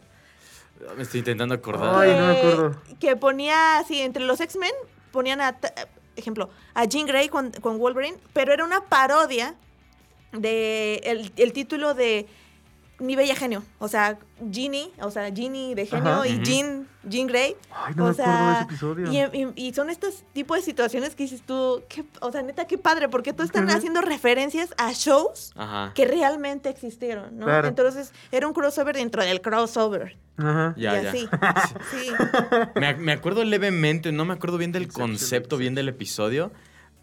Me 0.96 1.04
estoy 1.04 1.20
intentando 1.20 1.54
acordar. 1.54 2.02
Ay, 2.04 2.16
no 2.20 2.28
me 2.28 2.34
que- 2.34 2.40
acuerdo. 2.40 2.82
Que 3.00 3.16
ponía 3.16 3.78
así, 3.78 4.02
entre 4.02 4.24
los 4.26 4.42
X-Men, 4.42 4.72
ponían 5.12 5.40
a, 5.42 5.56
ejemplo, 6.18 6.50
a 6.74 6.86
Jean 6.86 7.06
Grey 7.06 7.30
con, 7.30 7.52
con 7.52 7.78
Wolverine, 7.78 8.18
pero 8.34 8.54
era 8.54 8.64
una 8.64 8.82
parodia 8.82 9.56
de 10.34 10.96
el, 11.04 11.32
el 11.38 11.54
título 11.54 11.94
de 11.94 12.28
mi 13.00 13.16
bella 13.16 13.36
genio. 13.36 13.64
O 13.80 13.88
sea, 13.88 14.18
Ginny, 14.52 14.92
o 15.02 15.12
sea, 15.12 15.32
Ginny 15.32 15.76
de 15.76 15.86
genio 15.86 16.10
Ajá. 16.14 16.28
y 16.28 16.36
Ujú. 16.36 16.44
Jean, 16.44 16.88
Jean 17.04 17.28
Grey. 17.28 17.56
Ay, 17.72 17.94
no 17.96 18.06
o 18.06 18.08
me 18.10 18.14
sea, 18.16 18.26
acuerdo 18.26 18.48
de 18.48 18.54
ese 18.54 18.64
episodio. 19.04 19.12
Y, 19.34 19.40
y- 19.62 19.68
y 19.68 19.74
son 19.74 19.90
estos 19.90 20.24
tipos 20.34 20.58
de 20.58 20.64
situaciones 20.64 21.14
que 21.16 21.24
dices 21.24 21.42
tú, 21.46 21.84
qué- 21.90 22.06
o 22.22 22.32
sea, 22.32 22.42
neta, 22.42 22.66
qué 22.66 22.78
padre, 22.78 23.08
porque 23.10 23.34
tú 23.34 23.44
están 23.44 23.70
haciendo 23.70 24.02
referencias 24.02 24.74
a 24.78 24.92
shows 24.94 25.54
Ajá. 25.56 25.92
que 25.94 26.06
realmente 26.06 26.70
existieron, 26.70 27.38
¿no? 27.38 27.46
Claro. 27.46 27.68
Entonces, 27.68 28.14
era 28.32 28.48
un 28.48 28.54
crossover 28.54 28.96
dentro 28.96 29.24
del 29.24 29.42
crossover. 29.42 30.18
Ajá. 30.38 30.74
Ya, 30.78 31.00
y 31.00 31.04
ya. 31.04 31.10
así. 31.10 31.30
Sí. 31.92 32.12
Me, 32.80 32.96
me 32.96 33.12
acuerdo 33.12 33.44
levemente, 33.44 34.12
no 34.12 34.26
me 34.26 34.34
acuerdo 34.34 34.58
bien 34.58 34.72
del 34.72 34.88
concepto, 34.92 35.58
bien 35.58 35.76
del 35.76 35.90
episodio, 35.90 36.52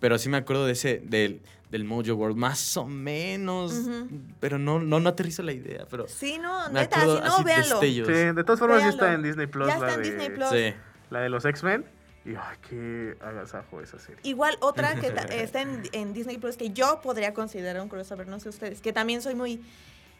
pero 0.00 0.18
sí 0.18 0.28
me 0.28 0.36
acuerdo 0.36 0.66
de 0.66 0.72
ese, 0.72 1.00
del, 1.04 1.40
del 1.74 1.84
Mojo 1.84 2.14
World, 2.14 2.36
más 2.36 2.76
o 2.76 2.86
menos, 2.86 3.72
Ujú. 3.72 4.08
pero 4.38 4.58
no, 4.60 4.78
no, 4.78 5.00
no 5.00 5.08
aterrizo 5.08 5.42
la 5.42 5.52
idea, 5.52 5.86
pero 5.90 6.06
Sí, 6.06 6.38
no, 6.38 6.68
neta, 6.68 7.00
si 7.00 7.06
no, 7.06 7.12
así 7.14 7.42
véanlo. 7.44 7.80
destellos. 7.80 8.06
Sí, 8.06 8.14
de 8.14 8.44
todas 8.44 8.60
formas 8.60 8.80
ya 8.82 8.90
está 8.90 9.06
Véanlo. 9.06 9.18
en 9.18 9.30
Disney 9.30 9.46
Plus. 9.48 9.66
Ya 9.66 9.78
la 9.78 9.86
está 9.88 9.94
en 9.94 10.02
de, 10.02 10.08
Disney 10.10 10.30
Plus. 10.30 10.48
Sí. 10.50 10.74
La 11.10 11.20
de 11.20 11.28
los 11.30 11.44
X-Men. 11.44 11.84
Y 12.24 12.36
ay, 12.36 12.56
qué 12.70 13.16
agasajo 13.20 13.80
esa 13.80 13.98
serie. 13.98 14.20
Igual 14.22 14.56
otra 14.60 14.94
que 15.00 15.08
está 15.42 15.62
en, 15.62 15.82
en 15.92 16.12
Disney 16.14 16.38
Plus 16.38 16.56
que 16.56 16.70
yo 16.70 17.00
podría 17.02 17.34
considerar 17.34 17.82
un 17.82 17.88
crossover, 17.88 18.28
no 18.28 18.38
sé 18.38 18.48
ustedes, 18.50 18.80
que 18.80 18.92
también 18.92 19.20
soy 19.20 19.34
muy... 19.34 19.60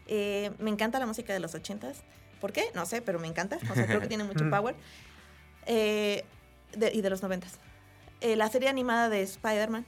eh, 0.08 0.50
me 0.58 0.70
encanta 0.70 0.98
la 0.98 1.06
música 1.06 1.32
de 1.32 1.38
los 1.40 1.54
ochentas. 1.54 2.02
¿Por 2.40 2.52
qué? 2.52 2.64
No 2.74 2.84
sé, 2.84 3.00
pero 3.00 3.20
me 3.20 3.28
encanta. 3.28 3.58
O 3.70 3.74
sea, 3.74 3.86
creo 3.86 4.00
que 4.00 4.08
tiene 4.08 4.24
mucho 4.30 4.50
power. 4.50 4.74
Eh, 5.66 6.24
de- 6.76 6.92
y 6.92 7.00
de 7.00 7.10
los 7.10 7.22
noventas. 7.22 7.58
Eh, 8.20 8.36
la 8.36 8.48
serie 8.48 8.68
animada 8.68 9.08
de 9.08 9.22
Spider-Man, 9.22 9.86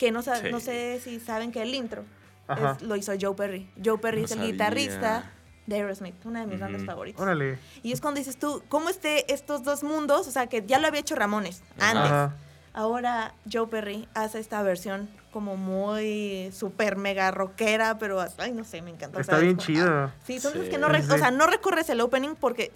que 0.00 0.10
no, 0.10 0.22
sa- 0.22 0.36
Sí. 0.40 0.50
no 0.50 0.58
sé 0.60 0.98
si 1.04 1.20
saben 1.20 1.52
que 1.52 1.60
el 1.62 1.74
intro 1.74 2.04
es- 2.48 2.82
lo 2.82 2.96
hizo 2.96 3.12
Joe 3.20 3.34
Perry. 3.36 3.70
Joe 3.84 3.98
Perry 3.98 4.20
No 4.20 4.24
es 4.24 4.30
el 4.32 4.38
sabía. 4.38 4.52
guitarrista 4.52 5.30
de 5.66 5.76
Aerosmith, 5.76 6.14
una 6.24 6.40
de 6.40 6.46
mis 6.46 6.54
Ujú. 6.56 6.64
bandas 6.64 6.84
favoritas. 6.84 7.20
Órale. 7.20 7.58
Y 7.82 7.92
es 7.92 8.00
cuando 8.00 8.18
dices 8.18 8.38
tú, 8.38 8.62
¿cómo 8.68 8.88
esté 8.88 9.30
estos 9.32 9.62
dos 9.62 9.84
mundos? 9.84 10.26
O 10.26 10.30
sea, 10.30 10.46
que 10.48 10.64
ya 10.66 10.78
lo 10.80 10.88
había 10.88 11.00
hecho 11.00 11.14
Ramones 11.14 11.62
antes. 11.78 12.10
Ajá. 12.10 12.34
Ahora 12.72 13.34
Joe 13.52 13.66
Perry 13.66 14.08
hace 14.14 14.38
esta 14.40 14.62
versión 14.62 15.10
como 15.32 15.56
muy 15.56 16.50
super 16.52 16.96
mega 16.96 17.30
rockera, 17.30 17.98
pero 17.98 18.24
ay 18.38 18.52
no 18.52 18.64
sé, 18.64 18.80
me 18.80 18.90
encanta. 18.90 19.20
Está 19.20 19.38
bien 19.38 19.56
Como, 19.56 19.66
chido. 19.66 19.86
ah, 19.88 20.14
Sí, 20.24 20.40
son 20.40 20.52
esos 20.54 20.64
Sí. 20.64 20.70
que 20.70 20.78
no, 20.78 20.88
re- 20.88 21.02
Sí. 21.02 21.10
o 21.12 21.18
sea, 21.18 21.30
no 21.30 21.46
recorres 21.46 21.88
el 21.90 22.00
opening 22.00 22.34
porque 22.40 22.72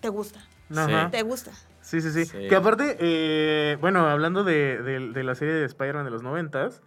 te 0.00 0.08
gusta, 0.10 0.40
Ajá. 0.76 1.08
te 1.10 1.22
gusta. 1.22 1.50
Sí, 1.88 2.00
sí, 2.02 2.10
sí, 2.10 2.24
Sí. 2.26 2.48
Que 2.48 2.54
aparte, 2.56 2.96
eh, 3.00 3.78
bueno, 3.80 4.06
hablando 4.06 4.44
de, 4.44 4.82
de- 4.82 5.08
de 5.12 5.24
la 5.24 5.34
serie 5.34 5.54
de 5.54 5.64
Spider-Man 5.64 6.04
de 6.04 6.10
los 6.10 6.22
noventas, 6.22 6.82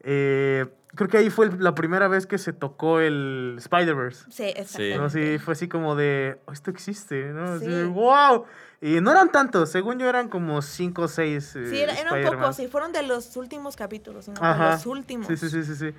eh, 0.00 0.66
creo 0.94 1.08
que 1.08 1.16
ahí 1.18 1.30
fue 1.30 1.50
la 1.58 1.74
primera 1.74 2.06
vez 2.08 2.26
que 2.26 2.38
se 2.38 2.52
tocó 2.52 3.00
el 3.00 3.56
Spider-Verse. 3.58 4.26
Sí. 4.30 4.94
¿no? 4.96 5.10
Sí, 5.10 5.38
fue 5.38 5.52
así 5.52 5.66
como 5.66 5.96
de, 5.96 6.38
"Oh, 6.44 6.52
esto 6.52 6.70
existe, 6.70 7.32
¿no? 7.32 7.58
Sí. 7.58 7.82
wow. 7.84 8.44
Y 8.80 9.00
no 9.00 9.10
eran 9.10 9.32
tantos, 9.32 9.70
según 9.70 9.98
yo 9.98 10.08
eran 10.08 10.28
como 10.28 10.60
cinco 10.62 11.02
o 11.02 11.08
seis. 11.08 11.56
eh, 11.56 11.66
Sí, 11.70 11.78
era- 11.80 11.94
eran 11.94 12.14
Spider-Man. 12.14 12.40
pocos, 12.42 12.60
y 12.60 12.68
fueron 12.68 12.92
de 12.92 13.02
los 13.02 13.36
últimos 13.36 13.74
capítulos, 13.76 14.28
¿no? 14.28 14.34
De 14.34 14.40
Ajá. 14.46 14.72
los 14.72 14.86
últimos. 14.86 15.26
Sí, 15.26 15.36
sí, 15.36 15.48
sí, 15.48 15.64
sí, 15.64 15.74
sí. 15.74 15.90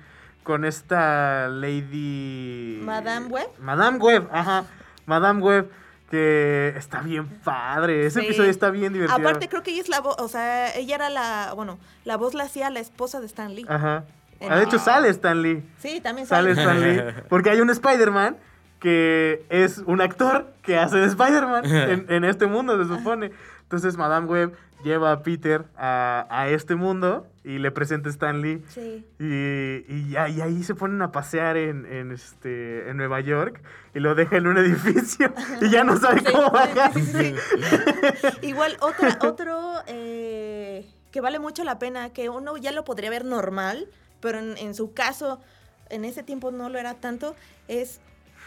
Con 0.44 0.64
esta 0.64 1.48
Lady... 1.48 2.80
Madame 2.84 3.26
Web. 3.26 3.48
Madame 3.60 3.98
Web, 3.98 4.28
ajá. 4.30 4.64
Madame 5.04 5.42
Web, 5.42 5.68
que 6.10 6.74
está 6.76 7.00
bien 7.00 7.26
padre. 7.44 8.06
Ese 8.06 8.20
Sí. 8.20 8.26
episodio 8.26 8.50
está 8.50 8.70
bien 8.70 8.92
divertido. 8.92 9.18
Aparte 9.18 9.48
creo 9.48 9.62
que 9.62 9.72
ella 9.72 9.82
es 9.82 9.88
la 9.88 10.00
voz, 10.00 10.16
o 10.18 10.28
sea, 10.28 10.74
ella 10.76 10.94
era 10.94 11.10
la, 11.10 11.52
bueno, 11.54 11.78
la 12.04 12.16
voz 12.16 12.34
la 12.34 12.44
hacía 12.44 12.70
la 12.70 12.80
esposa 12.80 13.20
de 13.20 13.26
Stan 13.26 13.54
Lee. 13.54 13.66
Ajá. 13.68 14.04
En- 14.38 14.52
Ah, 14.52 14.56
de 14.56 14.64
hecho, 14.64 14.78
sale 14.78 15.08
Stan 15.08 15.40
Lee. 15.40 15.62
Sí, 15.78 16.00
también 16.00 16.26
Sale 16.28 16.54
sale. 16.54 16.60
Stan 16.94 17.06
Lee. 17.16 17.22
Porque 17.28 17.50
hay 17.50 17.60
un 17.60 17.70
Spider-Man 17.70 18.36
que 18.80 19.44
es 19.48 19.78
un 19.78 20.00
actor 20.00 20.52
que 20.62 20.76
hace 20.78 20.98
de 20.98 21.06
Spider-Man 21.06 21.64
en, 21.64 22.06
en 22.12 22.24
este 22.24 22.46
mundo, 22.46 22.76
se 22.82 22.88
supone. 22.94 23.30
Entonces, 23.62 23.96
Madame 23.96 24.26
Web 24.26 24.52
lleva 24.84 25.12
a 25.12 25.22
Peter 25.22 25.64
a, 25.76 26.26
a 26.30 26.48
este 26.48 26.74
mundo 26.76 27.26
y 27.44 27.58
le 27.58 27.70
presenta 27.70 28.08
a 28.08 28.12
Stan 28.12 28.40
Lee. 28.40 28.62
Sí. 28.68 29.04
Y, 29.18 29.84
y, 29.94 30.10
ya- 30.10 30.28
y 30.28 30.40
ahí 30.40 30.62
se 30.62 30.74
ponen 30.74 31.00
a 31.02 31.12
pasear 31.12 31.56
en, 31.56 31.86
en, 31.86 32.12
este, 32.12 32.88
en 32.90 32.96
Nueva 32.96 33.20
York 33.20 33.60
y 33.94 34.00
lo 34.00 34.14
deja 34.14 34.36
en 34.36 34.46
un 34.46 34.58
edificio 34.58 35.32
y 35.60 35.70
ya 35.70 35.84
no 35.84 35.96
sabe 35.96 36.20
Sí, 36.20 36.26
cómo 36.32 36.46
sí, 36.48 36.52
bajar. 36.52 36.92
sí, 36.94 37.02
sí, 37.02 37.34
sí. 37.34 38.28
Igual 38.48 38.76
otra, 38.80 39.18
otro 39.22 39.74
eh, 39.86 40.86
que 41.12 41.20
vale 41.20 41.38
mucho 41.38 41.64
la 41.64 41.78
pena, 41.78 42.10
que 42.12 42.28
uno 42.28 42.56
ya 42.56 42.72
lo 42.72 42.84
podría 42.84 43.10
ver 43.10 43.24
normal, 43.24 43.88
pero 44.20 44.38
en, 44.38 44.56
en 44.58 44.74
su 44.74 44.92
caso, 44.92 45.40
en 45.88 46.04
ese 46.04 46.22
tiempo 46.22 46.50
no 46.50 46.68
lo 46.68 46.78
era 46.78 46.94
tanto, 46.94 47.34
es 47.68 48.00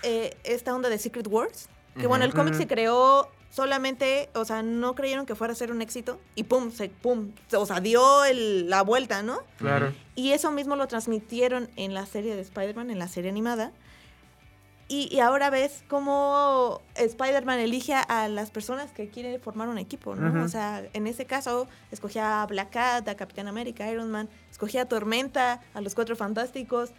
eh, 0.04 0.36
esta 0.44 0.74
onda 0.76 0.90
de 0.90 0.98
Secret 0.98 1.28
Wars. 1.28 1.70
Que 2.00 2.08
bueno, 2.08 2.24
el 2.24 2.34
cómic 2.34 2.54
se 2.54 2.66
creó 2.68 3.28
solamente, 3.50 4.30
o 4.36 4.46
sea, 4.46 4.62
no 4.62 4.96
creyeron 4.96 5.26
que 5.26 5.36
fuera 5.36 5.54
a 5.54 5.56
ser 5.56 5.72
un 5.72 5.82
éxito 5.82 6.20
y 6.36 6.44
pum, 6.44 6.72
se, 6.72 6.90
pum, 6.90 7.32
o 7.56 7.66
sea, 7.66 7.80
dio 7.80 8.24
el- 8.26 8.70
la 8.70 8.82
vuelta, 8.84 9.24
¿no? 9.24 9.40
Claro. 9.58 9.94
Y 10.16 10.32
eso 10.34 10.52
mismo 10.52 10.76
lo 10.76 10.88
transmitieron 10.88 11.70
en 11.76 11.94
la 11.94 12.06
serie 12.06 12.36
de 12.36 12.42
Spider-Man, 12.42 12.92
en 12.92 13.00
la 13.00 13.08
serie 13.08 13.30
animada. 13.30 13.72
Y, 14.92 15.08
y 15.16 15.20
ahora 15.20 15.52
ves 15.52 15.84
cómo 15.88 16.82
Spider-Man 16.96 17.60
elige 17.60 17.94
a 17.94 18.28
las 18.28 18.50
personas 18.50 18.92
que 18.92 19.08
quiere 19.10 19.38
formar 19.38 19.70
un 19.70 19.78
equipo, 19.78 20.16
¿no? 20.16 20.44
O 20.44 20.48
sea, 20.48 20.84
en 20.94 21.06
ese 21.06 21.26
caso, 21.26 21.68
escogía 21.92 22.42
a 22.42 22.46
Black 22.48 22.72
Cat, 22.72 23.08
a 23.08 23.16
Capitán 23.16 23.48
América, 23.48 23.90
Iron 23.92 24.10
Man, 24.10 24.28
escogía 24.50 24.82
a 24.84 24.86
Tormenta, 24.86 25.62
a 25.76 25.82
los 25.82 25.94
Cuatro 25.94 26.16
Fantásticos. 26.16 26.90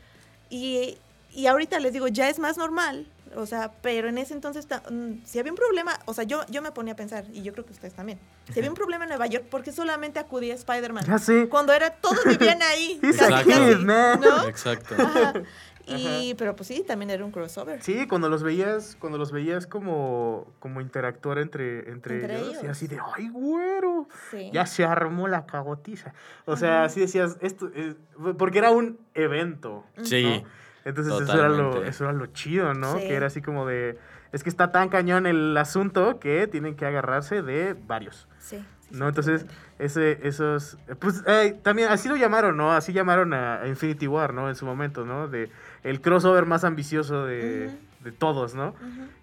Y, 0.51 0.99
y 1.33 1.47
ahorita 1.47 1.81
les 1.81 1.93
digo, 1.93 2.07
ya 2.07 2.29
es 2.29 2.39
más 2.39 2.57
normal. 2.57 3.09
O 3.37 3.47
sea, 3.47 3.73
pero 3.81 4.09
en 4.09 4.19
ese 4.19 4.35
entonces, 4.35 4.66
mm, 4.90 5.25
si 5.25 5.38
había 5.38 5.53
un 5.53 5.57
problema, 5.59 5.99
o 6.07 6.14
sea, 6.14 6.25
yo, 6.25 6.45
yo 6.49 6.62
me 6.62 6.73
ponía 6.73 6.95
a 6.95 6.97
pensar, 6.97 7.25
y 7.33 7.43
yo 7.43 7.53
creo 7.53 7.64
que 7.64 7.73
ustedes 7.73 7.95
también, 7.95 8.19
si 8.53 8.59
había 8.59 8.71
un 8.71 8.77
problema 8.77 9.05
en 9.05 9.11
Nueva 9.11 9.27
York, 9.27 9.45
¿por 9.45 9.62
qué 9.62 9.71
solamente 9.73 10.19
acudía 10.19 10.55
Spider-Man? 10.55 11.05
Ya 11.07 11.19
sé. 11.19 11.49
Cuando 11.49 11.73
era, 11.73 11.90
todos 11.90 12.25
vivían 12.25 12.61
ahí. 12.62 12.99
He's 13.03 13.16
casi, 13.16 13.33
a 13.33 13.45
casi. 13.45 13.85
¿no? 13.85 14.49
Exacto. 14.49 14.95
Ajá. 14.99 15.35
Y, 15.87 16.35
pero 16.35 16.55
pues 16.55 16.69
sí, 16.69 16.85
también 16.87 17.11
era 17.11 17.25
un 17.25 17.33
crossover. 17.33 17.83
Sí, 17.83 18.07
cuando 18.07 18.29
los 18.29 18.45
veías, 18.45 18.97
cuando 19.01 19.19
los 19.19 19.33
veías 19.33 19.66
como, 19.66 20.47
como 20.61 20.81
interactuar 20.81 21.38
entre, 21.38 21.90
entre, 21.90 22.21
Entre 22.21 22.38
ellos, 22.38 22.62
y 22.62 22.66
así 22.69 22.87
de, 22.87 23.01
ay, 23.16 23.29
güero, 23.31 24.07
Sí. 24.31 24.51
ya 24.53 24.66
se 24.66 24.85
armó 24.85 25.27
la 25.27 25.47
cagotiza. 25.47 26.14
O 26.45 26.57
sea, 26.57 26.77
Ajá. 26.77 26.85
así 26.85 27.01
decías, 27.01 27.38
esto, 27.40 27.71
es- 27.75 27.97
porque 28.38 28.59
era 28.59 28.71
un 28.71 29.01
evento. 29.14 29.85
Sí. 30.03 30.23
¿no? 30.45 30.60
Entonces 30.85 31.12
eso 31.21 31.35
era, 31.35 31.49
lo, 31.49 31.85
eso 31.85 32.05
era 32.05 32.12
lo 32.12 32.27
chido, 32.27 32.75
¿no? 32.75 32.99
Sí. 32.99 33.01
Que 33.01 33.14
era 33.14 33.27
así 33.27 33.43
como 33.43 33.66
de, 33.66 33.99
es 34.33 34.43
que 34.43 34.49
está 34.49 34.73
tan 34.73 34.88
cañón 34.88 35.27
el 35.27 35.57
asunto 35.57 36.19
que 36.19 36.47
tienen 36.47 36.75
que 36.77 36.87
agarrarse 36.87 37.43
de 37.43 37.75
varios. 37.87 38.29
Sí. 38.38 38.64
sí, 38.81 38.97
¿No? 38.97 39.09
Entonces, 39.09 39.47
ese, 39.79 40.27
esos, 40.27 40.79
pues 40.99 41.23
eh, 41.27 41.59
también 41.62 41.88
así 41.90 42.09
lo 42.09 42.16
llamaron, 42.16 42.57
¿no? 42.57 42.73
Así 42.73 42.93
llamaron 42.93 43.35
a, 43.35 43.62
a 43.62 43.69
Infinity 43.69 44.07
War, 44.07 44.33
¿no? 44.33 44.49
En 44.49 44.55
su 44.55 44.64
momento, 44.64 45.05
¿no? 45.05 45.29
De 45.29 45.51
el 45.83 46.01
crossover 46.01 46.47
más 46.47 46.64
ambicioso 46.64 47.27
de, 47.27 47.71
de 48.01 48.12
todos, 48.12 48.55
¿no? 48.55 48.75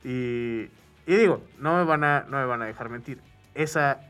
Y, 0.04 0.70
y 1.06 1.16
digo, 1.16 1.42
no 1.60 1.78
me 1.78 1.84
van 1.86 2.04
a, 2.04 2.26
no 2.30 2.38
me 2.38 2.46
van 2.46 2.62
a 2.62 2.66
dejar 2.66 2.90
mentir. 2.90 3.20
Esa, 3.56 4.02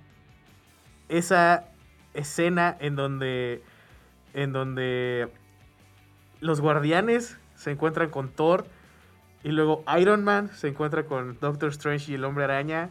esa 1.10 1.65
escena 2.13 2.75
en 2.79 2.95
donde, 2.95 3.62
en 4.33 4.51
donde 4.51 5.29
los 6.41 6.62
guardianes 6.62 7.38
se 7.56 7.71
encuentran 7.71 8.10
con 8.10 8.30
Thor 8.30 8.65
y 9.43 9.50
luego 9.50 9.84
Iron 10.00 10.23
Man 10.23 10.50
se 10.56 10.67
encuentra 10.67 11.06
con 11.06 11.39
Doctor 11.39 11.69
Strange 11.69 12.12
y 12.12 12.15
el 12.15 12.23
Hombre 12.26 12.43
Araña 12.45 12.89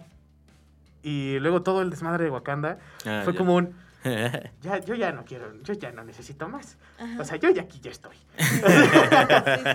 y 1.03 1.39
luego 1.39 1.63
todo 1.63 1.83
el 1.83 1.91
desmadre 1.91 2.25
de 2.25 2.31
Wakanda 2.31 2.79
Ah, 3.05 3.23
fue 3.25 3.33
ya. 3.33 3.39
como 3.39 3.55
un 3.57 3.75
ya 4.63 4.79
yo 4.85 4.95
ya 4.95 5.11
no 5.11 5.25
quiero 5.25 5.53
yo 5.63 5.75
ya 5.75 5.91
no 5.91 6.05
necesito 6.05 6.49
más 6.49 6.77
Ajá. 6.99 7.21
o 7.21 7.25
sea 7.25 7.37
yo 7.39 7.51
ya 7.51 7.63
aquí 7.63 7.81
ya 7.81 7.91
estoy 7.91 8.17
Sí, 8.39 8.45
sí, 8.47 8.61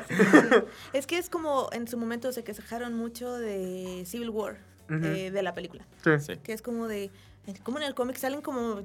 sí, 0.08 0.16
sí, 0.16 0.26
sí. 0.50 0.56
Es 0.94 1.08
que 1.08 1.18
es 1.18 1.30
como 1.30 1.70
en 1.74 1.88
su 1.88 1.98
momento 1.98 2.32
se 2.32 2.44
quejaron 2.44 2.94
mucho 2.94 3.34
de 3.38 4.04
Civil 4.06 4.30
War, 4.30 4.58
eh, 4.90 5.32
de 5.32 5.44
la 5.44 5.54
película. 5.54 5.86
sí, 6.04 6.12
Sí. 6.20 6.38
Que 6.44 6.54
es 6.54 6.62
como 6.62 6.88
de. 6.88 7.12
Como 7.64 7.78
en 7.80 7.84
el 7.86 7.94
cómic 7.96 8.18
salen 8.18 8.42
como. 8.42 8.84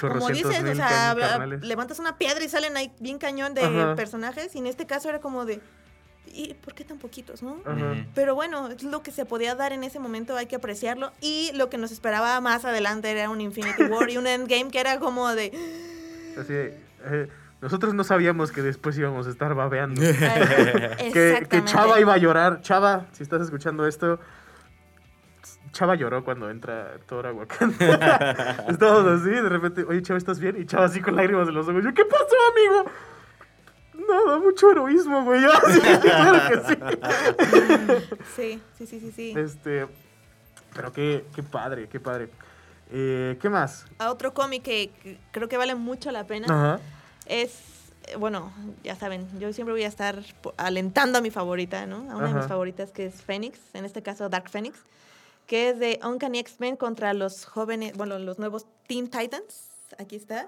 Como 0.00 0.28
dices, 0.28 0.62
o 0.62 0.74
sea, 0.74 1.14
carnales. 1.18 1.62
levantas 1.62 1.98
una 1.98 2.18
piedra 2.18 2.44
y 2.44 2.48
salen 2.48 2.76
ahí 2.76 2.92
bien 3.00 3.18
cañón 3.18 3.54
de 3.54 3.62
Ajá. 3.62 3.94
personajes. 3.94 4.54
Y 4.54 4.58
en 4.58 4.66
este 4.66 4.86
caso 4.86 5.08
era 5.08 5.20
como 5.20 5.44
de. 5.44 5.60
¿Y 6.26 6.54
por 6.54 6.74
qué 6.74 6.84
tan 6.84 6.98
poquitos, 6.98 7.42
no? 7.42 7.60
Ajá. 7.64 8.04
Pero 8.14 8.34
bueno, 8.34 8.68
es 8.68 8.82
lo 8.82 9.02
que 9.02 9.10
se 9.10 9.24
podía 9.24 9.54
dar 9.54 9.72
en 9.72 9.84
ese 9.84 9.98
momento, 9.98 10.36
hay 10.36 10.46
que 10.46 10.56
apreciarlo. 10.56 11.12
Y 11.20 11.50
lo 11.54 11.70
que 11.70 11.78
nos 11.78 11.92
esperaba 11.92 12.40
más 12.40 12.64
adelante 12.64 13.10
era 13.10 13.30
un 13.30 13.40
Infinity 13.40 13.84
War 13.90 14.10
y 14.10 14.18
un 14.18 14.26
Endgame 14.26 14.70
que 14.70 14.80
era 14.80 14.98
como 14.98 15.34
de... 15.34 15.52
Así 16.38 16.52
de, 16.52 16.78
eh, 17.04 17.28
nosotros 17.62 17.94
no 17.94 18.04
sabíamos 18.04 18.52
que 18.52 18.62
después 18.62 18.98
íbamos 18.98 19.26
a 19.26 19.30
estar 19.30 19.54
babeando. 19.54 20.00
Que, 21.12 21.46
que. 21.48 21.64
Chava 21.64 22.00
iba 22.00 22.14
a 22.14 22.16
llorar. 22.18 22.60
Chava, 22.60 23.06
si 23.12 23.22
estás 23.22 23.40
escuchando 23.42 23.86
esto, 23.86 24.18
Chava 25.76 25.94
lloró 25.94 26.24
cuando 26.24 26.48
entra 26.48 26.98
Thor 27.06 27.26
a 27.26 27.32
Wakanda. 27.34 28.64
Estábamos 28.68 29.20
así, 29.20 29.28
de 29.28 29.48
repente, 29.48 29.84
oye, 29.84 30.00
Chava, 30.00 30.16
¿estás 30.16 30.40
bien? 30.40 30.56
Y 30.58 30.64
Chava 30.64 30.86
así 30.86 31.02
con 31.02 31.14
lágrimas 31.14 31.46
en 31.48 31.54
los 31.54 31.68
ojos. 31.68 31.84
Yo, 31.84 31.92
¿qué 31.92 32.04
pasó, 32.06 32.34
amigo? 32.50 32.90
nada, 34.08 34.38
mucho 34.38 34.70
heroísmo, 34.70 35.22
güey. 35.24 35.42
Yo, 35.42 35.50
sí, 35.70 35.80
claro 36.00 36.40
que 36.48 36.60
sí. 36.66 36.78
Sí, 38.36 38.62
sí, 38.78 38.86
sí, 38.86 39.00
sí, 39.00 39.12
sí. 39.12 39.34
Este, 39.36 39.86
pero 40.74 40.92
qué, 40.94 41.26
qué 41.34 41.42
padre, 41.42 41.88
qué 41.88 42.00
padre. 42.00 42.30
Eh, 42.90 43.36
¿Qué 43.38 43.50
más? 43.50 43.84
A 43.98 44.10
otro 44.10 44.32
cómic 44.32 44.62
que, 44.62 45.18
creo 45.30 45.48
que 45.48 45.58
vale 45.58 45.74
mucho 45.74 46.10
la 46.10 46.24
pena 46.24 46.46
Ajá. 46.48 46.80
es, 47.26 47.52
eh, 48.06 48.16
bueno, 48.16 48.50
ya 48.82 48.94
saben, 48.94 49.26
yo 49.40 49.52
siempre 49.52 49.74
voy 49.74 49.82
a 49.82 49.88
estar 49.88 50.22
alentando 50.56 51.18
a 51.18 51.20
mi 51.20 51.30
favorita, 51.30 51.84
¿no? 51.84 52.10
A 52.10 52.16
una 52.16 52.28
de 52.28 52.34
mis 52.34 52.46
favoritas 52.46 52.92
que 52.92 53.06
es 53.06 53.22
Phoenix, 53.22 53.58
en 53.74 53.84
este 53.84 54.02
caso 54.02 54.28
Dark 54.30 54.48
Phoenix, 54.48 54.78
que 55.46 55.70
es 55.70 55.78
de 55.78 56.00
Uncanny 56.02 56.38
X-Men 56.40 56.76
contra 56.76 57.14
los 57.14 57.44
jóvenes, 57.44 57.96
bueno, 57.96 58.18
los 58.18 58.38
nuevos 58.38 58.66
Teen 58.86 59.08
Titans, 59.08 59.68
aquí 59.98 60.16
está, 60.16 60.46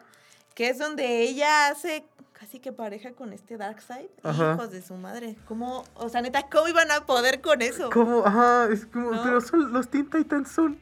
que 0.54 0.68
es 0.68 0.78
donde 0.78 1.22
ella 1.22 1.68
hace 1.68 2.04
casi 2.32 2.60
que 2.60 2.72
pareja 2.72 3.12
con 3.12 3.32
este 3.32 3.56
Darkseid. 3.56 4.08
Hijos 4.24 4.70
de 4.70 4.82
su 4.82 4.94
madre, 4.94 5.36
¿cómo, 5.46 5.84
o 5.94 6.08
sea, 6.08 6.20
neta, 6.22 6.48
cómo 6.48 6.68
iban 6.68 6.90
a 6.90 7.04
poder 7.06 7.40
con 7.40 7.62
eso? 7.62 7.90
¿Cómo? 7.90 8.24
Ajá, 8.24 8.68
es 8.72 8.86
como, 8.86 9.10
¿No? 9.12 9.22
pero 9.22 9.40
son, 9.40 9.72
los 9.72 9.88
Teen 9.88 10.08
Titans 10.08 10.50
son, 10.50 10.78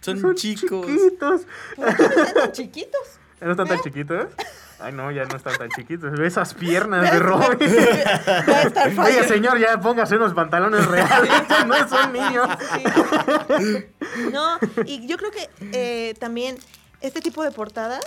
Son, 0.00 0.34
chicos. 0.34 0.86
chiquitos. 0.86 1.42
¿Por 1.76 1.96
qué 1.96 2.08
no 2.08 2.32
tan 2.34 2.52
chiquitos? 2.52 3.18
¿Ya 3.40 3.46
no 3.46 3.52
están 3.52 3.68
tan 3.68 3.80
chiquitos? 3.80 4.26
Ay, 4.80 4.92
no, 4.92 5.10
ya 5.10 5.24
no 5.24 5.36
están 5.36 5.56
tan 5.58 5.68
chiquitos. 5.70 6.12
Ve 6.12 6.26
esas 6.26 6.54
piernas 6.54 7.10
de. 7.10 7.18
Robin. 7.18 7.58
Va 8.48 8.56
a 8.58 8.62
estar 8.62 8.98
Oye, 8.98 9.24
señor, 9.26 9.58
ya 9.58 9.80
póngase 9.80 10.16
unos 10.16 10.34
pantalones 10.34 10.86
reales. 10.86 11.30
No 11.66 11.88
son 11.88 12.12
niños. 12.12 12.48
Sí. 12.76 13.86
No, 14.32 14.58
y 14.86 15.06
yo 15.06 15.16
creo 15.16 15.30
que 15.30 15.48
eh, 15.72 16.14
también 16.18 16.56
este 17.00 17.20
tipo 17.20 17.42
de 17.44 17.50
portadas 17.50 18.00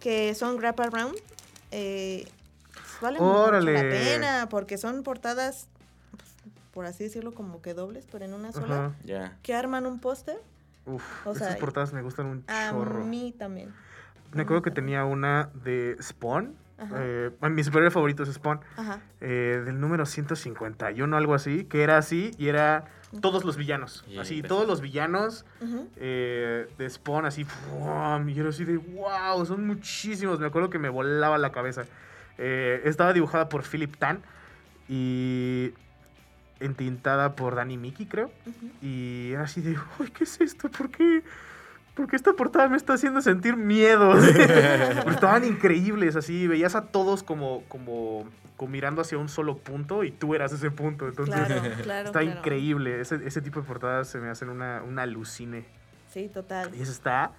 que 0.00 0.34
son 0.34 0.58
wrap 0.58 0.78
around 0.80 1.16
eh, 1.70 2.26
valen 3.00 3.22
Órale. 3.22 3.72
mucho 3.72 3.84
la 3.84 3.90
pena 3.90 4.46
porque 4.50 4.78
son 4.78 5.02
portadas, 5.02 5.66
por 6.72 6.86
así 6.86 7.04
decirlo, 7.04 7.32
como 7.32 7.62
que 7.62 7.72
dobles, 7.74 8.06
pero 8.10 8.24
en 8.24 8.34
una 8.34 8.52
sola, 8.52 8.92
que 9.42 9.54
arman 9.54 9.86
un 9.86 9.98
póster. 10.00 10.36
Uf, 10.86 11.02
O 11.26 11.32
esas 11.32 11.56
portadas 11.56 11.92
me 11.94 12.02
gustan 12.02 12.26
un 12.26 12.44
A 12.46 12.70
chorro. 12.70 13.04
mí 13.04 13.34
también. 13.38 13.72
Me 14.34 14.42
acuerdo 14.42 14.62
que 14.62 14.70
tenía 14.70 15.04
una 15.04 15.50
de 15.54 15.96
Spawn. 16.00 16.54
Ajá. 16.76 16.96
Eh, 16.98 17.30
mi 17.50 17.62
superhéroe 17.62 17.90
favorito 17.90 18.22
es 18.24 18.32
Spawn. 18.32 18.60
Ajá. 18.76 19.00
eh, 19.20 19.62
del 19.64 19.80
número 19.80 20.06
151, 20.06 21.16
algo 21.16 21.34
así. 21.34 21.64
Que 21.64 21.82
era 21.82 21.98
así 21.98 22.32
y 22.38 22.48
era 22.48 22.84
todos 23.20 23.44
los 23.44 23.56
villanos. 23.56 24.04
Y 24.08 24.18
así, 24.18 24.42
todos 24.42 24.66
los 24.66 24.80
villanos 24.80 25.44
eh, 25.96 26.66
de 26.76 26.90
Spawn, 26.90 27.26
así. 27.26 27.44
¡fum! 27.44 28.28
Y 28.28 28.38
era 28.38 28.48
así 28.48 28.64
de 28.64 28.76
wow, 28.76 29.44
son 29.46 29.66
muchísimos. 29.66 30.40
Me 30.40 30.46
acuerdo 30.46 30.70
que 30.70 30.78
me 30.78 30.88
volaba 30.88 31.38
la 31.38 31.52
cabeza. 31.52 31.84
Eh, 32.38 32.82
estaba 32.84 33.12
dibujada 33.12 33.48
por 33.48 33.62
Philip 33.62 33.96
Tan 33.96 34.22
y 34.88 35.72
entintada 36.60 37.36
por 37.36 37.54
Danny 37.54 37.76
Mickey, 37.76 38.06
creo. 38.06 38.30
Y 38.82 39.32
era 39.32 39.44
así 39.44 39.60
de, 39.60 39.76
uy, 39.98 40.10
¿qué 40.10 40.24
es 40.24 40.40
esto? 40.40 40.68
¿Por 40.68 40.90
qué? 40.90 41.22
Porque 41.94 42.16
esta 42.16 42.32
portada 42.32 42.68
me 42.68 42.76
está 42.76 42.94
haciendo 42.94 43.20
sentir 43.22 43.56
miedo. 43.56 44.14
Estaban 45.08 45.44
increíbles, 45.44 46.16
así. 46.16 46.46
Veías 46.48 46.74
a 46.74 46.86
todos 46.86 47.22
como, 47.22 47.62
como, 47.68 48.28
como 48.56 48.70
mirando 48.72 49.00
hacia 49.00 49.16
un 49.18 49.28
solo 49.28 49.58
punto 49.58 50.02
y 50.02 50.10
tú 50.10 50.34
eras 50.34 50.52
ese 50.52 50.70
punto. 50.72 51.06
Entonces, 51.06 51.34
Claro, 51.34 51.60
claro. 51.82 52.06
está 52.06 52.20
claro. 52.20 52.38
increíble. 52.38 53.00
Ese, 53.00 53.20
ese 53.24 53.40
tipo 53.40 53.60
de 53.60 53.66
portadas 53.66 54.08
se 54.08 54.18
me 54.18 54.28
hacen 54.28 54.48
una, 54.48 54.82
una 54.82 55.02
alucine. 55.02 55.64
Sí, 56.12 56.28
total. 56.32 56.70
Y 56.74 56.82
eso 56.82 56.90
está, 56.92 57.30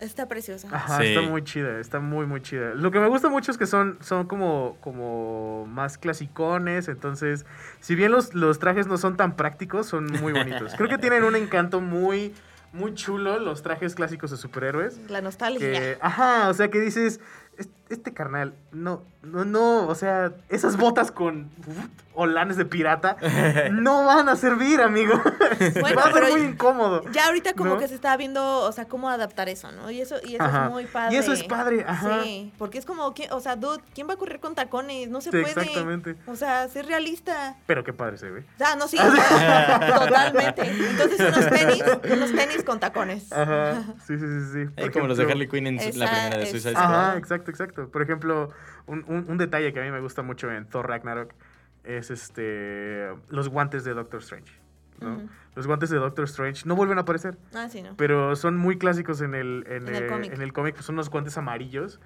Está 0.00 0.26
preciosa. 0.26 0.68
ajá, 0.72 0.98
Sí. 0.98 1.06
está 1.14 1.22
muy 1.22 1.44
chida, 1.44 1.78
está 1.78 2.00
muy, 2.00 2.26
muy 2.26 2.40
chida. 2.42 2.74
Lo 2.74 2.90
que 2.90 2.98
me 2.98 3.06
gusta 3.06 3.28
mucho 3.28 3.52
es 3.52 3.58
que 3.58 3.66
son, 3.66 3.98
son 4.00 4.26
como, 4.26 4.76
como 4.80 5.64
más 5.68 5.96
clasicones, 5.96 6.88
entonces, 6.88 7.46
si 7.78 7.94
bien 7.94 8.10
los, 8.10 8.34
los 8.34 8.58
trajes 8.58 8.88
no 8.88 8.96
son 8.98 9.16
tan 9.16 9.36
prácticos, 9.36 9.86
son 9.86 10.06
muy 10.20 10.32
bonitos. 10.32 10.74
Creo 10.76 10.88
que 10.88 10.98
tienen 10.98 11.22
un 11.22 11.36
encanto 11.36 11.80
muy, 11.80 12.34
muy 12.72 12.94
chulo 12.94 13.38
los 13.38 13.62
trajes 13.62 13.94
clásicos 13.94 14.30
de 14.30 14.36
superhéroes. 14.36 14.98
La 15.08 15.20
nostalgia. 15.20 15.70
Que, 15.72 15.98
ajá, 16.00 16.48
o 16.48 16.54
sea, 16.54 16.68
que 16.70 16.80
dices, 16.80 17.20
"Es- 17.58 17.68
este 17.90 18.12
carnal, 18.14 18.54
no, 18.72 19.02
no, 19.22 19.44
no, 19.44 19.86
o 19.86 19.94
sea, 19.94 20.32
esas 20.48 20.76
botas 20.76 21.10
con 21.12 21.50
uf, 22.14 22.18
holanes 22.22 22.56
de 22.56 22.64
pirata 22.64 23.16
no 23.72 24.04
van 24.04 24.28
a 24.28 24.36
servir, 24.36 24.80
amigo. 24.80 25.20
Bueno, 25.80 25.96
Va 26.00 26.04
a 26.08 26.12
ser 26.12 26.30
muy 26.32 26.40
incómodo. 26.42 27.04
Ya 27.12 27.26
ahorita 27.26 27.52
como 27.54 27.74
¿No? 27.74 27.78
que 27.78 27.86
se 27.88 27.94
está 27.94 28.16
viendo, 28.16 28.60
o 28.60 28.72
sea, 28.72 28.86
cómo 28.86 29.08
adaptar 29.10 29.48
eso, 29.48 29.70
¿no? 29.72 29.90
Y 29.90 30.00
eso, 30.00 30.16
y 30.24 30.34
eso 30.34 30.44
Ajá. 30.44 30.66
es 30.66 30.70
muy 30.72 30.86
padre. 30.86 31.14
Y 31.14 31.18
eso 31.18 31.32
es 31.32 31.44
padre, 31.44 31.84
ajá. 31.86 32.22
Sí, 32.22 32.52
porque 32.58 32.78
es 32.78 32.84
como, 32.86 33.12
que, 33.14 33.28
o 33.30 33.40
sea, 33.40 33.56
dude, 33.56 33.80
¿quién 33.94 34.08
va 34.08 34.14
a 34.14 34.16
correr 34.16 34.40
con 34.40 34.54
tacones? 34.54 35.08
No 35.08 35.20
se 35.20 35.30
Sí, 35.30 35.38
puede. 35.40 35.50
exactamente. 35.60 36.16
O 36.26 36.34
sea, 36.36 36.68
ser 36.68 36.86
realista. 36.86 37.56
Pero 37.66 37.84
qué 37.84 37.92
padre 37.92 38.18
se 38.18 38.30
ve. 38.30 38.44
Ah, 38.60 38.74
no, 38.78 38.88
sí, 38.88 38.96
totalmente. 39.98 40.62
Entonces 40.62 41.20
unos 41.20 41.50
tenis, 41.50 41.84
unos 42.12 42.32
tenis 42.32 42.64
con 42.64 42.80
tacones. 42.80 43.32
Ajá, 43.32 43.82
sí, 44.06 44.18
sí, 44.18 44.26
sí, 44.26 44.66
sí. 44.76 44.90
Como 44.90 45.06
los 45.06 45.18
de 45.18 45.24
Harley 45.30 45.48
Quinn 45.48 45.66
en 45.66 45.76
la 45.76 45.82
primera 46.10 46.36
de 46.38 46.46
Suicide 46.46 46.72
Ajá. 46.76 46.84
Squad. 46.86 47.00
Ajá, 47.08 47.18
exacto, 47.18 47.50
exacto. 47.50 47.88
Por 47.88 48.02
ejemplo, 48.02 48.50
un, 48.86 49.04
un- 49.08 49.26
un 49.28 49.38
detalle 49.38 49.72
que 49.72 49.80
a 49.80 49.82
mí 49.84 49.90
me 49.90 50.00
gusta 50.00 50.22
mucho 50.22 50.50
en 50.50 50.66
Thor 50.68 50.88
Ragnarok 50.88 51.32
es 51.84 52.10
este 52.10 53.08
los 53.28 53.48
guantes 53.48 53.84
de 53.84 53.94
Doctor 53.94 54.20
Strange. 54.20 54.52
¿no? 55.00 55.20
Los 55.56 55.66
guantes 55.66 55.90
de 55.90 55.98
Doctor 55.98 56.24
Strange 56.26 56.62
no 56.64 56.76
vuelven 56.76 56.96
a 56.98 57.00
aparecer, 57.00 57.36
Ah, 57.54 57.68
sí, 57.68 57.82
¿no? 57.82 57.94
pero 57.96 58.36
son 58.36 58.56
muy 58.56 58.78
clásicos 58.78 59.20
en 59.20 59.34
el, 59.34 59.64
en, 59.68 59.88
En 59.88 59.94
el 59.96 60.06
cómic. 60.06 60.32
en 60.32 60.42
el 60.42 60.52
cómic. 60.52 60.74
pues 60.74 60.86
son 60.86 60.94
unos 60.94 61.10
guantes 61.10 61.36
amarillos, 61.36 61.98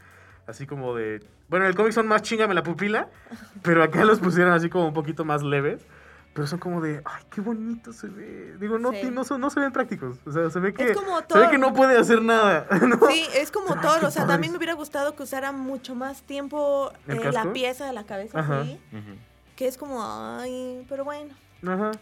así 0.47 0.67
como 0.67 0.95
de... 0.95 1.23
Bueno, 1.49 1.67
en 1.67 1.71
el 1.71 1.77
cómic 1.77 1.93
son 1.93 2.07
más 2.09 2.23
chingame 2.23 2.55
la 2.55 2.63
pupila, 2.63 3.09
pero 3.63 3.83
acá 3.83 4.05
los 4.05 4.19
pusieron 4.19 4.53
así 4.55 4.71
como 4.71 4.89
un 4.89 4.95
poquito 4.95 5.25
más 5.27 5.43
leves. 5.43 5.85
Pero 6.33 6.47
son 6.47 6.59
como 6.59 6.83
de, 6.83 7.01
ay, 7.07 7.23
qué 7.31 7.41
bonito 7.41 7.95
se 7.95 8.09
ve. 8.09 8.57
Digo, 8.61 8.79
no, 8.79 8.93
Sí. 8.93 9.09
no, 9.11 9.25
son- 9.25 9.41
no 9.41 9.49
se 9.49 9.59
ven 9.59 9.73
prácticos. 9.73 10.19
O 10.27 10.33
sea, 10.33 10.51
se 10.51 10.61
ve 10.61 10.75
que, 10.75 10.91
Es 10.91 10.97
como 10.97 11.19
se 11.27 11.39
ve 11.39 11.49
que 11.51 11.57
no 11.57 11.73
puede 11.73 11.97
hacer 11.99 12.21
nada. 12.21 12.67
¿no? 12.87 12.99
Sí, 13.09 13.25
es 13.35 13.51
como 13.51 13.69
Thor, 13.81 14.05
o 14.05 14.11
sea, 14.11 14.23
padre. 14.25 14.35
también 14.35 14.53
me 14.53 14.59
hubiera 14.59 14.75
gustado 14.75 15.17
que 15.17 15.23
usara 15.23 15.53
mucho 15.53 15.95
más 15.95 16.21
tiempo 16.25 16.93
¿El 17.09 17.21
eh, 17.23 17.33
la 17.33 17.55
pieza 17.55 17.87
de 17.87 17.95
la 17.95 18.05
cabeza, 18.05 18.39
Ajá. 18.39 18.65
sí. 18.65 18.79
Ujú. 18.93 19.17
Que 19.57 19.67
es 19.67 19.77
como, 19.79 19.99
ay, 20.03 20.85
pero 20.89 21.05
bueno. 21.05 21.35
Ajá. 21.67 21.93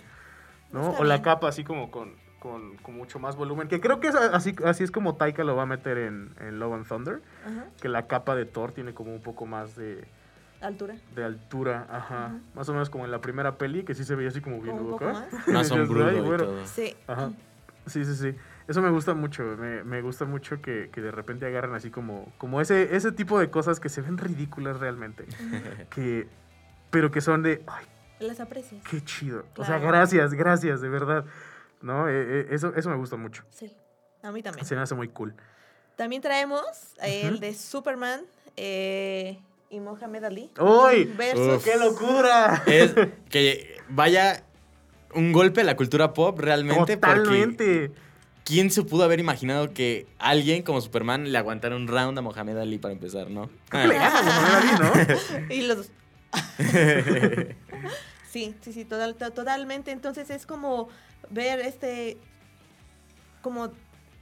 ¿No? 0.72 0.90
O 0.98 1.04
la 1.04 1.14
bien. 1.14 1.22
capa 1.24 1.48
así 1.48 1.62
como 1.62 1.90
con, 1.90 2.14
con, 2.40 2.76
con 2.78 2.96
mucho 2.96 3.18
más 3.20 3.36
volumen. 3.36 3.68
Que 3.68 3.80
creo 3.80 4.00
que 4.00 4.08
es 4.08 4.14
así, 4.16 4.54
así 4.64 4.82
es 4.84 4.90
como 4.90 5.14
Taika 5.14 5.44
lo 5.44 5.54
va 5.54 5.62
a 5.62 5.66
meter 5.66 5.96
en, 5.98 6.34
en 6.40 6.58
Love 6.58 6.74
and 6.74 6.88
Thunder. 6.88 7.22
Ajá, 7.46 7.66
Que 7.80 7.88
la 7.88 8.06
capa 8.08 8.34
de 8.34 8.44
Thor 8.44 8.72
tiene 8.72 8.92
como 8.92 9.12
un 9.14 9.22
poco 9.22 9.46
más 9.46 9.76
de, 9.76 10.04
altura. 10.60 10.96
de 11.14 11.24
altura. 11.24 11.86
Ajá. 11.88 12.32
Más 12.56 12.68
o 12.68 12.72
menos 12.72 12.90
como 12.90 13.04
en 13.04 13.12
la 13.12 13.20
primera 13.20 13.56
peli, 13.56 13.84
que 13.84 13.94
sí 13.94 14.02
se 14.04 14.16
veía 14.16 14.30
así 14.30 14.40
como 14.40 14.60
bien 14.60 14.76
acá. 14.94 15.04
más. 15.12 15.32
Más 15.32 15.44
Decías, 15.46 15.68
sombrudo 15.68 16.08
"Ay, 16.08 16.16
y 16.16 16.20
bueno". 16.20 16.44
todo. 16.44 16.66
Sí. 16.66 16.96
Ajá. 17.06 17.30
Sí, 17.86 18.04
sí, 18.04 18.16
sí. 18.16 18.34
Eso 18.66 18.80
me 18.82 18.90
gusta 18.90 19.14
mucho. 19.14 19.44
Me, 19.58 19.84
me 19.84 20.00
gusta 20.02 20.24
mucho 20.24 20.60
que, 20.60 20.88
que 20.90 21.00
de 21.02 21.10
repente 21.12 21.46
agarran 21.46 21.74
así 21.74 21.90
como, 21.90 22.32
como 22.38 22.60
ese, 22.60 22.96
ese 22.96 23.12
tipo 23.12 23.38
de 23.38 23.50
cosas 23.50 23.78
que 23.78 23.90
se 23.90 24.00
ven 24.00 24.16
ridículas 24.18 24.80
realmente. 24.80 25.26
que, 25.90 26.26
pero 26.94 27.10
que 27.10 27.20
son 27.20 27.42
de, 27.42 27.60
ay, 27.66 27.84
Las 28.20 28.38
aprecias. 28.38 28.80
qué 28.88 29.02
chido. 29.04 29.44
O 29.56 29.64
sea, 29.64 29.78
gracias, 29.78 30.32
gracias, 30.32 30.80
de 30.80 30.88
verdad. 30.88 31.24
¿No? 31.82 32.08
Eh, 32.08 32.12
eh, 32.12 32.46
eso, 32.50 32.72
eso 32.76 32.88
me 32.88 32.94
gusta 32.94 33.16
mucho. 33.16 33.42
Sí, 33.50 33.76
a 34.22 34.30
mí 34.30 34.44
también. 34.44 34.64
Se 34.64 34.76
me 34.76 34.82
hace 34.82 34.94
muy 34.94 35.08
cool. 35.08 35.34
También 35.96 36.22
traemos 36.22 36.62
el 37.02 37.40
de 37.40 37.52
Superman 37.52 38.20
eh, 38.56 39.40
y 39.70 39.80
Mohamed 39.80 40.22
Ali. 40.22 40.50
¡Uy! 40.60 41.12
Versus. 41.16 41.56
Uf. 41.56 41.64
¡Qué 41.64 41.76
locura! 41.76 42.62
Es 42.66 42.94
que 43.28 43.76
vaya 43.88 44.44
un 45.14 45.32
golpe 45.32 45.62
a 45.62 45.64
la 45.64 45.74
cultura 45.74 46.14
pop 46.14 46.38
realmente. 46.38 46.96
Porque 46.96 46.96
Totalmente. 46.96 47.90
¿quién 48.44 48.70
se 48.70 48.82
pudo 48.82 49.02
haber 49.02 49.18
imaginado 49.18 49.72
que 49.74 50.06
alguien 50.20 50.62
como 50.62 50.80
Superman 50.80 51.32
le 51.32 51.38
aguantara 51.38 51.74
un 51.74 51.88
round 51.88 52.16
a 52.16 52.22
Mohamed 52.22 52.56
Ali 52.58 52.78
para 52.78 52.94
empezar, 52.94 53.30
no? 53.30 53.50
Creo 53.68 53.82
que 53.82 53.88
le 53.88 53.94
gana 53.94 54.22
Muhammad 54.22 54.54
Ali, 54.54 54.70
¿no? 55.48 55.54
Y 55.54 55.62
los. 55.62 55.90
sí, 58.30 58.54
sí, 58.62 58.72
sí, 58.72 58.84
total, 58.84 59.14
to- 59.16 59.30
totalmente. 59.32 59.90
Entonces 59.90 60.30
es 60.30 60.46
como 60.46 60.88
ver 61.30 61.60
este. 61.60 62.16
Como 63.42 63.70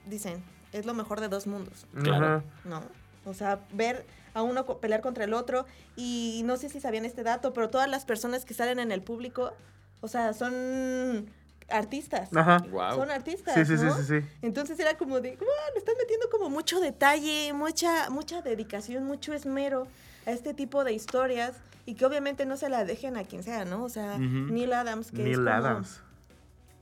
dicen, 0.06 0.42
es 0.72 0.84
lo 0.86 0.94
mejor 0.94 1.20
de 1.20 1.28
dos 1.28 1.46
mundos, 1.46 1.86
Claro. 2.02 2.42
¿no? 2.64 2.82
O 3.24 3.34
sea, 3.34 3.60
ver 3.72 4.04
a 4.34 4.42
uno 4.42 4.64
pelear 4.80 5.00
contra 5.00 5.24
el 5.24 5.32
otro. 5.34 5.64
Y 5.96 6.42
no 6.44 6.56
sé 6.56 6.68
si 6.68 6.80
sabían 6.80 7.04
este 7.04 7.22
dato, 7.22 7.52
pero 7.52 7.70
todas 7.70 7.88
las 7.88 8.04
personas 8.04 8.44
que 8.44 8.54
salen 8.54 8.78
en 8.80 8.90
el 8.90 9.02
público, 9.02 9.52
o 10.00 10.08
sea, 10.08 10.32
son 10.32 11.30
artistas. 11.68 12.34
Ajá. 12.34 12.58
Wow. 12.70 12.96
Son 12.96 13.10
artistas. 13.10 13.54
Sí, 13.54 13.64
sí, 13.64 13.78
sí, 13.78 13.84
¿no? 13.84 13.96
sí, 13.96 14.02
sí. 14.20 14.26
Entonces 14.42 14.78
era 14.80 14.96
como 14.98 15.20
de, 15.20 15.36
"Guau, 15.36 15.48
le 15.72 15.78
están 15.78 15.94
metiendo 15.98 16.28
como 16.30 16.50
mucho 16.50 16.80
detalle, 16.80 17.52
mucha, 17.52 18.10
mucha 18.10 18.42
dedicación, 18.42 19.04
mucho 19.04 19.32
esmero 19.34 19.86
a 20.26 20.32
este 20.32 20.52
tipo 20.54 20.82
de 20.82 20.92
historias 20.94 21.52
y 21.86 21.94
que 21.94 22.04
obviamente 22.06 22.46
no 22.46 22.56
se 22.56 22.68
la 22.68 22.84
dejen 22.84 23.16
a 23.16 23.24
quien 23.24 23.42
sea, 23.42 23.64
¿no? 23.64 23.84
O 23.84 23.88
sea. 23.88 24.18
Neil 24.18 24.72
Adams, 24.72 25.10
que 25.10 25.18
es 25.18 25.24
Neil 25.24 25.36
como 25.38 25.50
Adams. 25.50 26.00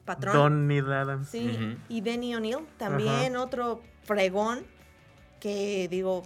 patrón. 0.05 0.35
Don 0.35 0.67
Neil 0.69 0.93
Adams. 0.93 1.29
Sí, 1.29 1.77
y 1.89 2.01
Denny 2.01 2.35
O'Neill, 2.35 2.59
también 2.77 3.37
otro 3.37 3.81
fregón 4.05 4.61
que 5.41 5.89
digo, 5.91 6.23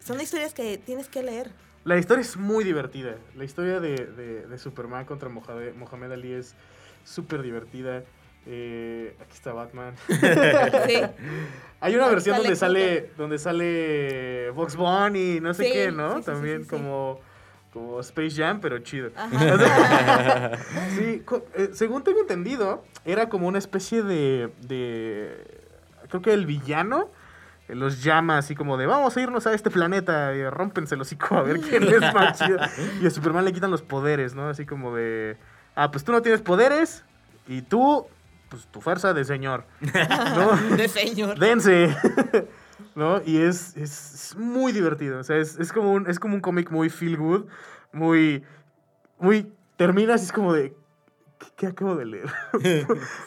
son 0.00 0.20
historias 0.20 0.54
que 0.54 0.78
tienes 0.78 1.08
que 1.08 1.22
leer. 1.22 1.50
La 1.84 1.96
historia 1.98 2.22
es 2.22 2.36
muy 2.36 2.62
divertida. 2.64 3.16
La 3.36 3.44
historia 3.44 3.80
de, 3.80 3.96
de- 4.06 4.46
de 4.46 4.58
Superman 4.58 5.04
contra 5.06 5.28
Mohamed, 5.28 5.74
Mohamed 5.74 6.12
Ali 6.12 6.32
es 6.32 6.54
súper 7.04 7.42
divertida. 7.42 8.02
Eh, 8.46 9.14
aquí 9.20 9.34
está 9.34 9.52
Batman. 9.52 9.94
Sí. 10.86 11.00
Hay 11.80 11.94
una 11.96 12.08
versión 12.08 12.36
donde 12.38 12.56
sale, 12.56 13.10
donde 13.16 13.38
sale 13.38 14.50
Box 14.50 14.76
Bunny 14.76 15.36
y 15.36 15.40
no 15.40 15.52
sé 15.54 15.64
Sí, 15.64 15.72
qué, 15.72 15.92
¿no? 15.92 16.10
sí, 16.10 16.16
sí, 16.16 16.20
sí, 16.20 16.26
También 16.26 16.58
sí, 16.58 16.64
sí. 16.64 16.70
como, 16.70 17.20
como 17.72 18.00
Space 18.00 18.36
Jam, 18.36 18.60
pero 18.60 18.78
chido. 18.80 19.10
Ajá. 19.16 20.52
Sí, 20.96 21.22
eh, 21.54 21.70
según 21.72 22.02
tengo 22.02 22.20
entendido, 22.20 22.84
era 23.04 23.28
como 23.28 23.46
una 23.46 23.58
especie 23.58 24.02
de, 24.02 24.52
de 24.66 25.60
creo 26.08 26.20
que 26.20 26.32
el 26.32 26.46
villano 26.46 27.08
eh, 27.68 27.74
los 27.74 28.02
llama 28.02 28.38
así 28.38 28.54
como 28.54 28.76
de 28.76 28.86
vamos 28.86 29.16
a 29.16 29.20
irnos 29.20 29.46
a 29.46 29.54
este 29.54 29.70
planeta 29.70 30.34
y 30.34 30.48
rompense 30.48 30.94
el 30.94 31.00
hocico 31.00 31.36
a 31.36 31.42
ver 31.42 31.60
quién 31.60 31.84
es 31.84 32.00
más 32.12 32.38
chido. 32.44 32.58
Y 33.00 33.06
a 33.06 33.10
Superman 33.10 33.44
le 33.44 33.52
quitan 33.52 33.70
los 33.70 33.82
poderes, 33.82 34.34
¿no? 34.34 34.48
Así 34.48 34.66
como 34.66 34.94
de, 34.94 35.36
ah, 35.74 35.90
pues 35.90 36.04
tú 36.04 36.12
no 36.12 36.22
tienes 36.22 36.42
poderes 36.42 37.04
y 37.46 37.62
tú, 37.62 38.06
pues 38.48 38.66
tu 38.66 38.80
fuerza 38.80 39.14
de 39.14 39.24
señor, 39.24 39.64
¿no? 39.80 40.56
De 40.76 40.88
señor. 40.88 41.38
Dense. 41.38 41.96
¿No? 43.00 43.22
Y 43.24 43.38
es, 43.40 43.74
es, 43.78 44.12
es 44.14 44.36
muy 44.36 44.72
divertido. 44.72 45.18
O 45.20 45.24
sea, 45.24 45.38
es, 45.38 45.58
es 45.58 45.72
como 45.72 45.90
un, 45.94 46.06
es 46.06 46.18
como 46.20 46.34
un 46.34 46.42
cómic 46.42 46.70
muy 46.70 46.90
feel 46.90 47.16
good. 47.16 47.46
Muy. 47.92 48.44
Muy. 49.18 49.50
Terminas 49.78 50.20
y 50.20 50.26
es 50.26 50.32
como 50.32 50.52
de. 50.52 50.76
¿Qué, 51.38 51.46
qué 51.56 51.66
acabo 51.68 51.96
de 51.96 52.04
leer? 52.04 52.28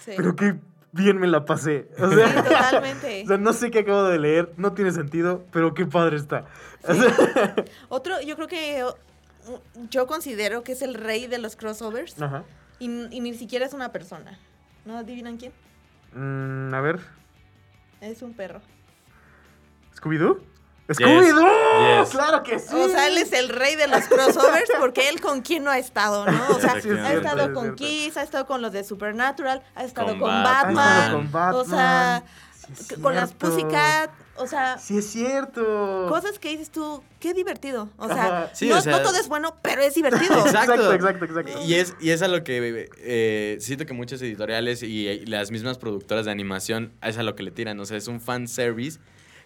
Sí. 0.05 0.11
Pero 0.15 0.35
qué 0.35 0.59
bien 0.91 1.19
me 1.19 1.25
la 1.25 1.43
pasé. 1.45 1.89
O 1.97 2.07
Sí, 2.07 2.15
sea, 2.17 2.43
totalmente. 2.43 3.23
o 3.25 3.27
sea, 3.27 3.37
no 3.39 3.51
sé 3.51 3.71
qué 3.71 3.79
acabo 3.79 4.03
de 4.03 4.19
leer, 4.19 4.53
no 4.57 4.73
tiene 4.73 4.91
sentido, 4.91 5.43
pero 5.51 5.73
qué 5.73 5.87
padre 5.87 6.17
está. 6.17 6.45
O 6.87 6.93
sea, 6.93 7.55
Otro, 7.89 8.21
yo 8.21 8.35
creo 8.35 8.47
que 8.47 8.85
yo 9.89 10.05
considero 10.05 10.63
que 10.63 10.73
es 10.73 10.83
el 10.83 10.93
rey 10.93 11.25
de 11.25 11.39
los 11.39 11.55
crossovers 11.55 12.21
Ajá. 12.21 12.43
y, 12.77 12.85
y 12.85 13.21
ni 13.21 13.33
siquiera 13.33 13.65
es 13.65 13.73
una 13.73 13.91
persona. 13.91 14.37
¿No 14.85 14.99
adivinan 14.99 15.37
quién? 15.37 15.51
Mm, 16.13 16.71
a 16.75 16.81
ver. 16.81 16.99
Es 18.01 18.21
un 18.21 18.35
perro. 18.35 18.61
¿Scooby-Doo? 20.03 20.39
¡Scooby-Doo! 20.89 22.01
Yes. 22.01 22.09
¡Claro 22.09 22.43
que 22.43 22.59
sí! 22.59 22.75
O 22.75 22.89
sea, 22.89 23.07
él 23.07 23.17
es 23.17 23.31
el 23.33 23.49
rey 23.49 23.75
de 23.75 23.87
los 23.87 24.03
crossovers 24.07 24.69
porque 24.79 25.09
él 25.09 25.21
con 25.21 25.41
quién 25.41 25.63
no 25.63 25.71
ha 25.71 25.77
estado, 25.79 26.25
¿no? 26.25 26.47
O 26.49 26.59
sea, 26.59 26.81
Sí, 26.81 26.89
es 26.89 26.99
ha 26.99 27.07
cierto, 27.07 27.27
estado 27.27 27.41
es 27.43 27.49
con 27.53 27.63
cierto. 27.63 27.75
Kiss, 27.83 28.17
ha 28.17 28.23
estado 28.23 28.45
con 28.45 28.61
los 28.61 28.71
de 28.73 28.83
Supernatural, 28.83 29.63
ha 29.75 29.83
estado 29.85 30.07
Con 30.09 30.19
con, 30.19 30.29
Batman. 30.29 30.47
Ha 30.47 30.63
Batman, 30.63 30.87
estado 30.97 31.17
con 31.17 31.31
Batman. 31.31 31.55
o 31.55 31.65
sea, 31.65 32.23
Sí 32.75 32.95
con 33.01 33.13
las. 33.13 33.33
Pussycat, 33.33 34.09
o 34.37 34.47
sea, 34.47 34.77
Sí, 34.77 34.97
es 34.97 35.09
cierto. 35.11 36.05
cosas 36.07 36.39
que 36.39 36.47
dices 36.49 36.69
tú, 36.71 37.03
qué 37.19 37.33
divertido. 37.33 37.89
O 37.97 38.07
sea. 38.07 38.49
Sí, 38.53 38.69
no, 38.69 38.77
o 38.77 38.81
sea- 38.81 38.93
no 38.97 39.01
todo 39.03 39.17
es 39.17 39.27
bueno, 39.27 39.55
pero 39.61 39.81
es 39.81 39.93
divertido. 39.95 40.33
Exacto. 40.45 40.73
Exacto, 40.75 40.93
exacto, 40.93 41.25
exacto. 41.25 41.61
Y 41.65 41.73
es, 41.75 41.93
y 41.99 42.11
es 42.11 42.21
a 42.21 42.29
lo 42.29 42.43
que 42.45 42.89
eh, 42.99 43.57
siento 43.59 43.85
que 43.85 43.93
muchas 43.93 44.21
editoriales 44.21 44.81
y, 44.81 45.07
y 45.09 45.25
las 45.25 45.51
mismas 45.51 45.77
productoras 45.77 46.23
de 46.25 46.31
animación 46.31 46.93
es 47.01 47.17
a 47.17 47.23
lo 47.23 47.35
que 47.35 47.43
le 47.43 47.51
tiran. 47.51 47.77
O 47.81 47.85
sea, 47.85 47.97
es 47.97 48.07
un 48.07 48.21
fan 48.21 48.47
service 48.47 48.99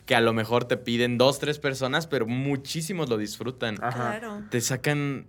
que 0.08 0.16
a 0.16 0.22
lo 0.22 0.34
mejor 0.34 0.64
te 0.64 0.78
piden 0.78 1.18
dos, 1.18 1.38
tres 1.38 1.60
personas, 1.60 2.08
pero 2.08 2.26
muchísimos 2.26 3.10
lo 3.10 3.18
disfrutan. 3.18 3.76
Ajá. 3.84 4.18
Claro. 4.18 4.41
Te 4.49 4.62
sacan. 4.62 5.28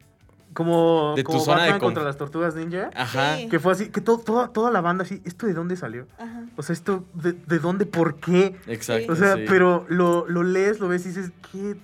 Como, 0.55 1.13
De 1.15 1.25
tu 1.25 1.33
como 1.33 1.41
zona 1.41 1.65
de 1.65 1.73
Batman 1.73 1.81
contra 1.81 2.05
las 2.05 2.17
tortugas 2.17 2.55
ninja. 2.55 2.91
Ajá. 2.95 3.37
Sí. 3.37 3.49
Que 3.49 3.59
fue 3.59 3.73
así, 3.73 3.91
que 3.91 4.01
todo, 4.01 4.19
toda, 4.19 4.49
toda 4.49 4.71
la 4.71 4.81
banda 4.81 5.05
así, 5.05 5.21
¿esto 5.25 5.47
de 5.47 5.53
dónde 5.53 5.77
salió? 5.77 6.07
Ajá. 6.17 6.47
O 6.57 6.63
sea, 6.63 6.73
¿esto 6.73 7.05
de, 7.13 7.33
de 7.33 7.59
dónde, 7.59 7.87
por 7.87 8.17
qué? 8.17 8.57
Exacto. 8.67 9.13
O 9.13 9.17
sea, 9.17 9.35
sí. 9.35 9.45
pero 9.47 9.85
lo, 9.89 10.27
lo 10.29 10.43
lees, 10.43 10.81
lo 10.81 10.89
ves 10.89 11.05
y 11.05 11.09
dices, 11.09 11.33
qué, 11.53 11.77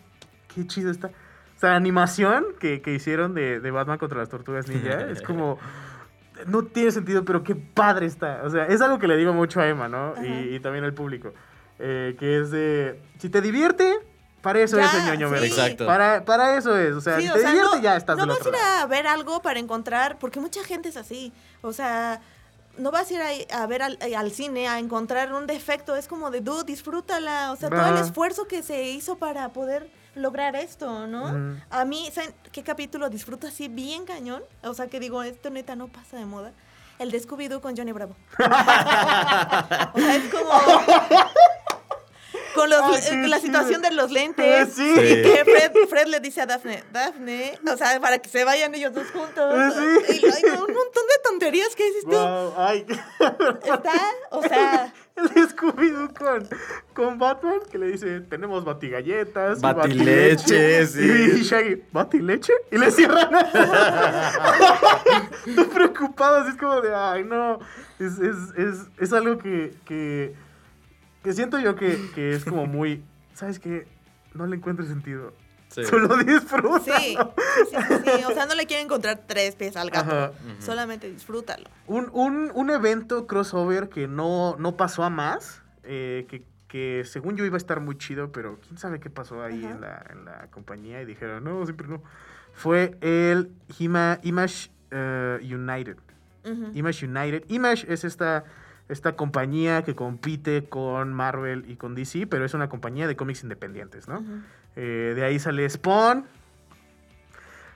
qué 0.54 0.66
chido 0.66 0.90
está. 0.90 1.08
O 1.08 1.58
sea, 1.58 1.70
la 1.70 1.76
animación 1.76 2.44
que, 2.58 2.80
que 2.80 2.94
hicieron 2.94 3.34
de, 3.34 3.60
de 3.60 3.70
Batman 3.70 3.98
contra 3.98 4.18
las 4.18 4.28
tortugas 4.28 4.68
ninja 4.68 5.00
es 5.10 5.20
como... 5.20 5.58
No 6.46 6.64
tiene 6.64 6.90
sentido, 6.90 7.24
pero 7.24 7.44
qué 7.44 7.54
padre 7.54 8.06
está. 8.06 8.42
O 8.44 8.50
sea, 8.50 8.66
es 8.66 8.80
algo 8.80 8.98
que 8.98 9.08
le 9.08 9.16
digo 9.16 9.32
mucho 9.32 9.60
a 9.60 9.68
Emma, 9.68 9.88
¿no? 9.88 10.14
Y, 10.24 10.54
y 10.56 10.60
también 10.60 10.84
al 10.84 10.92
público. 10.94 11.32
Eh, 11.78 12.16
que 12.18 12.40
es 12.40 12.50
de... 12.50 13.00
Si 13.18 13.28
te 13.28 13.40
divierte, 13.40 13.94
para 14.42 14.60
eso 14.60 14.76
Ya, 14.76 14.86
es 14.86 14.94
el 14.94 15.18
ñoño 15.18 15.38
sí. 15.38 15.44
Exacto. 15.46 15.86
Para, 15.86 16.24
para 16.24 16.56
eso 16.56 16.76
es. 16.78 16.94
O 16.94 17.00
sea, 17.00 17.18
Sí, 17.18 17.28
o 17.28 17.32
te 17.32 17.40
sea, 17.40 17.50
divierte, 17.50 17.76
no, 17.76 17.82
ya 17.82 17.96
estás 17.96 18.16
no 18.16 18.22
del 18.22 18.28
vas 18.30 18.38
otro 18.38 18.52
a 18.52 18.56
ir 18.56 18.62
lado. 18.62 18.82
a 18.82 18.86
ver 18.86 19.06
algo 19.06 19.40
para 19.42 19.58
encontrar, 19.58 20.18
porque 20.18 20.38
mucha 20.40 20.62
gente 20.64 20.90
es 20.90 20.96
así. 20.96 21.32
O 21.62 21.72
sea, 21.72 22.20
no 22.76 22.90
vas 22.90 23.10
a 23.10 23.14
ir 23.14 23.46
a, 23.52 23.62
a 23.62 23.66
ver 23.66 23.82
al, 23.82 23.98
al 24.16 24.30
cine 24.32 24.68
a 24.68 24.78
encontrar 24.78 25.32
un 25.32 25.46
defecto. 25.46 25.96
Es 25.96 26.06
como 26.08 26.30
de, 26.30 26.40
dude, 26.42 26.64
disfrútala. 26.64 27.52
O 27.52 27.56
sea, 27.56 27.70
todo 27.70 27.86
el 27.86 27.96
esfuerzo 27.98 28.46
que 28.46 28.62
se 28.62 28.82
hizo 28.90 29.16
para 29.16 29.48
poder 29.54 29.88
lograr 30.14 30.54
esto, 30.56 31.06
¿no? 31.08 31.56
A 31.70 31.84
mí, 31.84 32.08
¿saben 32.12 32.34
qué 32.52 32.62
capítulo 32.62 33.08
disfruto 33.08 33.46
así 33.48 33.68
bien 33.68 34.04
cañón? 34.04 34.42
O 34.62 34.74
sea, 34.74 34.86
que 34.88 35.00
digo, 35.00 35.22
esto 35.22 35.50
neta 35.50 35.74
no 35.74 35.88
pasa 35.88 36.18
de 36.18 36.26
moda. 36.26 36.52
El 37.00 37.10
de 37.10 37.20
Scooby-Doo 37.20 37.60
con 37.60 37.76
Johnny 37.76 37.90
Bravo. 37.90 38.14
o 38.38 38.44
sea, 39.98 40.14
es 40.16 40.32
como... 40.32 40.50
Con 42.54 42.70
los, 42.70 43.00
qué 43.00 43.14
eh, 43.14 43.28
la 43.28 43.40
situación 43.40 43.82
de 43.82 43.90
los 43.90 44.10
lentes. 44.10 44.74
Sí. 44.74 44.82
Y 44.82 45.22
que 45.22 45.44
Fred, 45.44 45.72
Fred 45.88 46.06
le 46.06 46.20
dice 46.20 46.40
a 46.40 46.46
Daphne, 46.46 46.84
Daphne, 46.92 47.58
o 47.66 47.76
sea, 47.76 48.00
para 48.00 48.18
que 48.18 48.28
se 48.28 48.44
vayan 48.44 48.74
ellos 48.74 48.92
dos 48.94 49.10
juntos. 49.10 49.74
Sí. 49.74 50.20
Y 50.22 50.26
hay 50.26 50.44
un 50.44 50.72
montón 50.72 51.04
de 51.06 51.22
tonterías 51.24 51.74
que 51.74 51.84
dices 51.84 52.04
tú. 52.04 52.10
Wow, 52.10 52.54
ay. 52.56 52.86
Está, 53.64 54.10
o 54.30 54.42
sea, 54.42 54.92
El 55.16 55.48
Scooby-Doo 55.48 56.12
con, 56.12 56.48
con 56.92 57.18
Batman, 57.18 57.60
que 57.70 57.78
le 57.78 57.86
dice, 57.92 58.20
tenemos 58.22 58.64
batigalletas. 58.64 59.58
y 59.58 59.62
Batileche, 59.62 60.86
sí. 60.86 61.32
Y 61.36 61.42
Shaggy, 61.42 61.84
¿batileche? 61.92 62.52
Y 62.72 62.78
le 62.78 62.90
cierran. 62.90 63.30
Estoy 65.46 65.64
preocupado, 65.74 66.38
así 66.38 66.50
es 66.50 66.56
como 66.56 66.80
de, 66.80 66.92
ay, 66.94 67.22
no. 67.22 67.60
Es, 68.00 68.18
es, 68.18 68.36
es, 68.56 68.88
es 68.98 69.12
algo 69.12 69.38
que, 69.38 69.72
que, 69.84 70.34
que 71.24 71.32
siento 71.32 71.58
yo 71.58 71.74
que, 71.74 71.98
que 72.14 72.34
es 72.34 72.44
como 72.44 72.66
muy, 72.66 73.02
¿sabes 73.32 73.58
qué? 73.58 73.88
No 74.34 74.46
le 74.46 74.56
encuentro 74.56 74.84
sentido. 74.84 75.32
Sí. 75.68 75.84
Solo 75.86 76.16
disfruta. 76.18 77.00
sí, 77.00 77.16
sí, 77.16 77.16
sí, 77.70 77.76
sí, 77.88 78.10
sí. 78.18 78.24
O 78.24 78.32
sea, 78.32 78.46
no 78.46 78.54
le 78.54 78.66
quieren 78.66 78.86
encontrar 78.86 79.22
tres 79.26 79.56
pies 79.56 79.76
al 79.76 79.90
gato. 79.90 80.08
Ajá. 80.08 80.32
Solamente 80.60 81.10
disfrútalo. 81.10 81.68
Un, 81.88 82.10
un, 82.12 82.52
un 82.54 82.70
evento 82.70 83.26
crossover 83.26 83.88
que 83.88 84.06
no, 84.06 84.54
no 84.60 84.76
pasó 84.76 85.02
a 85.02 85.10
más, 85.10 85.62
eh, 85.82 86.26
que, 86.28 86.44
que 86.68 87.02
según 87.04 87.36
yo 87.36 87.44
iba 87.44 87.56
a 87.56 87.58
estar 87.58 87.80
muy 87.80 87.98
chido, 87.98 88.30
pero 88.30 88.60
quién 88.60 88.78
sabe 88.78 89.00
qué 89.00 89.10
pasó 89.10 89.42
ahí 89.42 89.64
en 89.64 89.80
la, 89.80 90.04
en 90.10 90.24
la 90.24 90.46
compañía 90.52 91.02
y 91.02 91.06
dijeron, 91.06 91.42
no, 91.42 91.64
siempre 91.64 91.88
no. 91.88 92.02
Fue 92.52 92.96
el 93.00 93.50
Hima, 93.78 94.20
Image 94.22 94.70
eh, 94.92 95.38
United. 95.42 95.96
Ujú. 96.44 96.70
Image 96.74 97.06
United. 97.06 97.44
Image 97.48 97.92
es 97.92 98.04
esta, 98.04 98.44
esta 98.88 99.16
compañía 99.16 99.82
que 99.82 99.94
compite 99.94 100.64
con 100.68 101.12
Marvel 101.12 101.64
y 101.70 101.76
con 101.76 101.94
DC, 101.94 102.26
pero 102.26 102.44
es 102.44 102.54
una 102.54 102.68
compañía 102.68 103.06
de 103.06 103.16
cómics 103.16 103.42
independientes, 103.42 104.08
¿no? 104.08 104.22
Eh, 104.76 105.12
de 105.16 105.24
ahí 105.24 105.38
sale 105.38 105.68
Spawn. 105.68 106.26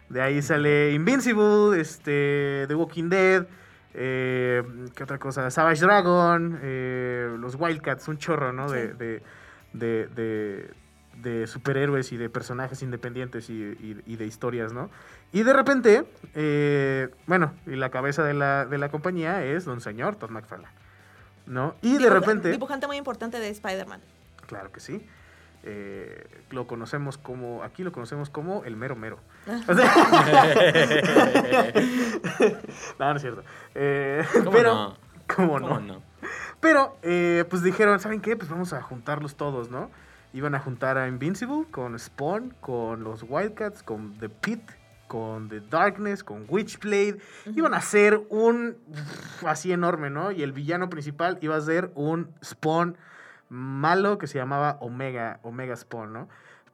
De 0.09 0.23
ahí 0.23 0.41
sale 0.43 0.93
Invincible, 0.93 1.79
este, 1.81 2.65
The 2.69 2.75
Walking 2.75 3.09
Dead. 3.11 3.47
eh, 3.95 4.63
¿Qué 4.95 5.03
otra 5.03 5.19
cosa? 5.19 5.51
Savage 5.51 5.81
Dragon, 5.83 6.59
eh, 6.63 7.35
los 7.39 7.57
Wildcats, 7.57 8.07
un 8.09 8.19
chorro, 8.19 8.53
¿no? 8.53 8.71
De, 8.71 8.93
de, 8.95 9.23
de, 9.73 10.07
de- 10.15 10.71
de 11.21 11.49
superhéroes 11.49 12.13
y 12.13 12.17
de 12.17 12.31
personajes 12.31 12.81
independientes 12.83 13.51
y, 13.51 13.55
y- 13.55 14.01
y 14.07 14.17
de 14.17 14.25
historias, 14.25 14.73
¿no? 14.73 14.89
Y 15.33 15.43
de 15.43 15.53
repente, 15.53 16.05
eh, 16.35 17.09
bueno, 17.27 17.55
y 17.67 17.75
la 17.75 17.91
cabeza 17.91 18.23
de 18.23 18.35
la, 18.35 18.67
de 18.67 18.79
la 18.79 18.89
compañía 18.89 19.45
es 19.45 19.65
Don 19.65 19.81
Señor 19.81 20.15
Todd 20.15 20.31
McFarlane, 20.31 20.73
¿no? 21.49 21.75
Y 21.83 21.99
de 21.99 22.11
repente... 22.11 22.51
Dibujante 22.51 22.87
muy 22.87 22.97
importante 22.97 23.41
de 23.41 23.49
Spider-Man. 23.49 24.01
Claro 24.47 24.71
que 24.71 24.81
sí. 24.81 25.05
Eh, 25.65 26.25
lo 26.51 26.67
conocemos 26.67 27.19
como, 27.19 27.63
aquí 27.65 27.83
lo 27.83 27.93
conocemos 27.93 28.31
como 28.31 28.65
el 28.65 28.77
mero 28.77 28.95
mero. 28.97 29.19
O 29.69 29.75
sea- 29.75 29.93
no, 32.99 33.11
no 33.11 33.17
es 33.17 33.23
cierto. 33.23 33.43
Eh, 33.75 34.25
¿Cómo 34.33 34.51
pero, 34.51 34.75
no? 34.75 34.97
¿cómo 35.35 35.61
no? 35.61 35.69
¿Cómo 35.69 35.81
no? 35.81 36.03
Pero, 36.61 36.97
eh, 37.03 37.45
pues 37.49 37.63
dijeron, 37.63 37.99
¿saben 38.01 38.21
qué? 38.21 38.37
Pues 38.37 38.51
vamos 38.51 38.73
a 38.73 38.83
juntarlos 38.83 39.37
todos, 39.37 39.71
¿no? 39.71 39.91
Iban 40.33 40.55
a 40.55 40.61
juntar 40.61 40.99
a 40.99 41.09
Invincible 41.09 41.65
con 41.71 41.99
Spawn, 41.99 42.55
con 42.61 43.05
los 43.05 43.25
Wildcats, 43.27 43.83
con 43.83 44.19
The 44.19 44.29
Pit, 44.29 44.61
con 45.09 45.49
The 45.49 45.61
Darkness, 45.69 46.23
con 46.23 46.45
Witchblade. 46.49 47.19
Iban 47.57 47.75
a 47.75 47.79
hacer 47.79 48.21
un 48.29 48.77
así 49.47 49.73
enorme, 49.73 50.11
¿no? 50.11 50.31
Y 50.31 50.43
el 50.43 50.53
villano 50.53 50.89
principal 50.89 51.39
iba 51.41 51.57
a 51.57 51.61
ser 51.61 51.91
un 51.97 52.31
Spawn 52.45 52.97
malo 53.49 54.19
que 54.19 54.27
se 54.27 54.39
llamaba 54.39 54.77
Omega, 54.81 55.41
Omega 55.43 55.75
Spawn, 55.75 56.13
¿no? 56.13 56.29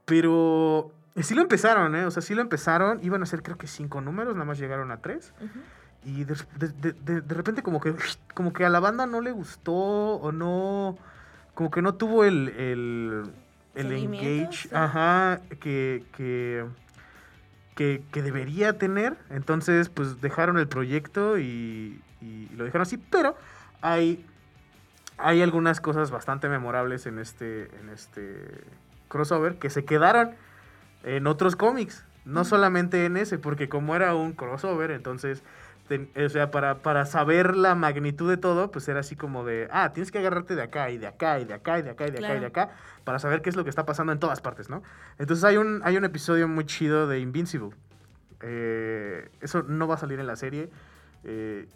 Pero 0.05 0.91
sí 1.17 1.35
lo 1.35 1.43
empezaron, 1.43 1.95
¿eh? 1.97 2.05
O 2.05 2.11
sea, 2.11 2.21
sí 2.23 2.35
lo 2.35 2.43
empezaron. 2.43 2.99
Iban 3.03 3.23
a 3.23 3.27
ser 3.27 3.43
creo 3.43 3.57
que 3.57 3.67
cinco 3.67 4.01
números, 4.01 4.35
nada 4.35 4.45
más 4.45 4.59
llegaron 4.59 4.91
a 4.91 4.99
tres. 4.99 5.33
Y 6.05 6.25
de, 6.25 6.35
de- 6.59 6.69
de- 6.69 6.93
de- 6.93 7.21
de 7.23 7.35
repente 7.35 7.63
como 7.63 7.81
que, 7.81 7.95
como 8.35 8.53
que 8.53 8.65
a 8.65 8.69
la 8.69 8.81
banda 8.81 9.07
no 9.07 9.21
le 9.23 9.31
gustó 9.33 9.73
o 9.73 10.33
no... 10.33 10.99
Como 11.55 11.71
que 11.71 11.81
no 11.83 11.95
tuvo 11.95 12.25
el, 12.25 12.49
el, 12.49 13.23
el 13.77 13.93
engage. 13.93 14.69
sí. 14.69 14.69
Ajá, 14.73 15.41
que, 15.61 16.05
que, 16.17 16.67
que, 17.75 18.03
que 18.13 18.23
debería 18.23 18.79
tener. 18.79 19.17
Entonces, 19.31 19.89
pues 19.89 20.21
dejaron 20.21 20.59
el 20.59 20.69
proyecto 20.69 21.39
y, 21.39 22.01
y 22.21 22.49
lo 22.57 22.65
dejaron 22.65 22.83
así. 22.83 22.99
Pero 22.99 23.37
hay, 23.83 24.25
hay 25.19 25.43
algunas 25.43 25.81
cosas 25.81 26.11
bastante 26.11 26.49
memorables 26.49 27.07
en 27.07 27.19
este, 27.19 27.71
en 27.81 27.91
este 27.91 28.65
crossover 29.09 29.59
que 29.59 29.71
se 29.71 29.85
quedaron 29.85 30.33
en 31.03 31.27
otros 31.27 31.57
cómics. 31.57 32.05
No 32.25 32.45
solamente 32.45 33.05
en 33.05 33.19
ese, 33.19 33.39
porque 33.39 33.69
como 33.69 33.95
era 33.95 34.15
un 34.15 34.33
crossover, 34.33 34.91
entonces 34.91 35.43
ten- 35.89 36.11
o 36.17 36.29
sea, 36.29 36.51
para, 36.51 36.77
para 36.83 37.07
saber 37.07 37.57
la 37.57 37.75
magnitud 37.75 38.29
de 38.29 38.37
todo, 38.37 38.71
pues 38.71 38.89
era 38.89 39.01
así 39.01 39.17
como 39.17 39.45
de, 39.45 39.69
ah, 39.71 39.93
tienes 39.93 40.11
que 40.11 40.19
agarrarte 40.19 40.55
de 40.55 40.63
acá 40.63 40.91
y 40.91 40.99
de 40.99 41.07
acá 41.07 41.39
y 41.41 41.45
de 41.45 41.55
acá 41.55 41.79
y 41.79 41.83
de 41.83 41.91
acá 41.91 42.07
y 42.07 42.11
de 42.11 42.19
acá 42.19 42.37
y 42.37 42.41
de 42.41 42.47
acá 42.47 42.71
para 43.05 43.19
saber 43.19 43.43
qué 43.43 43.51
es 43.51 43.57
lo 43.57 43.65
que 43.65 43.71
está 43.71 43.85
pasando 43.87 44.13
en 44.13 44.19
todas 44.19 44.41
partes, 44.41 44.71
¿no? 44.71 44.83
Entonces 45.19 45.45
hay 45.45 45.57
un, 45.57 45.81
hay 45.85 45.97
un 45.97 46.05
episodio 46.05 46.49
muy 46.49 46.65
chido 46.65 47.07
de 47.07 47.21
Invincible. 47.21 47.71
Eh, 48.41 49.29
eso 49.41 49.63
no 49.63 49.87
va 49.87 49.95
a 49.95 49.99
salir 49.99 50.21
en 50.21 50.27
la 50.27 50.37
serie, 50.37 50.71
eh, 51.25 51.67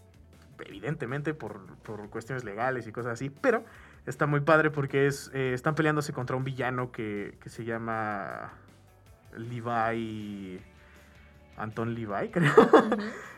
evidentemente 0.67 1.35
por, 1.35 1.61
por 1.79 2.11
cuestiones 2.11 2.45
legales 2.45 2.87
y 2.87 2.93
cosas 2.93 3.13
así, 3.13 3.31
pero 3.31 3.65
está 4.07 4.27
muy 4.27 4.41
padre 4.41 4.71
porque 4.71 5.07
es, 5.07 5.31
eh, 5.35 5.53
están 5.55 5.75
peleándose 5.75 6.13
contra 6.13 6.37
un 6.37 6.45
villano 6.45 6.93
que, 6.93 7.37
que 7.43 7.49
se 7.49 7.65
llama 7.65 8.53
Levi... 9.37 10.61
Anton 11.59 11.95
Levi, 11.95 12.29
creo 12.33 12.53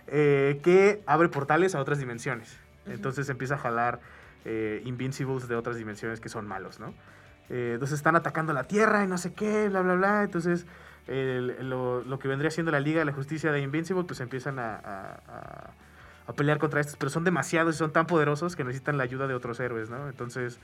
eh, 0.07 0.61
que 0.63 1.03
abre 1.07 1.29
portales 1.29 1.75
a 1.75 1.81
otras 1.81 1.99
dimensiones. 1.99 2.59
Entonces 2.87 3.29
empieza 3.29 3.55
a 3.55 3.59
jalar 3.59 4.01
eh, 4.45 4.83
Invincibles 4.85 5.49
de 5.49 5.57
otras 5.57 5.77
dimensiones 5.77 6.21
que 6.21 6.29
son 6.29 6.47
malos, 6.47 6.81
¿no? 6.81 6.95
Eh, 7.51 7.73
entonces 7.75 7.97
están 7.99 8.17
atacando 8.17 8.53
la 8.53 8.65
Tierra 8.65 9.05
y 9.05 9.07
no 9.09 9.19
sé 9.19 9.33
qué, 9.35 9.69
bla, 9.69 9.83
bla, 9.83 9.95
bla. 9.95 10.23
Entonces 10.23 10.67
el- 11.07 11.69
lo, 11.69 12.03
lo 12.03 12.19
que 12.19 12.29
vendría 12.29 12.51
siendo 12.51 12.71
la 12.73 12.81
Liga 12.81 13.01
de 13.01 13.05
la 13.05 13.13
Justicia 13.13 13.53
de 13.53 13.61
Invincible, 13.61 14.05
pues 14.05 14.21
empiezan 14.21 14.59
a, 14.59 14.77
a- 14.77 15.21
a- 15.29 15.71
a 16.27 16.33
pelear 16.33 16.59
contra 16.59 16.81
estos, 16.81 16.97
pero 16.97 17.11
son 17.11 17.25
demasiados 17.25 17.75
y 17.75 17.79
son 17.79 17.93
tan 17.93 18.07
poderosos 18.07 18.55
que 18.55 18.63
necesitan 18.63 18.97
la 18.97 19.03
ayuda 19.05 19.27
de 19.27 19.35
otros 19.35 19.59
héroes, 19.59 19.91
¿no? 19.91 20.09
Entonces 20.09 20.61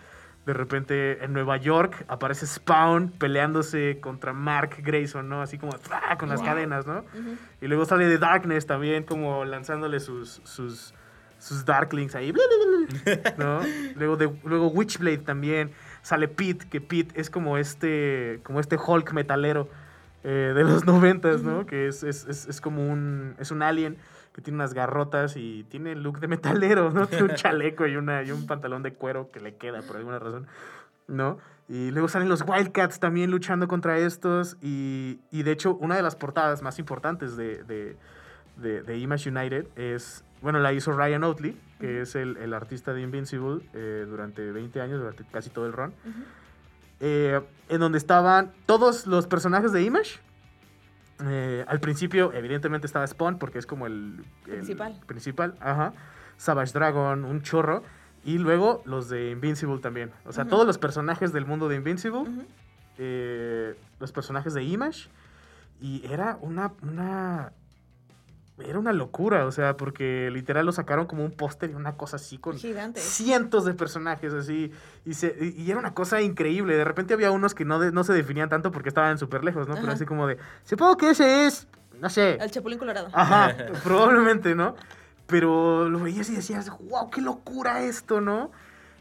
de 0.46 0.52
repente 0.52 1.24
en 1.24 1.32
Nueva 1.32 1.56
York 1.56 2.04
aparece 2.08 2.46
Spawn 2.46 3.10
peleándose 3.10 3.98
contra 4.00 4.32
Mark 4.32 4.76
Grayson, 4.78 5.28
¿no? 5.28 5.42
Así 5.42 5.58
como 5.58 5.72
¡ah! 5.90 6.16
con 6.16 6.28
las 6.28 6.38
Wow. 6.38 6.48
cadenas, 6.48 6.86
¿no? 6.86 7.04
Y 7.60 7.66
luego 7.66 7.84
sale 7.84 8.06
de 8.06 8.16
Darkness 8.16 8.64
también, 8.64 9.02
como 9.02 9.44
lanzándole 9.44 9.98
sus, 9.98 10.40
sus, 10.44 10.94
sus 11.38 11.64
Darklings 11.64 12.14
ahí. 12.14 12.32
¿no? 13.38 13.60
Luego, 13.96 14.16
de, 14.16 14.32
luego 14.44 14.68
Witchblade 14.68 15.18
también. 15.18 15.72
Sale 16.02 16.28
Pete, 16.28 16.68
que 16.70 16.80
Pete 16.80 17.20
es 17.20 17.28
como 17.28 17.58
este, 17.58 18.38
como 18.44 18.60
este 18.60 18.76
Hulk 18.76 19.12
metalero 19.12 19.68
eh, 20.22 20.52
de 20.54 20.62
los 20.62 20.84
noventas, 20.86 21.42
¿no? 21.42 21.66
Que 21.66 21.88
es, 21.88 22.04
es, 22.04 22.24
es, 22.28 22.46
es 22.46 22.60
como 22.60 22.86
un, 22.88 23.34
es 23.40 23.50
un 23.50 23.62
alien 23.62 23.96
que 24.36 24.42
tiene 24.42 24.56
unas 24.58 24.74
garrotas 24.74 25.36
y 25.38 25.64
tiene 25.70 25.92
el 25.92 26.02
look 26.02 26.20
de 26.20 26.28
metalero, 26.28 26.90
¿no? 26.92 27.06
Tiene 27.08 27.24
un 27.24 27.34
chaleco 27.34 27.86
y, 27.86 27.96
una, 27.96 28.22
y 28.22 28.30
un 28.30 28.46
pantalón 28.46 28.82
de 28.82 28.92
cuero 28.92 29.30
que 29.32 29.40
le 29.40 29.56
queda 29.56 29.80
por 29.80 29.96
alguna 29.96 30.18
razón, 30.18 30.46
¿no? 31.08 31.38
Y 31.70 31.90
luego 31.90 32.06
salen 32.06 32.28
los 32.28 32.44
Wildcats 32.46 33.00
también 33.00 33.30
luchando 33.30 33.66
contra 33.66 33.96
estos. 33.98 34.58
Y, 34.60 35.20
y 35.32 35.42
de 35.42 35.52
hecho, 35.52 35.74
una 35.76 35.96
de 35.96 36.02
las 36.02 36.14
portadas 36.16 36.60
más 36.62 36.78
importantes 36.78 37.36
de, 37.38 37.64
de, 37.64 37.96
de- 38.58 38.82
de 38.82 38.98
Image 38.98 39.30
United 39.30 39.66
es, 39.74 40.22
bueno, 40.42 40.58
la 40.60 40.72
hizo 40.74 40.92
Ryan 40.92 41.24
Oatley, 41.24 41.58
que 41.80 42.02
es 42.02 42.14
el, 42.14 42.36
el 42.36 42.52
artista 42.52 42.92
de 42.92 43.00
Invincible 43.00 43.66
eh, 43.72 44.04
durante 44.06 44.52
20 44.52 44.80
años, 44.82 44.98
durante 45.00 45.24
casi 45.32 45.48
todo 45.48 45.64
el 45.66 45.72
run. 45.72 45.94
Eh, 47.00 47.40
en 47.68 47.80
donde 47.80 47.98
estaban 47.98 48.52
todos 48.66 49.06
los 49.06 49.26
personajes 49.26 49.72
de 49.72 49.82
Image. 49.82 50.20
Eh, 51.24 51.64
al 51.66 51.80
principio, 51.80 52.32
evidentemente, 52.32 52.86
estaba 52.86 53.06
Spawn, 53.06 53.38
porque 53.38 53.58
es 53.58 53.66
como 53.66 53.86
el, 53.86 54.24
el 54.46 54.52
Principal. 54.52 55.00
principal. 55.06 55.54
Ajá. 55.60 55.92
Savage 56.36 56.72
Dragon, 56.72 57.24
un 57.24 57.42
chorro. 57.42 57.82
Y 58.24 58.38
luego 58.38 58.82
los 58.84 59.08
de 59.08 59.30
Invincible 59.30 59.78
también. 59.78 60.10
O 60.24 60.32
sea, 60.32 60.46
todos 60.46 60.66
los 60.66 60.78
personajes 60.78 61.32
del 61.32 61.46
mundo 61.46 61.68
de 61.68 61.76
Invincible 61.76 62.24
eh, 62.98 63.76
los 64.00 64.10
personajes 64.10 64.52
de 64.54 64.64
Image 64.64 65.08
y 65.80 66.04
era 66.10 66.38
una, 66.40 66.72
una 66.82 67.52
era 68.58 68.78
una 68.78 68.92
locura, 68.94 69.44
o 69.46 69.52
sea, 69.52 69.76
porque 69.76 70.30
literal 70.32 70.64
lo 70.64 70.72
sacaron 70.72 71.06
como 71.06 71.24
un 71.24 71.30
póster 71.30 71.70
y 71.70 71.74
una 71.74 71.96
cosa 71.96 72.16
así 72.16 72.38
con 72.38 72.56
Gigante. 72.56 73.00
cientos 73.00 73.64
de 73.66 73.74
personajes 73.74 74.32
así 74.32 74.72
y, 75.04 75.12
se, 75.14 75.36
y, 75.40 75.60
y 75.62 75.70
era 75.70 75.78
una 75.78 75.92
cosa 75.92 76.22
increíble. 76.22 76.74
De 76.74 76.84
repente 76.84 77.12
había 77.14 77.30
unos 77.30 77.54
que 77.54 77.64
no, 77.66 77.78
de- 77.78 77.92
no 77.92 78.02
se 78.02 78.14
definían 78.14 78.48
tanto 78.48 78.72
porque 78.72 78.88
estaban 78.88 79.18
súper 79.18 79.44
lejos, 79.44 79.68
¿no? 79.68 79.74
Pero 79.74 79.92
así 79.92 80.06
como 80.06 80.26
de, 80.26 80.38
supongo 80.64 80.96
que 80.96 81.10
ese 81.10 81.46
es, 81.46 81.68
no 82.00 82.08
sé, 82.08 82.38
El 82.40 82.50
Chapulín 82.50 82.78
Colorado. 82.78 83.08
Ajá, 83.12 83.54
probablemente, 83.84 84.54
¿no? 84.54 84.74
Pero 85.26 85.88
lo 85.88 85.98
veías 86.00 86.30
y 86.30 86.36
decías, 86.36 86.70
wow, 86.88 87.10
qué 87.10 87.20
locura 87.20 87.82
esto, 87.82 88.20
¿no? 88.20 88.50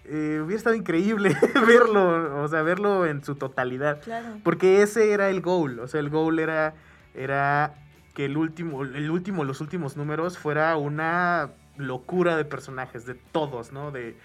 Eh, 0.06 0.40
hubiera 0.44 0.58
estado 0.58 0.76
increíble 0.76 1.36
verlo, 1.68 2.44
o 2.44 2.48
sea, 2.48 2.62
verlo 2.62 3.06
en 3.06 3.24
su 3.24 3.36
totalidad. 3.36 4.02
Claro. 4.02 4.38
Porque 4.44 4.82
ese 4.82 5.12
era 5.14 5.30
el 5.30 5.42
goal, 5.42 5.80
o 5.80 5.88
sea, 5.88 6.00
el 6.00 6.10
goal 6.10 6.40
era, 6.40 6.74
era 7.14 7.74
que 8.16 8.26
el 8.26 8.38
último, 8.38 8.82
el 8.84 9.12
último, 9.12 9.44
los 9.44 9.62
últimos 9.62 9.96
números 9.98 10.38
fuera 10.40 10.76
una 10.78 11.52
locura 11.78 12.38
de 12.38 12.46
personajes, 12.46 13.06
de 13.06 13.14
todos, 13.14 13.72
¿no? 13.72 13.92
De, 13.92 14.18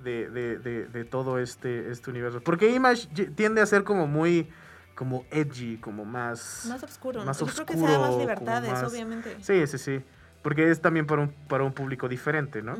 de, 0.00 0.28
de, 0.30 0.58
de, 0.58 0.86
de 0.86 1.04
todo 1.04 1.38
este, 1.38 1.90
este 1.90 2.10
universo. 2.10 2.40
Porque 2.40 2.70
Image 2.70 3.06
tiende 3.36 3.60
a 3.60 3.66
ser 3.66 3.84
como 3.84 4.06
muy, 4.06 4.48
como 4.94 5.24
edgy, 5.30 5.76
como 5.76 6.04
más... 6.04 6.66
Más 6.68 6.82
oscuro. 6.82 7.24
más 7.24 7.38
Yo 7.38 7.46
creo 7.46 7.66
que 7.66 7.74
se 7.76 7.82
da 7.82 7.98
más 7.98 8.08
oscuro, 8.08 8.20
libertades, 8.20 8.72
más- 8.72 8.90
obviamente. 8.90 9.36
Sí, 9.40 9.66
sí, 9.66 9.78
sí. 9.78 10.02
Porque 10.42 10.70
es 10.70 10.80
también 10.80 11.06
para 11.06 11.22
un, 11.22 11.28
para 11.48 11.64
un 11.64 11.72
público 11.72 12.08
diferente, 12.08 12.62
¿no? 12.62 12.76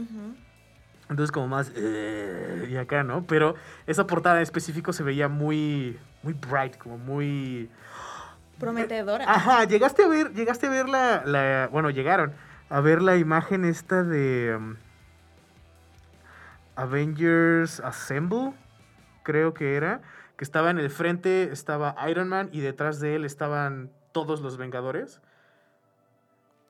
Entonces 1.10 1.30
como 1.30 1.48
más... 1.48 1.70
eh, 1.76 2.68
y 2.70 2.76
acá, 2.76 3.04
¿no? 3.04 3.26
Pero 3.26 3.54
esa 3.86 4.06
portada 4.06 4.36
en 4.36 4.42
específico 4.42 4.92
se 4.92 5.02
veía 5.02 5.28
muy... 5.28 5.98
Muy 6.22 6.32
bright, 6.32 6.78
como 6.78 6.96
muy... 6.96 7.68
Prometedora. 8.59 9.24
Ajá, 9.30 9.64
llegaste 9.64 10.05
a 10.05 10.09
ver, 10.09 10.32
llegaste 10.32 10.66
a 10.66 10.70
ver 10.70 10.88
la, 10.88 11.22
la- 11.24 11.68
bueno, 11.72 11.90
llegaron 11.90 12.32
a 12.70 12.80
ver 12.80 13.02
la 13.02 13.16
imagen 13.16 13.64
esta 13.64 14.02
de 14.02 14.55
um, 14.57 14.76
Avengers 16.76 17.80
Assemble, 17.80 18.52
creo 19.22 19.55
que 19.55 19.76
era, 19.76 20.00
que 20.36 20.44
estaba 20.44 20.70
en 20.70 20.78
el 20.78 20.90
frente, 20.90 21.44
estaba 21.52 21.94
Iron 22.09 22.28
Man 22.28 22.48
y 22.52 22.61
detrás 22.61 23.00
de 23.00 23.14
él 23.16 23.24
estaban 23.24 23.90
todos 24.12 24.40
los 24.40 24.57
Vengadores. 24.57 25.20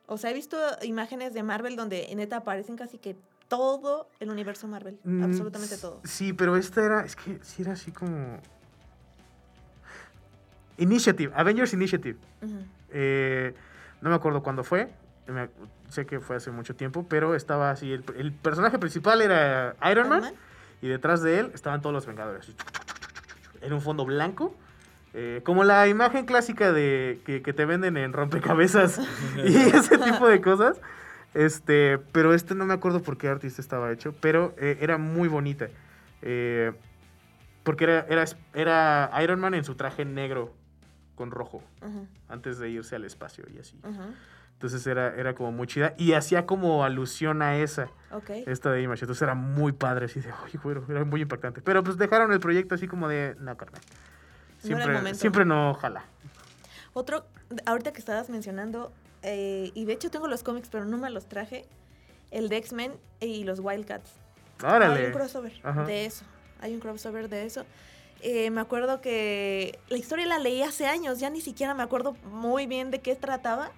O 0.07 0.17
sea, 0.17 0.29
he 0.29 0.33
visto 0.33 0.57
imágenes 0.83 1.33
de 1.33 1.41
Marvel 1.41 1.75
donde 1.75 2.07
neta 2.15 2.37
aparecen 2.37 2.75
casi 2.75 2.99
que 2.99 3.15
todo 3.47 4.07
el 4.19 4.29
universo 4.29 4.67
Marvel. 4.67 4.99
Mm, 5.03 5.23
absolutamente 5.23 5.77
todo. 5.77 6.01
Sí, 6.03 6.33
pero 6.33 6.55
esta 6.55 6.83
era, 6.85 7.05
es 7.05 7.15
que 7.15 7.39
sí 7.43 7.63
era 7.63 7.73
así 7.73 7.91
como... 7.91 8.39
Initiative, 10.77 11.31
Avengers 11.35 11.73
Initiative. 11.73 12.17
Eh, 12.91 13.53
no 14.01 14.09
me 14.09 14.15
acuerdo 14.15 14.43
cuándo 14.43 14.63
fue. 14.63 14.89
me- 15.27 15.49
sé 15.89 16.05
que 16.05 16.19
fue 16.19 16.35
hace 16.35 16.51
mucho 16.51 16.75
tiempo, 16.75 17.05
pero 17.07 17.35
estaba 17.35 17.71
así. 17.71 17.91
El, 17.91 18.03
el 18.17 18.31
personaje 18.31 18.77
principal 18.79 19.21
era 19.21 19.75
Iron 19.91 20.09
Man, 20.09 20.23
y 20.81 20.87
detrás 20.87 21.21
de 21.21 21.39
él 21.39 21.51
estaban 21.53 21.81
todos 21.81 21.93
los 21.93 22.05
Vengadores. 22.05 22.51
Era 23.61 23.73
un 23.75 23.81
fondo 23.81 24.05
blanco. 24.05 24.55
eh, 25.13 25.41
como 25.45 25.63
la 25.63 25.87
imagen 25.87 26.25
clásica 26.25 26.73
de 26.73 27.21
que, 27.25 27.41
que 27.41 27.53
te 27.53 27.63
venden 27.65 27.95
en 27.97 28.11
rompecabezas 28.13 28.99
y 29.37 29.55
ese 29.75 29.97
tipo 29.97 30.27
de 30.27 30.41
cosas. 30.41 30.79
Este, 31.33 31.97
pero 32.11 32.33
este 32.33 32.53
no 32.55 32.65
me 32.65 32.73
acuerdo 32.73 33.01
por 33.01 33.17
qué 33.17 33.27
artista 33.29 33.61
estaba 33.61 33.91
hecho, 33.91 34.13
pero 34.21 34.53
eh, 34.57 34.77
era 34.81 34.97
muy 34.97 35.27
bonita. 35.29 35.67
Eh, 36.21 36.71
porque 37.63 37.85
era, 37.85 38.05
era, 38.09 38.25
era 38.53 39.11
Iron 39.23 39.39
Man 39.39 39.53
en 39.53 39.63
su 39.63 39.75
traje 39.75 40.03
negro 40.05 40.53
con 41.15 41.31
rojo 41.31 41.63
Ujú, 41.81 42.07
antes 42.29 42.59
de 42.59 42.69
irse 42.69 42.95
al 42.95 43.05
espacio 43.05 43.45
y 43.53 43.59
así. 43.59 43.79
ujú. 43.83 44.13
Entonces 44.53 44.87
era, 44.87 45.13
era 45.15 45.35
como 45.35 45.51
muy 45.51 45.67
chida 45.67 45.93
y 45.97 46.13
hacía 46.13 46.45
como 46.45 46.85
alusión 46.85 47.41
a 47.41 47.57
esa, 47.57 47.89
esta 48.45 48.71
de 48.71 48.81
Image. 48.83 49.03
Entonces 49.03 49.21
era 49.21 49.33
muy 49.35 49.73
padre, 49.73 50.05
así 50.05 50.21
de, 50.21 50.31
oye, 50.45 50.57
güero, 50.63 50.85
era 50.87 51.03
muy 51.03 51.21
impactante. 51.21 51.61
Pero 51.61 51.83
pues 51.83 51.97
dejaron 51.97 52.31
el 52.31 52.39
proyecto 52.39 52.75
así 52.75 52.87
como 52.87 53.09
de, 53.09 53.35
no, 53.39 53.57
carnal. 53.57 53.81
No 54.63 54.67
Siempre, 54.67 54.93
momento. 54.93 55.19
siempre 55.19 55.43
no, 55.45 55.71
ojalá. 55.71 56.05
Otro, 56.93 57.25
ahorita 57.65 57.91
que 57.91 57.99
estabas 57.99 58.29
mencionando, 58.29 58.93
eh, 59.23 59.71
y 59.75 59.83
de 59.83 59.91
hecho 59.93 60.09
tengo 60.09 60.29
los 60.29 60.41
cómics, 60.41 60.69
pero 60.71 60.85
no 60.85 60.97
me 60.97 61.09
los 61.09 61.25
traje, 61.27 61.65
el 62.31 62.47
de 62.47 62.55
X-Men 62.57 62.93
y 63.19 63.43
los 63.43 63.59
Wildcats. 63.59 64.09
Hay 64.63 64.73
Órale. 64.75 65.07
un 65.07 65.11
crossover 65.11 65.51
Ajá. 65.63 65.83
de 65.83 66.05
eso. 66.05 66.23
Hay 66.61 66.73
un 66.73 66.79
crossover 66.79 67.27
de 67.27 67.45
eso. 67.45 67.65
Eh, 68.21 68.49
me 68.49 68.61
acuerdo 68.61 69.01
que 69.01 69.79
la 69.89 69.97
historia 69.97 70.25
la 70.25 70.39
leí 70.39 70.61
hace 70.61 70.87
años, 70.87 71.19
ya 71.19 71.29
ni 71.29 71.41
siquiera 71.41 71.73
me 71.73 71.83
acuerdo 71.83 72.15
muy 72.31 72.65
bien 72.65 72.89
de 72.91 72.99
qué 72.99 73.15
trataba, 73.15 73.71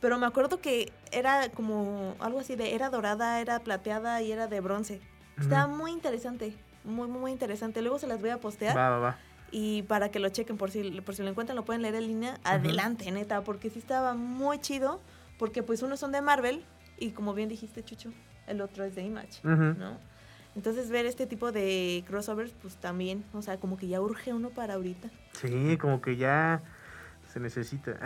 pero 0.00 0.18
me 0.18 0.26
acuerdo 0.26 0.60
que 0.60 0.92
era 1.12 1.50
como 1.50 2.14
algo 2.20 2.40
así 2.40 2.56
de 2.56 2.74
era 2.74 2.90
dorada, 2.90 3.40
era 3.40 3.58
plateada 3.60 4.22
y 4.22 4.32
era 4.32 4.46
de 4.46 4.60
bronce. 4.60 5.00
Estaba 5.38 5.66
muy 5.66 5.90
interesante, 5.90 6.54
muy, 6.84 7.08
muy, 7.08 7.32
interesante. 7.32 7.80
Luego 7.80 7.98
se 7.98 8.06
las 8.06 8.20
voy 8.20 8.28
a 8.28 8.38
postear 8.38 8.76
Va, 8.76 8.90
va, 8.90 8.98
va. 8.98 9.18
Y 9.50 9.82
para 9.82 10.10
que 10.10 10.20
lo 10.20 10.28
chequen, 10.28 10.56
por 10.56 10.70
si, 10.70 11.00
por 11.00 11.14
si 11.14 11.22
lo 11.22 11.30
encuentran, 11.30 11.56
lo 11.56 11.64
pueden 11.64 11.82
leer 11.82 11.94
en 11.94 12.06
línea. 12.06 12.38
Adelante, 12.44 13.10
neta, 13.10 13.42
porque 13.42 13.70
sí 13.70 13.78
estaba 13.78 14.14
muy 14.14 14.58
chido. 14.58 15.00
Porque 15.38 15.62
pues 15.62 15.82
unos 15.82 15.98
son 15.98 16.12
de 16.12 16.20
Marvel 16.20 16.62
y 16.98 17.12
como 17.12 17.32
bien 17.32 17.48
dijiste, 17.48 17.82
Chucho, 17.82 18.12
el 18.46 18.60
otro 18.60 18.84
es 18.84 18.94
de 18.94 19.02
Image. 19.02 19.40
¿no? 19.42 19.98
Entonces 20.56 20.90
ver 20.90 21.06
este 21.06 21.26
tipo 21.26 21.52
de 21.52 22.04
crossovers, 22.08 22.52
pues 22.60 22.74
también, 22.76 23.24
o 23.32 23.42
sea, 23.42 23.58
como 23.58 23.76
que 23.78 23.86
ya 23.88 24.00
urge 24.00 24.32
uno 24.32 24.50
para 24.50 24.74
ahorita. 24.74 25.08
Sí, 25.32 25.76
como 25.80 26.00
que 26.02 26.16
ya 26.16 26.60
se 27.32 27.38
necesita. 27.40 27.96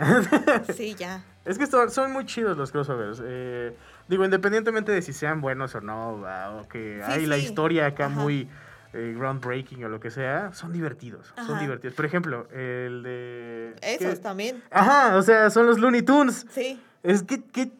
Sí, 0.75 0.93
ya. 0.95 1.23
Es 1.43 1.57
que 1.57 1.65
son, 1.65 1.89
son 1.89 2.11
muy 2.11 2.25
chidos 2.25 2.55
los 2.57 2.71
crossovers. 2.71 3.19
eh, 3.25 3.75
digo, 4.07 4.23
independientemente 4.25 4.91
de 4.91 5.01
si 5.01 5.13
sean 5.13 5.41
buenos 5.41 5.73
o 5.75 5.81
no, 5.81 6.21
o 6.59 6.67
que 6.67 7.01
Sí, 7.05 7.11
hay 7.11 7.25
la 7.25 7.37
historia 7.37 7.87
acá 7.87 8.05
Ajá. 8.05 8.15
muy 8.21 8.47
eh, 8.93 9.13
groundbreaking 9.17 9.83
o 9.83 9.89
lo 9.89 9.99
que 9.99 10.11
sea, 10.11 10.53
son 10.53 10.71
divertidos. 10.71 11.33
Son 11.47 11.59
divertidos. 11.59 11.95
Por 11.95 12.05
ejemplo, 12.05 12.47
el 12.51 13.01
de... 13.03 13.75
Esos 13.81 14.15
¿qué? 14.15 14.21
también. 14.21 14.63
Ajá, 14.69 15.17
o 15.17 15.21
sea, 15.23 15.49
son 15.49 15.65
los 15.65 15.79
Looney 15.79 16.03
Tunes. 16.03 16.45
Sí, 16.51 16.79
Es 17.01 17.23
que, 17.23 17.43
que 17.43 17.71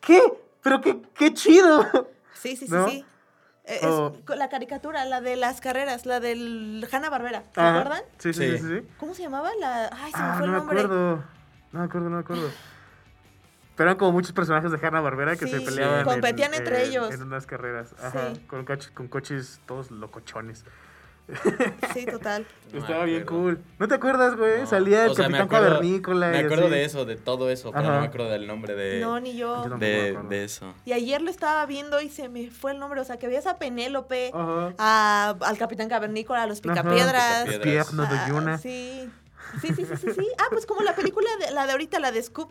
¿qué? 0.00 0.22
Pero 0.62 0.80
qué, 0.80 1.02
qué 1.14 1.34
chido. 1.34 1.84
sí, 2.34 2.54
sí, 2.56 2.66
sí, 2.68 2.72
¿No? 2.72 2.88
sí. 2.88 3.04
Eh, 3.68 3.80
Es 3.82 4.22
co- 4.24 4.34
la 4.36 4.48
caricatura, 4.48 5.04
la 5.06 5.20
de 5.20 5.34
las 5.36 5.60
carreras, 5.60 6.06
la 6.06 6.20
del 6.20 6.86
Hanna 6.92 7.10
Barbera, 7.10 7.42
¿se 7.52 7.60
acuerdan? 7.60 8.02
Sí, 8.18 8.32
sí, 8.32 8.42
sí, 8.52 8.58
Sí. 8.58 8.64
sí. 8.64 8.78
sí. 8.80 8.88
¿Cómo 8.98 9.12
se 9.14 9.22
llamaba? 9.22 9.50
La... 9.58 9.90
Ay, 9.92 10.12
se 10.12 10.18
me 10.18 10.24
Ah, 10.24 10.34
fue 10.38 10.40
no 10.40 10.44
el 10.46 10.50
me 10.52 10.56
nombre. 10.58 10.80
acuerdo. 10.80 11.24
No 11.72 11.78
me 11.80 11.84
acuerdo, 11.84 12.08
no 12.10 12.16
me 12.16 12.20
acuerdo. 12.22 12.50
Pero 13.74 13.90
eran 13.90 13.98
como 13.98 14.12
muchos 14.12 14.32
personajes 14.32 14.70
de 14.70 14.78
Hanna 14.86 15.00
Barbera 15.00 15.36
que 15.36 15.46
se 15.48 15.60
peleaban. 15.60 16.04
Competían 16.04 16.54
entre 16.54 16.84
en- 16.84 16.90
ellos. 16.90 17.12
En 17.12 17.22
unas 17.24 17.44
carreras. 17.46 17.94
Ajá. 18.02 18.32
Con, 18.46 18.64
coches, 18.64 18.90
con 18.92 19.08
coches 19.08 19.60
todos 19.66 19.90
locochones. 19.90 20.64
Sí, 21.94 22.06
total. 22.06 22.46
No 22.72 22.78
Estaba 22.80 23.04
bien 23.04 23.24
cool. 23.26 23.60
¿No 23.78 23.88
te 23.88 23.94
acuerdas, 23.94 24.36
güey? 24.36 24.60
No. 24.60 24.66
Salía 24.66 25.04
el 25.04 25.10
O 25.10 25.14
sea, 25.14 25.28
me 25.28 25.38
Capitán 25.38 25.46
acuerdo- 25.60 25.74
Cavernícola. 25.76 26.28
Me 26.28 26.36
y 26.40 26.44
acuerdo 26.44 26.66
así. 26.66 26.74
de 26.74 26.84
eso, 26.84 27.04
de 27.04 27.16
todo 27.16 27.50
eso, 27.50 27.70
pero 27.72 27.84
Ajá. 27.84 27.94
no 27.94 28.00
me 28.00 28.06
acuerdo 28.06 28.30
del 28.30 28.46
nombre 28.46 28.74
de, 28.74 29.00
No, 29.00 29.18
ni 29.20 29.36
yo. 29.36 29.64
De, 29.78 30.44
eso. 30.44 30.74
Y 30.84 30.92
ayer 30.92 31.22
lo 31.22 31.30
estaba 31.30 31.64
viendo 31.66 32.00
y 32.00 32.10
se 32.10 32.28
me 32.28 32.50
fue 32.50 32.72
el 32.72 32.78
nombre. 32.78 33.00
O 33.00 33.04
sea, 33.04 33.18
que 33.18 33.26
veías 33.26 33.46
a 33.46 33.58
Penélope, 33.58 34.30
a- 34.34 35.36
al 35.40 35.58
Capitán 35.58 35.88
Cavernícola, 35.88 36.42
a 36.42 36.46
los. 36.46 36.60
Picapiedras. 36.60 37.44
Picapiedras. 37.44 37.86
Pierno 37.86 38.02
de 38.06 38.16
Ah, 38.18 38.26
Yuna. 38.28 38.58
Sí. 38.58 39.10
Sí, 39.60 39.68
sí, 39.74 39.84
sí, 39.86 39.96
sí, 39.96 40.08
sí. 40.12 40.28
Ah, 40.38 40.46
pues 40.50 40.66
como 40.66 40.82
la 40.82 40.94
película, 40.94 41.28
de, 41.40 41.52
la 41.52 41.66
de 41.66 41.72
ahorita, 41.72 41.98
la 42.00 42.10
de 42.12 42.22
Scoop. 42.22 42.50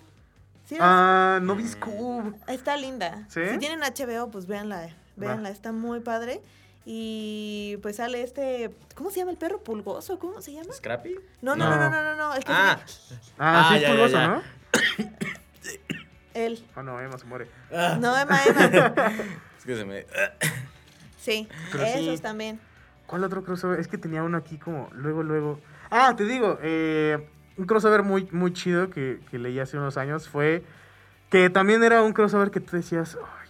¿Sí? 0.65 0.77
Ah, 0.79 1.39
no 1.41 1.55
vi 1.55 1.67
Scoob. 1.67 2.35
Está 2.47 2.75
linda. 2.77 3.25
¿Sí? 3.29 3.41
Si 3.51 3.57
tienen 3.59 3.81
HBO, 3.81 4.31
pues 4.31 4.47
véanla. 4.47 4.89
Véanla, 5.15 5.49
está 5.49 5.71
muy 5.71 5.99
padre. 5.99 6.41
Y 6.85 7.77
pues 7.81 7.95
sale 7.95 8.21
este. 8.21 8.69
¿Cómo 8.95 9.09
se 9.09 9.17
llama 9.19 9.31
el 9.31 9.37
perro? 9.37 9.59
¿Pulgoso? 9.63 10.19
¿Cómo 10.19 10.39
se 10.41 10.53
llama? 10.53 10.71
¿Scrappy? 10.73 11.15
No, 11.41 11.55
no, 11.55 11.67
no, 11.69 11.75
no, 11.77 11.89
No. 11.89 11.89
no, 11.89 12.03
no. 12.03 12.15
no, 12.15 12.35
El 12.35 12.43
que 12.43 12.51
Ah, 12.51 12.79
Ah, 13.39 13.65
Ah, 13.65 13.67
sí, 13.69 13.75
es 13.77 13.81
ya, 13.81 13.87
ya, 13.87 13.93
pulgoso, 13.93 14.15
ya. 14.17 14.27
¿no? 14.27 14.43
él. 16.33 16.63
Oh, 16.75 16.83
no, 16.83 16.99
Emma 17.01 17.17
se 17.17 17.25
muere. 17.25 17.47
No, 17.71 18.17
Emma, 18.17 18.39
Emma. 18.45 18.93
es 19.57 19.65
que 19.65 19.75
se 19.75 19.85
me... 19.85 20.05
Sí, 21.17 21.47
Pero 21.71 21.83
esos 21.85 22.17
sí. 22.17 22.21
también. 22.21 22.59
¿Cuál 23.07 23.23
otro 23.23 23.43
crossover? 23.43 23.79
Es 23.79 23.87
que 23.87 23.97
tenía 23.97 24.21
uno 24.23 24.37
aquí 24.37 24.57
como 24.57 24.89
luego, 24.93 25.23
luego. 25.23 25.59
Ah, 25.89 26.13
te 26.15 26.25
digo, 26.25 26.59
eh, 26.61 27.27
un 27.57 27.65
crossover 27.65 28.03
muy, 28.03 28.27
muy 28.31 28.53
chido 28.53 28.89
que, 28.89 29.19
que 29.31 29.39
leí 29.39 29.59
hace 29.59 29.77
unos 29.77 29.97
años 29.97 30.27
fue 30.27 30.63
que 31.29 31.49
también 31.49 31.83
era 31.83 32.03
un 32.03 32.13
crossover 32.13 32.51
que 32.51 32.59
tú 32.59 32.75
decías, 32.75 33.17
ay, 33.41 33.44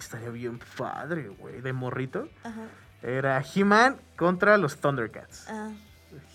estaría 0.00 0.30
bien 0.30 0.60
padre, 0.76 1.28
güey, 1.28 1.60
de 1.60 1.72
morrito. 1.72 2.28
Ajá. 2.44 2.62
Era 3.02 3.42
He-Man 3.42 3.96
contra 4.16 4.56
los 4.58 4.78
Thundercats. 4.78 5.48
Ah, 5.48 5.70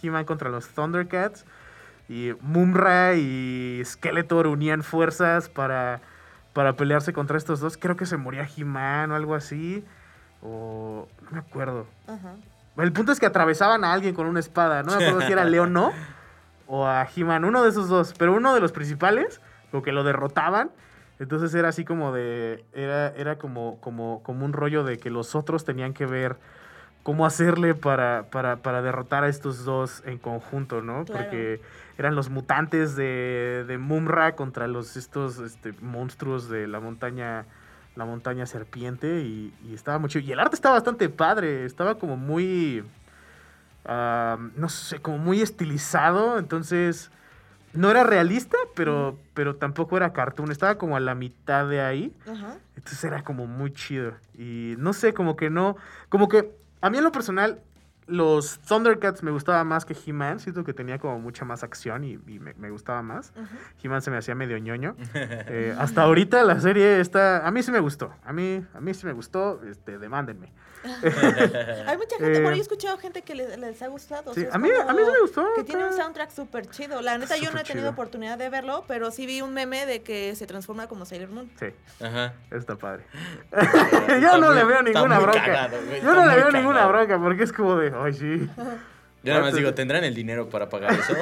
He-Man 0.01 0.25
contra 0.25 0.49
los 0.49 0.69
Thundercats. 0.69 1.45
Y 2.09 2.33
Mumra 2.41 3.15
y 3.15 3.81
Skeletor 3.85 4.47
unían 4.47 4.83
fuerzas 4.83 5.49
para, 5.49 6.01
para 6.53 6.73
pelearse 6.73 7.13
contra 7.13 7.37
estos 7.37 7.59
dos. 7.59 7.77
Creo 7.77 7.95
que 7.95 8.05
se 8.05 8.17
moría 8.17 8.47
He-Man 8.55 9.11
o 9.11 9.15
algo 9.15 9.35
así. 9.35 9.83
O 10.41 11.07
no 11.21 11.31
me 11.31 11.39
acuerdo. 11.39 11.87
ajá. 12.07 12.35
El 12.77 12.91
punto 12.91 13.11
es 13.11 13.19
que 13.19 13.27
atravesaban 13.27 13.83
a 13.83 13.93
alguien 13.93 14.15
con 14.15 14.25
una 14.25 14.39
espada. 14.39 14.81
No 14.81 14.97
me 14.97 15.05
acuerdo 15.05 15.21
si 15.27 15.31
era 15.31 15.45
Leon 15.45 15.73
no 15.73 15.91
o 16.67 16.87
a 16.87 17.07
He-Man, 17.15 17.45
uno 17.45 17.61
de 17.61 17.69
esos 17.69 17.87
dos. 17.87 18.13
Pero 18.17 18.33
uno 18.33 18.53
de 18.55 18.61
los 18.61 18.71
principales, 18.71 19.41
como 19.69 19.83
que 19.83 19.91
lo 19.91 20.03
derrotaban. 20.03 20.71
Entonces 21.19 21.53
era 21.53 21.69
así 21.69 21.85
como 21.85 22.11
de. 22.11 22.63
Era, 22.73 23.09
era 23.09 23.37
como, 23.37 23.79
como, 23.79 24.21
como 24.23 24.45
un 24.45 24.53
rollo 24.53 24.83
de 24.83 24.97
que 24.97 25.09
los 25.09 25.35
otros 25.35 25.65
tenían 25.65 25.93
que 25.93 26.05
ver 26.05 26.37
cómo 27.03 27.25
hacerle 27.25 27.75
para, 27.75 28.27
para, 28.31 28.57
para 28.57 28.81
derrotar 28.81 29.23
a 29.23 29.27
estos 29.27 29.65
dos 29.65 30.01
en 30.05 30.17
conjunto, 30.17 30.81
¿no? 30.81 31.05
Claro. 31.05 31.23
Porque 31.23 31.61
eran 31.97 32.15
los 32.15 32.29
mutantes 32.29 32.95
de, 32.95 33.65
de 33.67 33.77
Mumra 33.77 34.35
contra 34.35 34.67
los 34.67 34.97
estos 34.97 35.37
este, 35.39 35.73
monstruos 35.81 36.49
de 36.49 36.67
la 36.67 36.79
montaña 36.79 37.45
la 37.95 38.05
montaña 38.05 38.45
serpiente 38.45 39.21
y, 39.21 39.53
y 39.63 39.73
estaba 39.73 39.99
muy 39.99 40.09
chido. 40.09 40.25
Y 40.25 40.31
el 40.31 40.39
arte 40.39 40.55
estaba 40.55 40.75
bastante 40.75 41.09
padre, 41.09 41.65
estaba 41.65 41.95
como 41.99 42.17
muy, 42.17 42.83
ah, 43.85 44.37
no 44.55 44.69
sé, 44.69 44.99
como 44.99 45.17
muy 45.17 45.41
estilizado, 45.41 46.39
entonces 46.39 47.11
no 47.73 47.89
era 47.91 48.03
realista, 48.03 48.57
pero, 48.75 49.17
pero 49.33 49.55
tampoco 49.55 49.97
era 49.97 50.13
cartoon, 50.13 50.51
estaba 50.51 50.77
como 50.77 50.95
a 50.95 50.99
la 50.99 51.15
mitad 51.15 51.67
de 51.67 51.81
ahí, 51.81 52.15
Ajá. 52.27 52.57
entonces 52.75 53.03
era 53.03 53.23
como 53.23 53.47
muy 53.47 53.71
chido. 53.73 54.13
Y 54.33 54.75
no 54.77 54.93
sé, 54.93 55.13
como 55.13 55.35
que 55.35 55.49
no, 55.49 55.75
como 56.09 56.29
que 56.29 56.51
a 56.81 56.89
mí 56.89 56.97
en 56.97 57.03
lo 57.03 57.11
personal 57.11 57.61
los 58.05 58.59
Thundercats 58.59 59.23
me 59.23 59.31
gustaba 59.31 59.63
más 59.63 59.85
que 59.85 59.95
He-Man, 60.05 60.39
siento 60.39 60.65
que 60.65 60.73
tenía 60.73 60.99
como 60.99 61.19
mucha 61.19 61.45
más 61.45 61.63
acción 61.63 62.03
y, 62.03 62.19
y 62.27 62.39
me, 62.39 62.53
me 62.55 62.69
gustaba 62.69 63.01
más. 63.01 63.31
He-Man 63.81 64.01
se 64.01 64.11
me 64.11 64.17
hacía 64.17 64.35
medio 64.35 64.57
ñoño. 64.57 64.95
Eh, 65.15 65.73
hasta 65.79 66.01
ahorita 66.03 66.43
la 66.43 66.59
serie 66.59 66.99
está. 66.99 67.47
A 67.47 67.51
mí 67.51 67.63
sí 67.63 67.71
me 67.71 67.79
gustó. 67.79 68.13
A 68.25 68.33
mí, 68.33 68.65
a 68.73 68.81
mí 68.81 68.93
sí 68.93 69.05
me 69.05 69.13
gustó. 69.13 69.61
Este, 69.63 69.97
demándenme. 69.99 70.51
Hay 71.87 71.97
mucha 71.97 72.17
gente, 72.17 72.39
por 72.41 72.51
ahí 72.51 72.57
Eh, 72.57 72.59
he 72.59 72.61
escuchado 72.61 72.97
gente 72.97 73.21
que 73.21 73.35
les, 73.35 73.57
les 73.57 73.81
ha 73.81 73.87
gustado. 73.87 74.31
o 74.31 74.33
Sí, 74.33 74.41
sea, 74.41 74.49
a 74.53 74.57
mí, 74.57 74.69
a 74.69 74.93
mí 74.93 74.99
sí 75.05 75.11
me 75.11 75.19
gustó. 75.21 75.45
Que 75.55 75.63
tiene 75.63 75.85
un 75.85 75.93
soundtrack 75.93 76.31
súper 76.31 76.69
chido. 76.69 77.01
La 77.01 77.17
neta, 77.17 77.37
yo 77.37 77.51
no 77.51 77.59
he 77.59 77.63
tenido 77.63 77.85
chido. 77.85 77.91
oportunidad 77.91 78.37
de 78.37 78.49
verlo, 78.49 78.83
pero 78.87 79.11
sí 79.11 79.25
vi 79.25 79.41
un 79.41 79.53
meme 79.53 79.85
de 79.85 80.01
que 80.01 80.35
se 80.35 80.45
transforma 80.47 80.87
como 80.87 81.05
Sailor 81.05 81.29
Moon. 81.29 81.49
Sí, 81.59 81.67
Ajá. 82.03 82.33
está 82.51 82.75
padre. 82.75 83.03
Está 83.51 84.19
Yo 84.21 84.37
no 84.37 84.47
muy- 84.47 84.55
le 84.55 84.63
veo 84.65 84.81
ninguna 84.83 85.19
bronca. 85.19 85.41
cagado, 85.45 85.77
güey, 85.85 86.01
Yo 86.01 86.13
no 86.13 86.25
le 86.25 86.35
veo 86.35 86.51
ninguna 86.51 86.85
bronca 86.87 87.17
porque 87.19 87.43
es 87.43 87.53
como 87.53 87.75
de, 87.77 87.93
ay, 87.95 88.13
sí. 88.13 88.49
Yo 89.23 89.31
nada 89.33 89.45
más 89.45 89.53
digo, 89.55 89.73
¿tendrán 89.73 90.03
el 90.03 90.13
dinero 90.13 90.49
para 90.49 90.67
pagar 90.67 90.91
eso? 90.93 91.15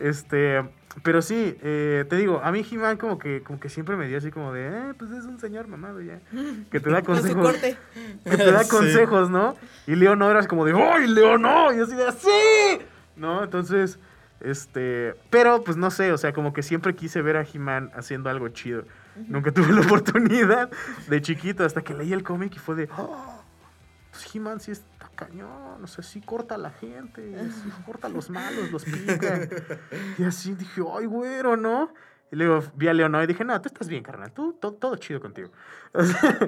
Este, 0.00 0.66
pero 1.02 1.20
sí, 1.22 1.56
eh, 1.62 2.04
te 2.08 2.16
digo, 2.16 2.40
a 2.42 2.50
mí 2.50 2.66
He-Man 2.68 2.96
como 2.96 3.18
que, 3.18 3.42
como 3.42 3.60
que 3.60 3.68
siempre 3.68 3.96
me 3.96 4.08
dio 4.08 4.18
así 4.18 4.30
como 4.30 4.52
de, 4.52 4.66
eh, 4.66 4.94
pues 4.98 5.10
es 5.12 5.24
un 5.26 5.38
señor 5.38 5.68
mamado 5.68 6.00
ya. 6.00 6.18
Que 6.70 6.80
te 6.80 6.90
da 6.90 7.02
consejos. 7.04 7.46
corte. 7.52 7.76
que 8.24 8.36
te 8.36 8.50
da 8.50 8.64
Sí. 8.64 8.70
consejos, 8.70 9.30
¿no? 9.30 9.56
Y 9.86 9.94
Leo 9.94 10.16
no 10.16 10.30
eras 10.30 10.48
como 10.48 10.64
de, 10.64 10.72
¡ay, 10.72 11.06
Leo 11.06 11.38
no! 11.38 11.72
Y 11.72 11.80
así 11.80 11.94
de, 11.94 12.10
¡sí! 12.12 12.84
¿No? 13.16 13.44
Entonces, 13.44 13.98
este. 14.40 15.14
Pero, 15.28 15.62
pues 15.64 15.76
no 15.76 15.90
sé, 15.90 16.12
o 16.12 16.18
sea, 16.18 16.32
como 16.32 16.52
que 16.54 16.62
siempre 16.62 16.94
quise 16.96 17.20
ver 17.20 17.36
a 17.36 17.44
He-Man 17.44 17.90
haciendo 17.94 18.30
algo 18.30 18.48
chido. 18.48 18.84
Nunca 19.28 19.52
tuve 19.52 19.72
la 19.72 19.80
oportunidad 19.86 20.70
de 21.08 21.20
chiquito 21.20 21.62
hasta 21.64 21.82
que 21.82 21.92
leí 21.94 22.12
el 22.14 22.22
cómic 22.22 22.54
y 22.56 22.58
fue 22.58 22.74
de, 22.74 22.88
¡oh! 22.96 23.44
Pues 24.12 24.34
He-Man 24.34 24.60
sí 24.60 24.72
está 24.72 24.99
cañón, 25.14 25.82
o 25.82 25.86
sea, 25.86 26.02
sí 26.04 26.20
corta 26.20 26.54
a 26.54 26.58
la 26.58 26.70
gente, 26.70 27.22
sí 27.50 27.70
corta 27.86 28.06
a 28.06 28.10
los 28.10 28.30
malos, 28.30 28.70
los 28.70 28.84
pica. 28.84 29.48
Y 30.18 30.24
así 30.24 30.54
dije, 30.54 30.80
¡ay, 30.96 31.06
güero, 31.06 31.56
no! 31.56 31.92
Y 32.32 32.36
luego 32.36 32.62
vi 32.76 32.86
a 32.88 32.94
Leonor 32.94 33.24
y 33.24 33.26
dije, 33.26 33.44
no, 33.44 33.60
tú 33.60 33.68
estás 33.68 33.88
bien, 33.88 34.02
carnal, 34.04 34.30
tú, 34.32 34.52
to- 34.52 34.72
todo 34.72 34.96
chido 34.96 35.20
contigo. 35.20 35.50
O 35.92 36.04
sea, 36.04 36.38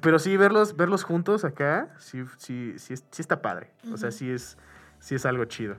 pero 0.00 0.18
sí, 0.18 0.36
verlos, 0.36 0.76
verlos 0.76 1.04
juntos 1.04 1.44
acá, 1.44 1.94
sí, 1.98 2.24
sí, 2.38 2.74
sí, 2.78 2.94
es- 2.94 3.04
sí 3.10 3.22
está 3.22 3.40
padre. 3.40 3.70
O 3.92 3.96
sea, 3.96 4.10
sí 4.10 4.28
es, 4.30 4.58
sí 4.98 5.14
es 5.14 5.24
algo 5.24 5.44
chido. 5.44 5.76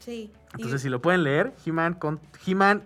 Sí. 0.00 0.32
y- 0.32 0.54
Entonces, 0.54 0.82
si 0.82 0.88
lo 0.88 1.00
pueden 1.00 1.22
leer, 1.22 1.52
He-Man 1.64 1.94
con, 1.94 2.18
He-Man 2.44 2.82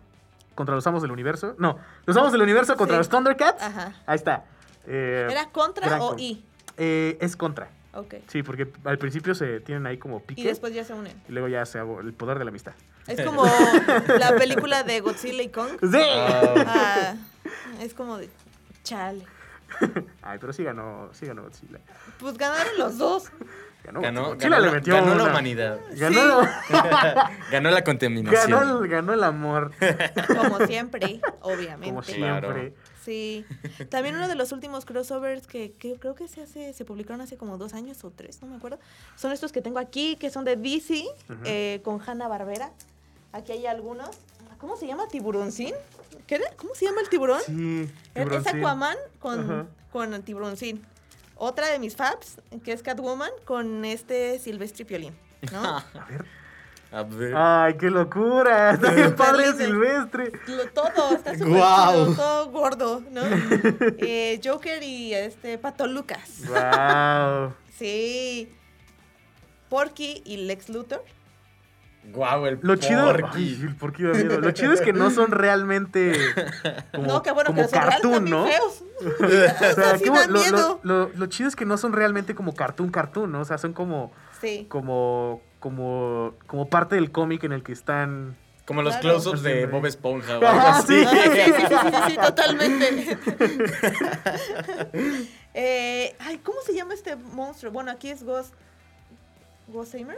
contra 0.54 0.74
los 0.74 0.86
Amos 0.86 1.00
del 1.00 1.10
Universo. 1.12 1.54
No, 1.58 1.78
los 2.04 2.14
Amos 2.18 2.32
del 2.32 2.42
Universo 2.42 2.76
contra 2.76 2.96
Sí. 2.96 2.98
los 2.98 3.08
Thundercats. 3.08 3.62
Ajá. 3.62 3.94
Ahí 4.06 4.16
está. 4.16 4.44
Eh, 4.86 5.26
¿Era 5.30 5.48
contra 5.50 5.96
o 6.02 6.10
con- 6.10 6.18
I? 6.20 6.44
eh, 6.76 7.16
es 7.22 7.34
contra. 7.36 7.70
Ok. 7.94 8.14
Sí, 8.28 8.42
porque 8.42 8.68
al 8.84 8.98
principio 8.98 9.34
se 9.34 9.60
tienen 9.60 9.86
ahí 9.86 9.98
como 9.98 10.20
pique. 10.22 10.40
Y 10.40 10.44
después 10.44 10.74
ya 10.74 10.84
se 10.84 10.92
unen. 10.94 11.12
y 11.28 11.32
luego 11.32 11.48
ya 11.48 11.64
se 11.66 11.78
hago 11.78 12.00
el 12.00 12.12
poder 12.12 12.38
de 12.38 12.44
la 12.44 12.50
amistad. 12.50 12.72
Es 13.06 13.20
como 13.20 13.44
la 14.18 14.34
película 14.36 14.82
de 14.82 15.00
Godzilla 15.00 15.42
y 15.42 15.48
Kong. 15.50 15.70
¡Sí! 15.80 15.98
Ah, 16.00 17.14
Ah, 17.76 17.82
es 17.82 17.92
como 17.94 18.18
de 18.18 18.28
chale. 18.82 19.24
Ay, 20.22 20.38
pero 20.40 20.52
sí 20.52 20.62
ganó, 20.64 21.10
sí 21.12 21.26
ganó 21.26 21.42
Godzilla. 21.42 21.78
Pues 22.18 22.36
ganaron 22.38 22.78
los 22.78 22.96
dos. 22.98 23.30
Ganó, 23.84 24.00
Ganó, 24.00 24.24
Godzilla 24.28 24.48
ganó 24.50 24.60
le 24.62 24.66
la- 24.68 24.72
metió 24.72 24.94
ganó 24.94 25.14
la 25.14 25.24
humanidad. 25.24 25.78
Ganó, 25.96 26.40
Ganó 27.50 27.70
la 27.70 27.84
contaminación. 27.84 28.50
ganó, 28.50 28.82
el, 28.82 28.88
ganó 28.88 29.12
el 29.12 29.22
amor, 29.24 29.72
Como 30.26 30.66
siempre, 30.66 31.20
obviamente. 31.42 31.90
como 31.90 32.02
Claro. 32.02 32.54
Sí. 33.04 33.44
También 33.90 34.14
uno 34.16 34.28
de 34.28 34.34
los 34.34 34.52
últimos 34.52 34.84
crossovers 34.84 35.46
que, 35.46 35.72
que 35.72 35.96
creo 35.98 36.14
que 36.14 36.26
se 36.28 36.42
hace, 36.42 36.72
se 36.72 36.84
publicaron 36.84 37.20
hace 37.20 37.36
como 37.36 37.58
dos 37.58 37.74
años 37.74 38.02
o 38.04 38.10
tres, 38.10 38.40
no 38.40 38.48
me 38.48 38.56
acuerdo. 38.56 38.78
Son 39.16 39.30
estos 39.32 39.52
que 39.52 39.60
tengo 39.60 39.78
aquí, 39.78 40.16
que 40.16 40.30
son 40.30 40.44
de 40.44 40.56
DC, 40.56 41.04
eh, 41.44 41.80
con 41.84 42.00
Hanna 42.00 42.28
Barbera. 42.28 42.72
Aquí 43.32 43.52
hay 43.52 43.66
algunos. 43.66 44.10
¿Cómo 44.58 44.76
se 44.76 44.86
llama? 44.86 45.06
¿Tiburoncín? 45.08 45.74
¿Qué 46.26 46.36
era? 46.36 46.44
¿Cómo 46.56 46.74
se 46.74 46.86
llama 46.86 47.00
el 47.02 47.08
tiburón? 47.10 47.40
Sí, 47.44 47.82
Es- 48.14 48.24
tiburón, 48.24 48.40
es. 48.40 48.46
Aquaman 48.54 48.96
con, 49.18 49.40
Ajá. 49.40 49.66
con 49.92 50.14
el 50.14 50.22
tiburoncín. 50.22 50.82
Otra 51.36 51.66
de 51.68 51.78
mis 51.78 51.96
faps, 51.96 52.36
que 52.64 52.72
es 52.72 52.82
Catwoman, 52.82 53.30
con 53.44 53.84
este 53.84 54.38
Silvestre 54.38 54.84
Piolín. 54.84 55.14
¿no? 55.52 55.82
A 56.94 57.02
ver. 57.02 57.34
Ay, 57.36 57.74
qué 57.76 57.90
locura. 57.90 58.70
Está 58.74 58.90
bien 58.92 59.14
padre. 59.16 59.52
Silvestre. 59.54 60.30
Lo- 60.46 60.66
todo, 60.68 61.14
está 61.16 61.32
súper 61.36 61.46
chido, 61.54 62.14
todo 62.14 62.50
gordo, 62.50 63.02
¿no? 63.10 63.22
Eh, 63.98 64.40
Joker 64.44 64.82
y 64.82 65.12
este 65.14 65.58
Pato 65.58 65.86
Lucas. 65.88 66.42
Wow. 66.46 67.52
Sí. 67.76 68.48
Porky 69.68 70.22
y 70.24 70.36
Lex 70.46 70.68
Luthor. 70.68 71.02
Guau, 72.12 72.44
el 72.46 72.58
Lo 72.60 72.76
chido, 72.76 73.06
porky. 73.06 73.56
Ay, 73.58 73.58
el 73.62 73.74
porky 73.76 74.02
da 74.02 74.10
miedo. 74.12 74.38
Lo 74.38 74.50
chido 74.50 74.72
es 74.74 74.82
que 74.82 74.92
no 74.92 75.10
son 75.10 75.30
realmente 75.30 76.12
como, 76.94 77.06
no, 77.06 77.22
qué 77.22 77.32
bueno 77.32 77.48
como 77.50 77.62
que 77.66 77.70
cartoon, 77.70 78.26
¿no? 78.28 78.46
feos. 78.46 78.84
O 79.20 79.26
sea, 79.74 79.96
sí 79.98 80.10
miedo. 80.10 80.80
lo- 80.82 81.06
lo- 81.06 81.10
lo 81.14 81.26
chido 81.26 81.48
es 81.48 81.56
que 81.56 81.64
no 81.64 81.78
son 81.78 81.94
realmente 81.94 82.34
como 82.34 82.54
cartoon 82.54 82.90
cartoon, 82.90 83.32
¿no? 83.32 83.40
O 83.40 83.44
sea, 83.46 83.56
son 83.58 83.72
como 83.72 84.12
Sí. 84.40 84.66
como 84.68 85.40
como 85.64 86.34
como 86.46 86.68
parte 86.68 86.94
del 86.96 87.10
cómic 87.10 87.42
en 87.44 87.52
el 87.52 87.62
que 87.62 87.72
están 87.72 88.36
Como 88.66 88.82
los 88.82 88.94
Claro. 88.96 89.16
close-ups 89.20 89.42
de. 89.42 89.64
Bob 89.66 89.86
Esponja 89.86 90.32
o 90.38 90.46
algo 90.46 90.46
Ah, 90.46 90.78
así. 90.78 91.04
sí. 91.04 91.06
Sí, 91.06 91.18
sí, 91.34 91.52
sí, 91.56 91.74
sí, 91.74 92.10
sí, 92.10 92.16
totalmente. 92.18 93.18
Eh, 95.54 96.16
ay, 96.18 96.38
¿cómo 96.38 96.60
se 96.62 96.74
llama 96.74 96.94
este 96.94 97.14
monstruo? 97.16 97.70
Bueno, 97.72 97.90
aquí 97.92 98.10
es 98.10 98.24
Ghost. 98.24 98.52
Ghostimer. 99.68 100.16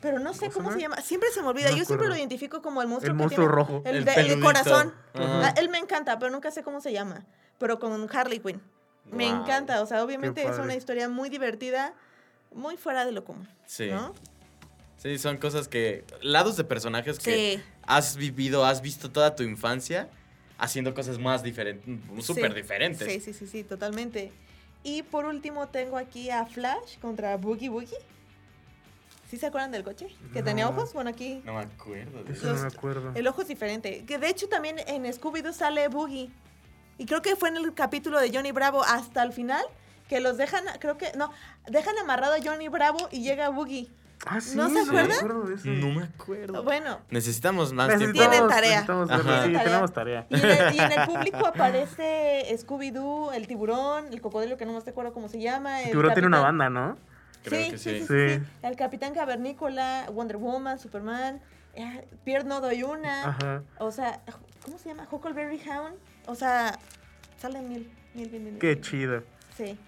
Pero 0.00 0.18
no 0.18 0.32
sé 0.34 0.50
cómo 0.50 0.72
se 0.72 0.80
llama. 0.80 0.96
Siempre 1.02 1.30
se 1.30 1.42
me 1.42 1.48
olvida. 1.48 1.70
No 1.70 1.76
Yo 1.76 1.84
siempre 1.84 2.08
lo 2.08 2.16
identifico 2.16 2.62
como 2.62 2.80
el 2.82 2.88
monstruo 2.88 3.12
el 3.12 3.16
que 3.18 3.22
monstruo 3.22 3.46
tiene- 3.46 3.54
rojo. 3.54 3.82
El, 3.84 3.96
El 3.96 4.04
de, 4.04 4.12
el 4.14 4.40
corazón. 4.40 4.94
Ah, 5.14 5.52
él 5.56 5.68
me 5.68 5.78
encanta, 5.78 6.18
pero 6.18 6.30
nunca 6.32 6.50
sé 6.50 6.62
cómo 6.62 6.80
se 6.80 6.92
llama. 6.92 7.24
Pero 7.58 7.78
con 7.78 8.08
Harley 8.14 8.38
Quinn. 8.40 8.60
Me 9.10 9.30
Wow. 9.30 9.42
encanta. 9.42 9.82
O 9.82 9.86
sea, 9.86 10.02
obviamente 10.02 10.42
es 10.46 10.58
una 10.58 10.74
historia 10.74 11.08
muy 11.10 11.28
divertida, 11.28 11.92
muy 12.54 12.76
fuera 12.78 13.04
de 13.04 13.12
lo 13.12 13.24
común. 13.24 13.48
Sí. 13.66 13.90
¿no? 13.90 14.14
Sí, 14.98 15.18
son 15.18 15.36
cosas 15.36 15.68
que. 15.68 16.04
Lados 16.22 16.56
de 16.56 16.64
personajes 16.64 17.18
que 17.18 17.56
Sí. 17.58 17.62
has 17.82 18.16
vivido, 18.16 18.64
has 18.64 18.80
visto 18.80 19.10
toda 19.10 19.34
tu 19.36 19.42
infancia 19.42 20.08
haciendo 20.58 20.94
cosas 20.94 21.18
más 21.18 21.42
diferentes, 21.42 21.84
súper 22.24 22.52
Sí. 22.52 22.56
diferentes. 22.56 23.12
Sí, 23.12 23.20
sí, 23.20 23.32
sí, 23.34 23.46
sí, 23.46 23.64
totalmente. 23.64 24.32
Y 24.82 25.02
por 25.02 25.24
último 25.26 25.68
tengo 25.68 25.96
aquí 25.98 26.30
a 26.30 26.46
Flash 26.46 26.98
contra 27.00 27.36
Boogie 27.36 27.68
Boogie. 27.68 27.96
¿Sí 29.30 29.38
se 29.38 29.46
acuerdan 29.46 29.72
del 29.72 29.82
coche? 29.82 30.08
Que 30.32 30.42
tenía 30.42 30.68
ojos. 30.68 30.92
Bueno, 30.92 31.10
aquí 31.10 31.42
No 31.44 31.54
me 31.54 31.60
acuerdo 31.62 32.22
de 32.22 32.32
Eso 32.32 32.52
no 32.52 32.60
me 32.60 32.66
acuerdo. 32.68 33.12
el 33.14 33.26
ojo 33.26 33.42
es 33.42 33.48
diferente. 33.48 34.04
Que 34.06 34.18
de 34.18 34.28
hecho 34.28 34.48
también 34.48 34.76
en 34.86 35.04
Scooby-Doo 35.06 35.52
sale 35.52 35.88
Boogie. 35.88 36.30
Y 36.98 37.06
creo 37.06 37.20
que 37.22 37.34
fue 37.34 37.48
en 37.48 37.56
el 37.56 37.74
capítulo 37.74 38.20
de 38.20 38.30
Johnny 38.32 38.52
Bravo 38.52 38.84
hasta 38.84 39.22
el 39.24 39.32
final 39.32 39.64
que 40.08 40.20
los 40.20 40.36
dejan, 40.36 40.64
creo 40.78 40.98
que, 40.98 41.10
no, 41.16 41.32
dejan 41.66 41.98
amarrado 41.98 42.34
a 42.34 42.38
Johnny 42.44 42.68
Bravo 42.68 43.08
y 43.10 43.22
llega 43.22 43.48
Boogie. 43.48 43.88
Ah, 44.26 44.40
sí, 44.40 44.56
¿No 44.56 44.68
se 44.68 44.74
me 44.74 44.80
acuerdan? 44.80 45.12
acuerdo 45.18 45.42
de 45.44 45.54
eso. 45.54 45.68
No 45.68 45.88
me 46.00 46.04
acuerdo. 46.04 46.62
Bueno, 46.62 46.98
Necesitamos 47.10 47.72
más 47.72 47.88
Necesitamos- 47.88 48.12
tiempo. 48.12 48.30
Tienen 48.30 48.48
tarea. 48.48 48.70
necesitamos. 48.80 49.44
Sí, 49.44 49.52
tenemos 49.64 49.92
tarea. 49.92 50.26
Y 50.30 50.34
en, 50.34 50.44
el, 50.44 50.74
y 50.74 50.78
en 50.78 50.92
el 50.92 51.06
público 51.08 51.46
aparece 51.46 52.46
Scooby-Doo, 52.56 53.32
el 53.34 53.46
tiburón, 53.46 54.06
el 54.12 54.20
cocodrilo 54.20 54.56
que 54.56 54.64
no 54.66 54.72
más 54.72 54.84
te 54.84 54.90
acuerdo 54.90 55.12
cómo 55.12 55.28
se 55.28 55.40
llama. 55.40 55.82
El 55.82 55.90
tiburón 55.90 56.12
tiene 56.14 56.26
una 56.28 56.40
banda, 56.40 56.70
¿no? 56.70 56.96
Creo 57.44 57.64
sí, 57.66 57.70
que 57.72 57.78
sí, 57.78 57.90
sí. 57.90 57.98
sí, 58.00 58.06
Sí. 58.06 58.28
sí, 58.38 58.40
sí. 58.40 58.50
El 58.62 58.76
Capitán 58.76 59.12
Cavernícola, 59.14 60.06
Wonder 60.10 60.38
Woman, 60.38 60.78
Superman, 60.78 61.42
eh, 61.74 62.06
Pierre 62.24 62.44
No 62.44 62.62
Doy 62.62 62.82
Una. 62.82 63.28
Ajá. 63.28 63.62
O 63.78 63.90
sea, 63.90 64.20
¿cómo 64.64 64.78
se 64.78 64.88
llama? 64.88 65.06
Huckleberry 65.10 65.60
Hound. 65.68 65.96
O 66.26 66.34
sea, 66.34 66.78
salen 67.38 67.68
mil, 67.68 67.92
mil, 68.14 68.30
mil, 68.30 68.40
mil. 68.40 68.58
Qué 68.58 68.68
mil. 68.76 68.80
chido. 68.80 69.22
Sí. 69.54 69.78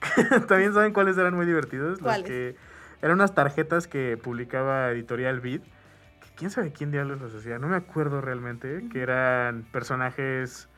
También 0.48 0.72
saben 0.72 0.92
cuáles 0.94 1.18
eran 1.18 1.34
muy 1.34 1.44
divertidos. 1.44 2.00
Los 2.00 2.00
¿Cuáles? 2.00 2.26
que 2.26 2.56
eran 3.02 3.16
unas 3.16 3.34
tarjetas 3.34 3.86
que 3.86 4.16
publicaba 4.16 4.90
Editorial 4.90 5.40
Beat. 5.40 5.62
que 5.62 6.28
¿Quién 6.36 6.50
sabe 6.50 6.72
quién 6.72 6.90
diablos 6.90 7.20
los 7.20 7.34
hacía? 7.34 7.58
No 7.58 7.68
me 7.68 7.76
acuerdo 7.76 8.20
realmente. 8.20 8.88
Que 8.92 9.02
eran 9.02 9.64
personajes 9.72 10.68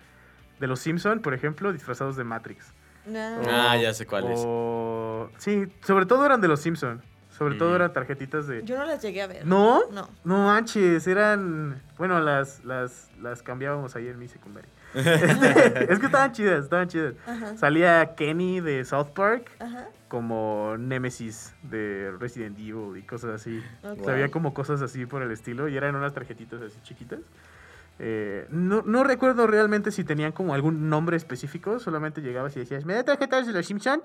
de 0.61 0.67
los 0.67 0.81
Simpson, 0.81 1.21
por 1.21 1.35
ejemplo, 1.35 1.73
disfrazados 1.73 2.17
de 2.17 2.25
Matrix. 2.25 2.73
No. 3.07 3.41
Ah, 3.49 3.77
ya 3.77 3.95
sé 3.95 4.07
cuál 4.07 4.31
es. 4.33 4.41
O... 4.45 5.31
Sí, 5.39 5.67
sobre 5.83 6.07
todo 6.07 6.27
eran 6.27 6.41
de 6.41 6.49
los 6.49 6.61
Simpson. 6.61 7.03
Sobre 7.31 7.55
todo 7.55 7.77
eran 7.77 7.93
tarjetitas 7.93 8.49
de. 8.49 8.65
Yo 8.65 8.77
no 8.77 8.85
las 8.85 9.01
llegué 9.01 9.23
a 9.23 9.29
ver. 9.29 9.47
¿No? 9.47 9.83
No. 9.93 10.09
No 10.25 10.47
manches, 10.47 11.07
eran. 11.07 11.81
Bueno, 11.97 12.21
las, 12.21 12.65
las, 12.65 13.11
las 13.21 13.43
cambiábamos 13.43 13.95
ahí 13.95 14.09
en 14.09 14.19
mi 14.19 14.27
secundaria. 14.27 14.71
Es 14.95 15.99
que 15.99 16.07
estaban 16.07 16.33
chidas, 16.33 16.65
estaban 16.65 16.89
chidas. 16.89 17.15
Ajá. 17.27 17.57
Salía 17.57 18.15
Kenny 18.17 18.61
de 18.61 18.85
South 18.85 19.09
Park 19.15 19.51
Ajá. 19.61 19.89
como 20.09 20.77
Nemesis 20.79 21.55
de 21.63 22.13
Resident 22.19 22.59
Evil 22.59 22.97
y 22.97 23.03
cosas 23.03 23.31
así. 23.41 23.63
Ok. 23.83 24.01
O 24.01 24.05
sea, 24.05 24.15
había 24.15 24.29
como 24.31 24.55
cosas 24.55 24.81
así 24.83 25.07
por 25.07 25.23
el 25.23 25.31
estilo 25.31 25.69
y 25.69 25.77
eran 25.77 25.95
unas 25.95 26.15
tarjetitas 26.15 26.61
así 26.63 26.79
chiquitas. 26.83 27.21
Eh, 28.01 28.47
no, 28.51 28.83
no 28.87 29.03
recuerdo 29.05 29.47
realmente 29.49 29.91
si 29.91 30.05
tenían 30.05 30.31
como 30.33 30.55
algún 30.55 30.89
nombre 30.89 31.17
específico, 31.17 31.81
solamente 31.81 32.21
llegabas 32.23 32.57
y 32.57 32.61
decías, 32.61 32.85
¿me 32.85 32.95
da 32.95 33.03
tarjetas 33.03 33.47
de 33.47 33.53
los 33.53 33.67
Simpson? 33.67 34.03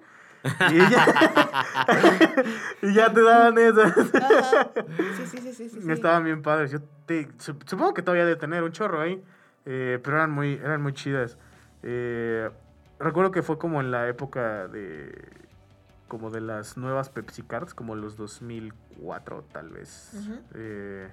Y 0.71 0.77
ya, 0.91 1.05
y 2.81 2.93
ya 2.93 3.13
te 3.13 3.21
daban 3.21 3.57
esas. 3.57 3.93
Ajá. 4.15 4.71
Sí, 5.17 5.25
sí, 5.25 5.37
sí, 5.37 5.53
sí, 5.53 5.69
sí. 5.81 5.91
Estaban 5.91 6.23
bien 6.25 6.41
padres. 6.41 6.71
Yo 6.71 6.79
te, 7.05 7.29
sup- 7.37 7.63
supongo 7.65 7.93
que 7.93 8.01
todavía 8.01 8.25
de 8.25 8.35
tener 8.35 8.63
un 8.63 8.71
chorro 8.71 8.99
ahí, 9.01 9.13
eh, 9.13 9.21
pero 9.63 10.17
eran 10.17 10.31
muy, 10.31 10.53
eran 10.55 10.81
muy 10.81 10.93
chidas. 10.93 11.37
Eh, 11.83 12.49
recuerdo 12.99 13.31
que 13.31 13.41
fue 13.41 13.57
como 13.57 13.81
en 13.81 13.91
la 13.91 14.07
época 14.07 14.67
de 14.67 15.11
como 16.07 16.29
de 16.29 16.41
las 16.41 16.77
nuevas 16.77 17.09
Pepsi 17.09 17.41
Cards, 17.41 17.73
como 17.73 17.95
los 17.95 18.17
2004 18.17 19.45
tal 19.51 19.69
vez, 19.69 20.11
Ujú. 20.13 20.39
eh, 20.53 21.09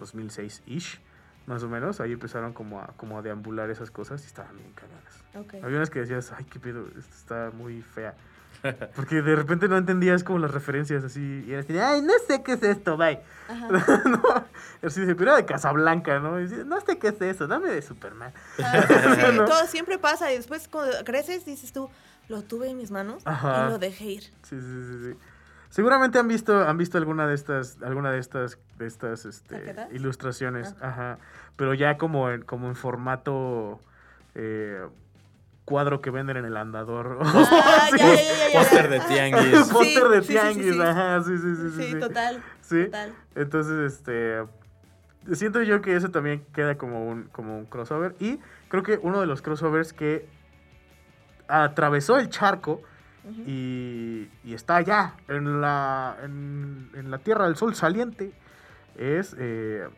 2006-ish, 0.00 0.98
más 1.46 1.62
o 1.62 1.68
menos. 1.68 2.00
Ahí 2.00 2.12
empezaron 2.12 2.52
como 2.52 2.80
a, 2.80 2.88
como 2.96 3.18
a 3.18 3.22
deambular 3.22 3.70
esas 3.70 3.90
cosas 3.90 4.22
y 4.24 4.26
estaban 4.26 4.56
bien 4.56 4.72
cagadas. 4.72 5.24
Había 5.62 5.76
unas 5.76 5.90
que 5.90 6.00
decías, 6.00 6.32
ay, 6.32 6.44
qué 6.44 6.58
pedo, 6.58 6.86
esto 6.98 7.14
está 7.14 7.50
muy 7.54 7.82
fea. 7.82 8.14
Porque 8.94 9.22
de 9.22 9.36
repente 9.36 9.68
no 9.68 9.76
entendías 9.76 10.24
como 10.24 10.38
las 10.38 10.50
referencias 10.50 11.04
así. 11.04 11.44
Y 11.46 11.52
era 11.52 11.60
así, 11.60 11.72
de, 11.72 11.80
ay, 11.80 12.02
no 12.02 12.12
sé 12.26 12.42
qué 12.42 12.52
es 12.52 12.62
esto, 12.62 12.96
bye. 12.96 13.20
No, 14.06 14.22
así 14.82 15.04
de, 15.04 15.14
pero 15.14 15.30
era 15.30 15.36
de 15.36 15.46
Casablanca, 15.46 16.18
¿no? 16.18 16.40
Y 16.40 16.48
no 16.64 16.80
sé 16.80 16.98
qué 16.98 17.08
es 17.08 17.20
eso, 17.20 17.46
dame 17.46 17.70
de 17.70 17.82
Superman. 17.82 18.32
Ah, 18.62 18.84
sí, 18.86 18.94
¿No? 19.36 19.44
todo 19.44 19.66
siempre 19.66 19.98
pasa 19.98 20.32
y 20.32 20.36
después 20.36 20.68
cuando 20.68 20.96
creces 21.04 21.44
dices 21.44 21.72
tú, 21.72 21.88
lo 22.28 22.42
tuve 22.42 22.70
en 22.70 22.76
mis 22.76 22.90
manos 22.90 23.22
Ajá. 23.24 23.66
y 23.66 23.70
lo 23.70 23.78
dejé 23.78 24.04
ir. 24.04 24.22
Sí, 24.42 24.60
sí, 24.60 24.60
sí, 24.60 25.04
sí. 25.04 25.18
Seguramente 25.70 26.18
han 26.18 26.28
visto, 26.28 26.66
han 26.66 26.78
visto 26.78 26.96
alguna 26.96 27.26
de 27.26 27.34
estas, 27.34 27.76
alguna 27.82 28.10
de 28.10 28.18
estas, 28.18 28.58
de 28.78 28.86
estas 28.86 29.26
este, 29.26 29.74
ilustraciones, 29.92 30.74
ajá. 30.80 31.18
Pero 31.56 31.74
ya 31.74 31.98
como 31.98 32.30
en, 32.30 32.42
como 32.42 32.68
en 32.68 32.76
formato 32.76 33.80
eh, 34.34 34.86
cuadro 35.66 36.00
que 36.00 36.10
venden 36.10 36.38
en 36.38 36.46
el 36.46 36.56
andador. 36.56 37.18
Ah, 37.24 37.88
ya. 37.94 38.58
Póster 38.58 38.88
de 38.88 39.00
tianguis. 39.00 39.68
Póster 39.72 40.08
de 40.08 40.22
sí, 40.22 40.26
sí, 40.28 40.32
sí, 40.32 40.32
tianguis, 40.32 40.74
sí. 40.74 40.80
ajá, 40.80 41.22
sí, 41.22 41.36
sí, 41.36 41.54
sí. 41.56 41.70
Sí, 41.70 41.82
Sí, 41.82 41.92
sí. 41.92 42.00
total. 42.00 42.42
Sí. 42.62 42.84
Total. 42.86 43.14
Entonces, 43.34 43.92
este. 43.92 44.44
Siento 45.34 45.60
yo 45.62 45.82
que 45.82 45.94
eso 45.96 46.10
también 46.10 46.46
queda 46.54 46.78
como 46.78 47.06
un, 47.06 47.24
como 47.24 47.58
un 47.58 47.66
crossover. 47.66 48.14
Y 48.20 48.38
creo 48.68 48.82
que 48.82 48.98
uno 49.02 49.20
de 49.20 49.26
los 49.26 49.42
crossovers 49.42 49.92
que 49.92 50.26
atravesó 51.48 52.16
el 52.18 52.28
charco 52.30 52.80
y, 53.44 54.28
y 54.44 54.54
está 54.54 54.76
allá, 54.76 55.14
en 55.26 55.60
la, 55.60 56.16
en, 56.22 56.90
en 56.94 57.10
la 57.10 57.18
Tierra 57.18 57.46
del 57.46 57.56
Sol 57.56 57.74
saliente, 57.74 58.30
es 58.96 59.34
eh, 59.36 59.88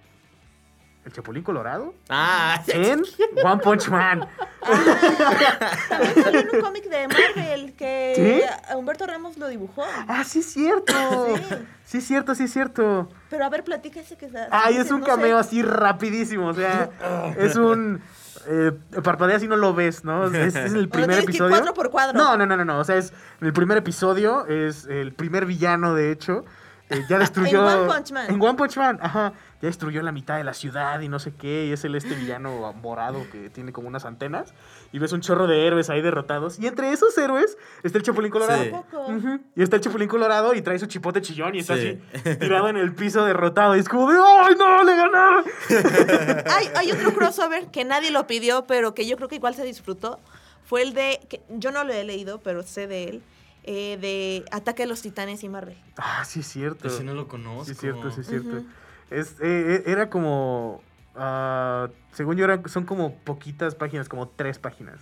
el 1.09 1.13
Chapulín 1.15 1.43
Colorado 1.43 1.95
Ah, 2.09 2.63
en 2.69 3.03
One 3.43 3.63
Punch 3.63 3.89
Man. 3.89 4.29
Ah, 4.63 5.61
también 5.89 6.15
salió 6.23 6.41
en 6.41 6.49
un 6.55 6.61
cómic 6.61 6.85
de 6.89 7.09
Marvel 7.09 7.75
que 7.75 8.45
¿Sí? 8.45 8.75
Humberto 8.77 9.07
Ramos 9.07 9.37
lo 9.39 9.49
dibujó. 9.49 9.83
Ah, 10.07 10.23
sí 10.25 10.41
es 10.41 10.53
cierto. 10.53 10.93
Sí. 11.37 11.55
Sí 11.85 11.99
es 11.99 12.07
cierto, 12.07 12.35
sí 12.35 12.45
es 12.45 12.53
cierto. 12.53 13.09
Pero 13.31 13.45
a 13.45 13.49
ver, 13.49 13.65
platica 13.65 14.01
ese 14.01 14.17
que 14.17 14.27
está. 14.27 14.49
Ay, 14.51 14.77
es 14.77 14.91
un 14.91 15.01
no 15.01 15.07
cameo 15.07 15.43
sé. 15.43 15.49
así 15.49 15.63
rapidísimo, 15.63 16.49
o 16.49 16.55
sea, 16.55 16.91
es 17.39 17.57
un... 17.57 18.03
Eh, 18.47 18.73
parpadeas 19.03 19.43
y 19.43 19.49
no 19.49 19.57
lo 19.57 19.75
ves, 19.75 20.05
¿no? 20.05 20.27
Es, 20.27 20.55
es 20.55 20.73
el 20.73 20.89
primer 20.89 21.09
tienes 21.09 21.25
que 21.25 21.31
episodio. 21.31 21.51
cuadro 21.57 21.75
por 21.75 21.91
cuadro. 21.91 22.17
No, 22.19 22.37
no, 22.37 22.47
no, 22.47 22.57
no, 22.57 22.65
no, 22.65 22.79
o 22.79 22.85
sea, 22.85 22.97
es 22.97 23.13
el 23.41 23.53
primer 23.53 23.79
episodio, 23.79 24.47
es 24.47 24.87
el 24.87 25.13
primer 25.13 25.45
villano, 25.47 25.95
de 25.95 26.13
hecho. 26.13 26.45
eh, 26.97 27.05
ya 27.09 27.19
destruyó... 27.19 27.69
En 27.69 27.79
One 27.81 27.93
Punch 27.93 28.13
Man. 28.13 28.27
En 28.31 28.43
One 28.43 28.55
Punch 28.55 28.77
Man, 28.77 28.99
ajá. 29.03 29.33
Ya 29.61 29.67
destruyó 29.67 30.03
la 30.03 30.13
mitad 30.13 30.37
de 30.37 30.45
la 30.45 30.55
ciudad 30.55 31.01
y 31.01 31.09
no 31.09 31.19
sé 31.19 31.35
qué, 31.35 31.67
y 31.67 31.73
es 31.73 31.85
el 31.85 31.97
este 31.97 32.15
villano 32.15 32.73
morado 32.75 33.27
que 33.33 33.51
tiene 33.51 33.73
como 33.73 33.89
unas 33.89 34.05
antenas. 34.05 34.55
Y 34.93 35.01
ves 35.01 35.13
un 35.13 35.21
chorro 35.21 35.47
de 35.49 35.67
héroes 35.67 35.91
ahí 35.91 36.01
derrotados. 36.01 36.59
Y 36.61 36.67
entre 36.69 36.93
esos 36.93 37.19
héroes 37.19 37.59
está 37.83 37.99
el 37.99 38.05
Chapulín 38.05 38.31
Colorado. 38.31 38.63
Sí. 38.63 39.41
Y 39.57 39.63
está 39.63 39.77
el 39.77 39.83
Chapulín 39.83 40.09
Colorado 40.09 40.55
y 40.55 40.63
trae 40.63 40.79
su 40.79 40.87
chipote 40.87 41.21
chillón 41.21 41.57
y 41.57 41.59
está 41.59 41.77
Sí. 41.77 42.01
así 42.15 42.37
tirado 42.37 42.69
en 42.69 42.77
el 42.77 42.95
piso 42.95 43.25
derrotado. 43.25 43.75
Y 43.77 43.81
es 43.81 43.89
como 43.89 44.11
de 44.11 44.19
¡Ay, 44.19 44.55
no! 44.57 44.85
¡Le 44.85 44.97
ganaron! 44.97 45.45
Hay, 46.47 46.71
hay 46.77 46.93
otro 46.93 47.13
crossover 47.13 47.67
que 47.69 47.85
nadie 47.85 48.11
lo 48.11 48.27
pidió, 48.27 48.67
pero 48.67 48.95
que 48.95 49.07
yo 49.07 49.17
creo 49.17 49.29
que 49.29 49.37
igual 49.37 49.55
se 49.55 49.65
disfrutó. 49.65 50.21
Fue 50.65 50.83
el 50.83 50.93
de. 50.95 51.21
Que 51.29 51.43
yo 51.49 51.73
no 51.73 51.83
lo 51.85 51.93
he 51.93 52.05
leído, 52.05 52.41
pero 52.41 52.63
sé 52.63 52.87
de 52.87 53.05
él. 53.05 53.23
Eh, 53.65 53.99
de 54.01 54.45
Ataque 54.51 54.85
a 54.85 54.87
los 54.87 55.03
Titanes 55.03 55.43
y 55.45 55.49
Marvel. 55.49 55.77
Ah, 55.97 56.25
sí, 56.25 56.41
es 56.41 56.47
cierto. 56.47 56.89
Ese 56.89 57.05
no 57.05 57.15
lo 57.15 57.29
conozco. 57.29 57.65
Sí, 57.65 57.73
es 57.73 57.79
cierto, 57.79 58.11
sí, 58.11 58.21
es 58.23 58.27
cierto. 58.29 58.57
Ujú. 58.57 58.67
Es, 59.11 59.33
eh, 59.41 59.77
eh, 59.77 59.83
era 59.87 60.11
como. 60.11 60.83
ah, 61.15 61.89
según 62.13 62.37
yo, 62.37 62.45
eran, 62.45 62.69
son 62.69 62.85
como 62.85 63.15
poquitas 63.19 63.75
páginas, 63.75 64.09
como 64.09 64.29
tres 64.29 64.59
páginas. 64.59 65.01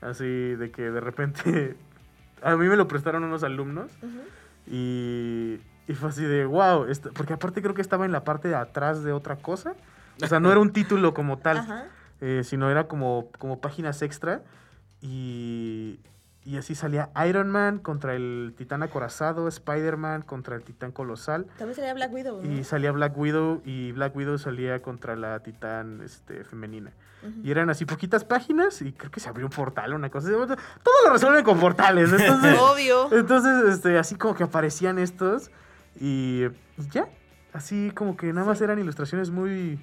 Así 0.00 0.24
de 0.24 0.70
que 0.70 0.82
de 0.90 1.00
repente. 1.00 1.76
A 2.42 2.54
mí 2.56 2.68
me 2.68 2.76
lo 2.76 2.86
prestaron 2.86 3.24
unos 3.24 3.42
alumnos 3.42 3.90
Ujú. 4.02 4.20
y. 4.66 5.60
Y 5.88 5.94
fue 5.94 6.08
así 6.08 6.24
de 6.24 6.44
wow. 6.46 6.86
esto- 6.86 7.12
porque 7.14 7.32
aparte 7.34 7.62
creo 7.62 7.72
que 7.74 7.80
estaba 7.80 8.04
en 8.04 8.10
la 8.12 8.24
parte 8.24 8.48
de 8.48 8.56
atrás 8.56 9.04
de 9.04 9.12
otra 9.12 9.36
cosa. 9.36 9.74
O 10.20 10.26
sea, 10.26 10.40
no 10.40 10.50
era 10.50 10.58
un 10.60 10.72
título 10.72 11.14
como 11.14 11.38
tal. 11.38 11.88
Eh, 12.20 12.42
sino 12.44 12.70
era 12.70 12.88
como, 12.88 13.30
como 13.38 13.60
páginas 13.60 14.02
extra. 14.02 14.42
Y, 15.00 16.00
y 16.46 16.58
así 16.58 16.76
salía 16.76 17.10
Iron 17.28 17.50
Man 17.50 17.80
contra 17.80 18.14
el 18.14 18.54
titán 18.56 18.84
acorazado, 18.84 19.48
Spider-Man 19.48 20.22
contra 20.22 20.54
el 20.54 20.62
titán 20.62 20.92
colosal. 20.92 21.46
También 21.58 21.74
sería 21.74 21.92
Black 21.92 22.12
Widow. 22.12 22.40
¿no? 22.40 22.52
Y 22.52 22.62
salía 22.62 22.92
Black 22.92 23.18
Widow 23.18 23.62
y 23.64 23.90
Black 23.90 24.14
Widow 24.14 24.38
salía 24.38 24.80
contra 24.80 25.16
la 25.16 25.40
titán 25.40 26.00
este, 26.04 26.44
femenina. 26.44 26.92
Y 27.42 27.50
eran 27.50 27.68
así 27.70 27.84
poquitas 27.84 28.22
páginas 28.22 28.80
y 28.82 28.92
creo 28.92 29.10
que 29.10 29.18
se 29.18 29.28
abrió 29.28 29.46
un 29.46 29.50
portal 29.50 29.92
o 29.92 29.96
una 29.96 30.08
cosa. 30.08 30.28
Todo 30.30 30.94
lo 31.04 31.12
resuelven 31.12 31.42
con 31.42 31.58
portales. 31.58 32.12
Entonces, 32.12 32.56
Obvio. 32.60 33.12
entonces 33.12 33.74
este, 33.74 33.98
así 33.98 34.14
como 34.14 34.36
que 34.36 34.44
aparecían 34.44 35.00
estos 35.00 35.50
y, 35.98 36.44
y 36.76 36.88
ya. 36.92 37.08
Así 37.52 37.90
como 37.96 38.16
que 38.16 38.32
nada 38.32 38.46
más 38.46 38.60
eran 38.60 38.78
ilustraciones 38.78 39.30
muy... 39.30 39.80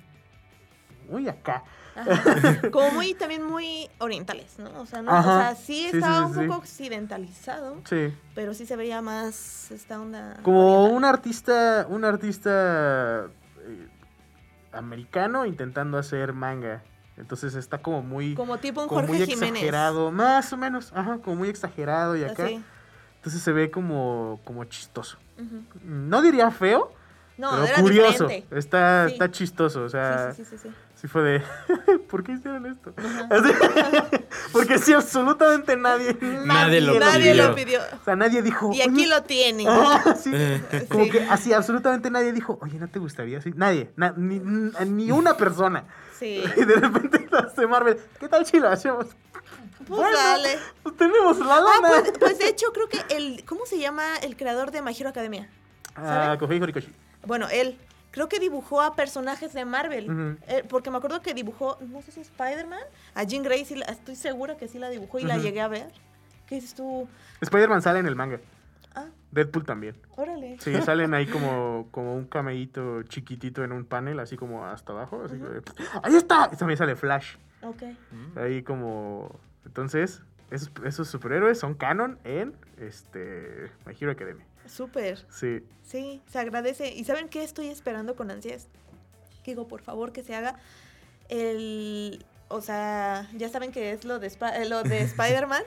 Muy 1.10 1.28
acá. 1.28 1.66
Ajá. 1.96 2.62
Como 2.72 2.92
muy, 2.92 3.14
también 3.14 3.44
muy 3.46 3.90
orientales, 4.00 4.58
¿no? 4.60 4.82
O 4.82 4.86
sea, 4.86 5.02
no, 5.02 5.18
o 5.18 5.24
sea 5.24 5.56
sí 5.56 5.86
estaba 5.86 6.28
sí, 6.34 6.40
un 6.40 6.48
poco 6.48 6.60
occidentalizado, 6.60 7.78
Sí. 7.86 8.14
pero 8.36 8.54
sí 8.54 8.66
se 8.66 8.76
veía 8.76 9.02
más 9.02 9.70
esta 9.72 10.00
onda. 10.02 10.40
Como 10.44 10.74
oriental. 10.86 10.98
un 10.98 11.06
artista, 11.06 11.86
un 11.90 12.06
artista 12.06 13.26
eh, 13.60 13.88
americano 14.72 15.46
intentando 15.46 15.98
hacer 15.98 16.34
manga. 16.34 16.84
Entonces 17.16 17.54
está 17.54 17.78
como 17.78 18.02
muy, 18.02 18.34
Como 18.34 18.58
tipo 18.58 18.82
un 18.82 18.88
como 18.88 19.02
Jorge 19.02 19.18
muy 19.18 19.26
Jiménez. 19.28 19.50
exagerado, 19.62 20.12
más 20.12 20.52
o 20.52 20.58
menos, 20.58 20.92
ajá, 20.96 21.20
como 21.20 21.36
muy 21.38 21.50
exagerado 21.50 22.16
y 22.16 22.24
acá. 22.24 22.46
Así. 22.46 22.64
Entonces 23.18 23.42
se 23.42 23.52
ve 23.52 23.70
como, 23.70 24.40
como 24.44 24.64
chistoso. 24.66 25.18
No 25.84 26.22
diría 26.22 26.50
feo, 26.52 26.92
No, 27.38 27.52
pero 27.52 27.64
era 27.66 27.82
curioso. 27.82 28.28
diferente. 28.28 28.58
Está, 28.58 29.08
Sí. 29.08 29.14
está 29.14 29.32
chistoso, 29.32 29.84
o 29.84 29.90
sea, 29.90 30.34
Sí, 30.34 30.44
sí, 30.44 30.58
sí, 31.04 31.08
fue 31.08 31.22
de, 31.22 31.44
¿por 32.10 32.24
qué 32.24 32.32
hicieron 32.32 32.66
esto? 32.66 32.94
Así- 33.30 33.54
porque 34.52 34.80
sí, 34.80 34.94
absolutamente 34.94 35.76
nadie, 35.78 36.18
Nadie 36.46 36.82
lo 36.82 36.98
Nadie 37.00 37.32
pidió. 37.34 37.48
lo 37.50 37.56
pidió. 37.56 37.80
O 38.02 38.04
sea, 38.04 38.16
nadie 38.16 38.42
dijo. 38.42 38.72
Y 38.74 38.82
aquí 38.82 38.90
"Oye, 39.02 39.08
lo 39.08 39.22
tiene. 39.24 39.66
Ah, 39.68 40.16
sí. 40.20 40.32
Como 40.90 41.04
Sí. 41.06 41.12
que 41.12 41.22
así, 41.24 41.54
absolutamente 41.54 42.10
nadie 42.10 42.32
dijo, 42.34 42.58
oye, 42.62 42.80
¿no 42.80 42.88
te 42.88 42.98
gustaría 43.00 43.38
así? 43.38 43.52
Nadie, 43.56 43.92
na- 43.96 44.14
ni, 44.18 44.40
ni 44.40 45.12
una 45.12 45.36
persona. 45.38 45.84
Sí. 46.18 46.42
Y 46.58 46.66
de 46.66 46.76
repente 46.76 47.28
de 47.58 47.68
Marvel, 47.68 47.98
¿qué 48.20 48.28
tal 48.30 48.46
si 48.46 48.60
lo 48.60 48.70
hacemos? 48.70 49.08
Pues 49.78 49.90
Bueno, 49.90 50.18
dale. 50.18 50.58
Pues 50.82 50.96
tenemos 50.96 51.38
la 51.40 51.58
Ah, 51.58 51.62
lana. 51.62 51.88
pues, 51.90 52.14
pues 52.20 52.40
de 52.40 52.48
hecho 52.48 52.68
creo 52.74 52.88
que 52.88 53.00
el, 53.16 53.44
¿cómo 53.46 53.66
se 53.66 53.78
llama 53.80 54.16
el 54.22 54.38
creador 54.38 54.72
de 54.72 54.82
My 54.82 54.96
Hero 54.98 55.10
Academia? 55.10 55.50
Ah. 55.96 56.38
Kohei 56.40 56.62
Horikoshi. 56.62 56.90
Bueno, 57.26 57.48
él 57.52 57.78
creo 58.14 58.30
que 58.30 58.40
dibujó 58.40 58.82
a 58.82 58.96
personajes 58.96 59.54
de 59.54 59.66
Marvel. 59.66 60.38
Eh, 60.48 60.64
porque 60.70 60.92
me 60.92 60.98
acuerdo 60.98 61.22
que 61.22 61.34
dibujó, 61.34 61.80
no 61.82 62.02
sé 62.04 62.12
si 62.12 62.22
Spider-Man, 62.22 62.84
a 63.16 63.24
Jean 63.24 63.44
Grey, 63.44 63.66
sí 63.66 63.76
estoy 63.88 64.16
segura 64.16 64.56
que 64.56 64.68
sí 64.68 64.78
la 64.78 64.90
dibujó 64.90 65.20
y 65.20 65.24
la 65.24 65.38
llegué 65.38 65.62
a 65.62 65.68
ver. 65.68 65.88
¿Qué 66.48 66.56
dices 66.56 66.76
tú? 66.76 67.08
Spider-Man 67.42 67.82
sale 67.82 68.00
en 68.00 68.06
el 68.06 68.16
manga. 68.16 68.40
Ah, 68.94 69.08
Deadpool 69.32 69.66
también. 69.66 69.96
órale. 70.16 70.58
Sí, 70.60 70.80
salen 70.84 71.16
ahí 71.16 71.26
como, 71.26 71.88
como 71.92 72.16
un 72.16 72.26
cameíto 72.26 73.02
chiquitito 73.04 73.64
en 73.64 73.72
un 73.72 73.84
panel, 73.84 74.20
así 74.20 74.38
como 74.38 74.64
hasta 74.64 74.94
abajo. 74.94 75.24
Así 75.26 75.38
que, 75.38 75.64
¡Ahí 76.04 76.16
está! 76.16 76.50
Y 76.54 76.56
también 76.56 76.78
sale 76.78 76.96
Flash. 76.96 77.36
Ok. 77.64 77.82
Ahí 78.36 78.62
como... 78.62 79.40
Entonces, 79.66 80.22
esos, 80.52 80.72
esos 80.86 81.08
superhéroes 81.08 81.58
son 81.58 81.74
canon 81.74 82.20
en 82.24 82.54
este 82.78 83.72
My 83.88 83.96
Hero 84.00 84.12
Academia. 84.12 84.46
Súper. 84.68 85.26
Sí. 85.30 85.64
Sí, 85.84 86.22
se 86.32 86.40
agradece. 86.40 86.92
¿Y 86.94 87.04
saben 87.04 87.30
qué 87.30 87.44
estoy 87.44 87.68
esperando 87.68 88.16
con 88.16 88.32
ansias? 88.32 88.68
Digo, 89.46 89.68
por 89.68 89.82
favor, 89.82 90.12
que 90.12 90.24
se 90.24 90.36
haga 90.36 90.56
el... 91.30 92.26
O 92.50 92.62
sea, 92.62 93.28
ya 93.36 93.50
saben 93.50 93.72
que 93.72 93.92
es 93.92 94.06
lo 94.06 94.20
de, 94.20 94.28
eh, 94.28 94.66
lo 94.70 94.84
de 94.84 95.02
Spider-Man, 95.04 95.64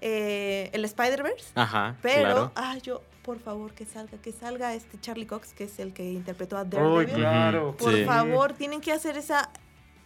eh, 0.00 0.68
el 0.72 0.84
Spider-Verse. 0.84 1.52
Ajá, 1.54 1.96
Pero, 2.02 2.22
claro. 2.22 2.52
ah, 2.54 2.76
yo, 2.82 3.02
por 3.22 3.38
favor, 3.38 3.72
que 3.72 3.86
salga, 3.86 4.18
que 4.18 4.32
salga 4.32 4.74
este 4.74 5.00
Charlie 5.00 5.26
Cox, 5.26 5.54
que 5.54 5.64
es 5.64 5.78
el 5.78 5.92
que 5.94 6.04
interpretó 6.12 6.58
a 6.58 6.62
¡Uy, 6.62 6.68
Daredevil. 6.68 7.14
claro! 7.14 7.76
Por 7.78 7.94
Sí. 7.94 8.04
favor, 8.04 8.52
tienen 8.52 8.80
que 8.82 8.92
hacer 8.92 9.16
esa, 9.16 9.48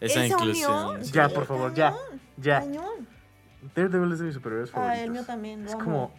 Esa, 0.01 0.37
unión. 0.39 1.03
Ya, 1.03 1.29
por 1.29 1.45
favor, 1.47 1.75
ya. 1.75 1.91
cañón, 1.91 2.21
Ya. 2.39 2.61
Daredevil 3.75 4.13
es 4.13 4.19
de 4.21 4.25
mis 4.27 4.35
superhéroes 4.35 4.71
Ah, 4.71 4.75
favoritos. 4.75 5.03
el 5.05 5.11
mío 5.11 5.25
también. 5.25 5.67
Es 5.67 5.75
como... 5.75 6.13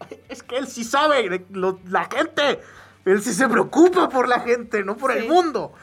Es 0.28 0.42
que 0.42 0.56
él 0.58 0.66
sí 0.68 0.84
sabe, 0.84 1.28
de 1.28 1.46
lo- 1.50 1.80
la 1.88 2.04
gente. 2.06 2.60
Él 3.04 3.22
sí 3.22 3.32
se 3.32 3.48
preocupa 3.48 4.08
por 4.08 4.28
la 4.28 4.40
gente, 4.40 4.82
no 4.84 4.96
por 4.96 5.12
el 5.12 5.28
mundo. 5.28 5.72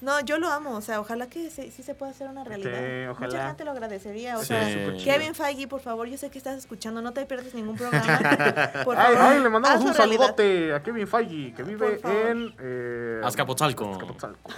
No, 0.00 0.18
yo 0.22 0.38
lo 0.40 0.48
amo. 0.48 0.72
O 0.76 0.80
sea, 0.80 1.00
ojalá 1.00 1.28
que 1.28 1.50
se- 1.50 1.70
sí 1.70 1.84
se 1.84 1.94
pueda 1.94 2.10
hacer 2.10 2.28
una 2.28 2.42
realidad. 2.42 3.14
Sí, 3.16 3.22
Mucha 3.22 3.46
gente 3.46 3.64
lo 3.64 3.70
agradecería. 3.70 4.36
O 4.38 4.40
Sí. 4.40 4.46
sea, 4.48 4.68
Súper 4.68 4.96
chido. 4.96 5.04
Kevin 5.14 5.34
Feige, 5.36 5.68
por 5.68 5.80
favor, 5.80 6.08
yo 6.08 6.18
sé 6.18 6.30
que 6.30 6.38
estás 6.38 6.56
escuchando, 6.58 7.00
no 7.00 7.12
te 7.12 7.24
pierdas 7.26 7.54
ningún 7.54 7.76
programa. 7.76 8.06
Por 8.84 8.96
Ay, 8.98 9.14
favor, 9.14 9.32
ay, 9.32 9.40
le 9.40 9.48
mandamos 9.48 9.84
un 9.84 9.94
realidad. 9.94 10.18
saludote 10.26 10.74
a 10.74 10.82
Kevin 10.82 11.06
Feige, 11.06 11.54
que 11.54 11.62
vive 11.62 12.00
en... 12.04 12.54
Eh, 12.58 13.20
Azcapotzalco. 13.22 13.92
Azcapotzalco. 13.92 14.50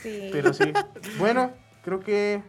Sí. 0.00 0.30
Pero 0.32 0.52
sí. 0.52 0.72
Bueno, 1.18 1.52
creo 1.84 2.00
que... 2.00 2.42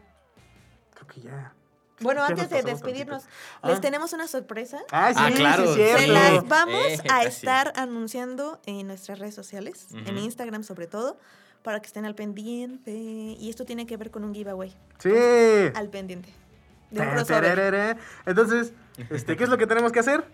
Creo 0.95 1.07
que 1.07 1.21
ya. 1.21 1.53
Bueno, 1.99 2.23
antes 2.23 2.49
de 2.49 2.63
despedirnos, 2.63 3.23
tantito. 3.23 3.67
les 3.67 3.77
Ah. 3.77 3.81
tenemos 3.81 4.13
una 4.13 4.27
sorpresa. 4.27 4.79
Ah, 4.91 5.13
sí, 5.13 5.19
Ah, 5.21 5.31
claro, 5.33 5.67
sí, 5.67 5.73
sí. 5.75 5.81
es 5.81 5.91
Se 5.91 6.05
cierto. 6.05 6.13
las 6.13 6.47
vamos 6.47 6.85
Eh, 6.87 6.97
a 7.09 7.23
estar 7.23 7.71
anunciando 7.75 8.59
en 8.65 8.87
nuestras 8.87 9.19
redes 9.19 9.35
sociales, 9.35 9.87
en. 9.91 10.17
Instagram 10.17 10.63
sobre 10.63 10.87
todo, 10.87 11.17
para 11.61 11.79
que 11.79 11.87
estén 11.87 12.05
al 12.05 12.15
pendiente. 12.15 12.91
Y 12.91 13.47
esto 13.49 13.63
tiene 13.65 13.85
que 13.85 13.95
ver 13.95 14.11
con 14.11 14.23
un 14.23 14.33
giveaway. 14.33 14.75
Sí. 14.99 15.11
Al 15.75 15.89
pendiente. 15.89 16.29
De 16.91 16.99
un. 17.01 17.97
Entonces, 18.25 18.73
este, 19.09 19.37
¿qué 19.37 19.43
es 19.45 19.49
lo 19.49 19.57
que 19.57 19.67
tenemos 19.67 19.91
que 19.91 19.99
hacer? 19.99 20.25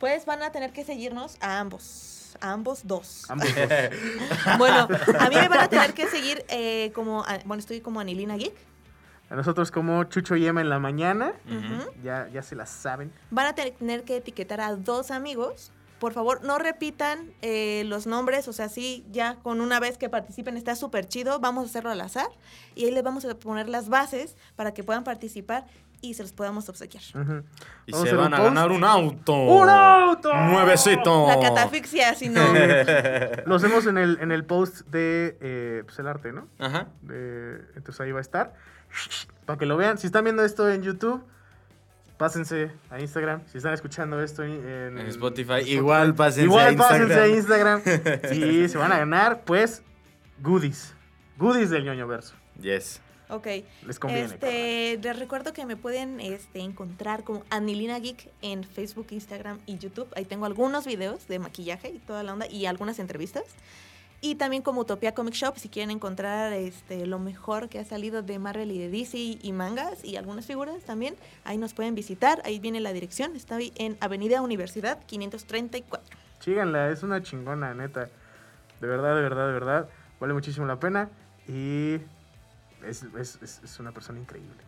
Pues 0.00 0.26
van 0.26 0.42
a 0.42 0.50
tener 0.52 0.72
que 0.72 0.84
seguirnos 0.84 1.36
a 1.40 1.58
ambos. 1.60 2.36
A 2.40 2.52
ambos 2.52 2.80
dos. 2.84 3.24
Ambos 3.30 3.48
dos. 3.54 4.58
Bueno, 4.58 4.88
a 5.20 5.28
mí 5.30 5.36
me 5.36 5.48
van 5.48 5.60
a 5.60 5.68
tener 5.70 5.94
que 5.94 6.06
seguir 6.08 6.44
como, 6.94 7.22
a- 7.24 7.38
bueno, 7.44 7.60
estoy 7.60 7.80
como 7.80 8.00
Anilina 8.00 8.36
Geek. 8.36 8.54
A 9.28 9.34
nosotros 9.34 9.70
como 9.70 10.04
Chucho 10.04 10.36
y 10.36 10.46
Emma 10.46 10.60
en 10.60 10.68
la 10.68 10.78
mañana. 10.78 11.32
Ya, 12.02 12.28
ya 12.32 12.42
se 12.42 12.54
las 12.54 12.70
saben. 12.70 13.12
Van 13.30 13.46
a 13.46 13.54
tener 13.54 14.04
que 14.04 14.16
etiquetar 14.18 14.60
a 14.60 14.74
dos 14.76 15.10
amigos. 15.10 15.72
Por 15.98 16.12
favor, 16.12 16.44
no 16.44 16.58
repitan 16.58 17.32
eh, 17.40 17.82
los 17.86 18.06
nombres, 18.06 18.48
o 18.48 18.52
sea, 18.52 18.68
sí, 18.68 19.06
ya 19.10 19.36
con 19.36 19.62
una 19.62 19.80
vez 19.80 19.96
que 19.96 20.10
participen 20.10 20.58
está 20.58 20.76
súper 20.76 21.06
chido, 21.08 21.40
vamos 21.40 21.64
a 21.64 21.66
hacerlo 21.68 21.88
al 21.90 22.00
azar 22.02 22.26
y 22.74 22.84
ahí 22.84 22.90
les 22.90 23.02
vamos 23.02 23.24
a 23.24 23.34
poner 23.34 23.66
las 23.70 23.88
bases 23.88 24.36
para 24.56 24.74
que 24.74 24.84
puedan 24.84 25.04
participar. 25.04 25.64
y 26.02 26.12
se 26.12 26.22
los 26.22 26.32
podamos 26.34 26.68
obsequiar. 26.68 27.02
Y 27.86 27.92
se 27.94 28.14
van 28.14 28.34
a 28.34 28.36
post. 28.36 28.48
ganar 28.54 28.70
un 28.70 28.84
auto. 28.84 29.34
¡Un 29.34 29.68
auto! 29.70 30.32
Nuevecito. 30.34 31.26
La 31.28 31.40
catafixia, 31.40 32.14
si 32.14 32.28
no. 32.28 32.42
Lo 33.46 33.54
hacemos 33.54 33.86
en 33.86 33.96
el, 33.96 34.18
en 34.20 34.30
el 34.30 34.44
post 34.44 34.86
de 34.88 35.38
eh, 35.40 35.82
pues, 35.86 35.98
el 35.98 36.06
arte, 36.06 36.32
¿no? 36.32 36.46
Ajá. 36.58 36.88
De- 37.00 37.60
entonces 37.74 37.98
ahí 38.02 38.12
va 38.12 38.18
a 38.18 38.22
estar. 38.22 38.52
Para 39.44 39.58
que 39.58 39.66
lo 39.66 39.76
vean. 39.76 39.98
Si 39.98 40.06
están 40.06 40.24
viendo 40.24 40.44
esto 40.44 40.68
en 40.70 40.82
YouTube, 40.82 41.22
pásense 42.16 42.70
a 42.90 43.00
Instagram. 43.00 43.42
Si 43.50 43.58
están 43.58 43.74
escuchando 43.74 44.20
esto 44.22 44.42
en, 44.42 44.52
en- 44.66 44.98
En 44.98 45.06
Spotify, 45.08 45.60
igual 45.66 46.14
pásense 46.14 46.42
igual 46.44 46.66
a 46.66 46.72
Instagram. 46.72 47.08
pásense 47.08 47.20
a 47.20 47.28
Instagram. 47.28 47.82
y 48.64 48.68
se 48.68 48.78
van 48.78 48.92
a 48.92 48.98
ganar, 48.98 49.42
pues, 49.44 49.82
goodies. 50.42 50.94
Goodies 51.38 51.70
del 51.70 51.84
ñoño 51.84 52.06
verso. 52.06 52.34
Yes. 52.60 53.00
Ok. 53.28 53.46
Les 53.86 53.98
conviene. 53.98 54.24
Este, 54.26 54.98
les 55.02 55.18
recuerdo 55.18 55.52
que 55.52 55.66
me 55.66 55.76
pueden 55.76 56.20
este, 56.20 56.60
encontrar 56.60 57.24
como 57.24 57.42
Anilina 57.50 57.98
Geek 57.98 58.30
en 58.40 58.62
Facebook, 58.64 59.08
Instagram 59.10 59.58
y 59.66 59.78
YouTube. 59.78 60.08
Ahí 60.16 60.24
tengo 60.24 60.46
algunos 60.46 60.86
videos 60.86 61.26
de 61.28 61.38
maquillaje 61.40 61.90
y 61.90 61.98
toda 61.98 62.22
la 62.22 62.32
onda 62.32 62.46
y 62.48 62.66
algunas 62.66 62.98
entrevistas. 63.00 63.42
Y 64.22 64.36
también 64.36 64.62
como 64.62 64.80
Utopia 64.80 65.14
Comic 65.14 65.34
Shop, 65.34 65.56
si 65.58 65.68
quieren 65.68 65.90
encontrar 65.90 66.52
este, 66.52 67.06
lo 67.06 67.18
mejor 67.18 67.68
que 67.68 67.78
ha 67.78 67.84
salido 67.84 68.22
de 68.22 68.38
Marvel 68.38 68.72
y 68.72 68.78
de 68.78 68.88
DC 68.88 69.18
y 69.18 69.52
mangas 69.52 70.04
y 70.04 70.16
algunas 70.16 70.46
figuras 70.46 70.82
también, 70.84 71.14
ahí 71.44 71.58
nos 71.58 71.74
pueden 71.74 71.94
visitar. 71.94 72.40
Ahí 72.44 72.58
viene 72.58 72.80
la 72.80 72.92
dirección. 72.92 73.36
Estoy 73.36 73.72
en 73.76 73.96
Avenida 74.00 74.40
Universidad 74.42 75.04
534. 75.06 76.18
Síganla, 76.40 76.90
es 76.90 77.02
una 77.02 77.22
chingona, 77.22 77.74
neta. 77.74 78.08
De 78.80 78.86
verdad, 78.86 79.14
de 79.16 79.22
verdad, 79.22 79.46
de 79.46 79.52
verdad. 79.52 79.88
Vale 80.18 80.32
muchísimo 80.32 80.66
la 80.66 80.80
pena. 80.80 81.10
Y 81.46 81.94
es, 82.86 83.02
es- 83.18 83.38
es- 83.42 83.60
es 83.62 83.78
una 83.80 83.92
persona 83.92 84.18
increíble. 84.18 84.64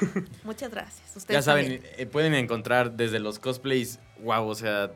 Muchas 0.44 0.70
gracias. 0.70 1.16
Ustedes 1.16 1.38
Ya 1.38 1.42
saben, 1.42 1.64
también. 1.80 1.92
eh, 1.98 2.06
pueden 2.06 2.34
encontrar 2.34 2.92
desde 2.92 3.18
los 3.20 3.38
cosplays, 3.38 3.98
wow, 4.22 4.46
o 4.46 4.54
sea, 4.54 4.90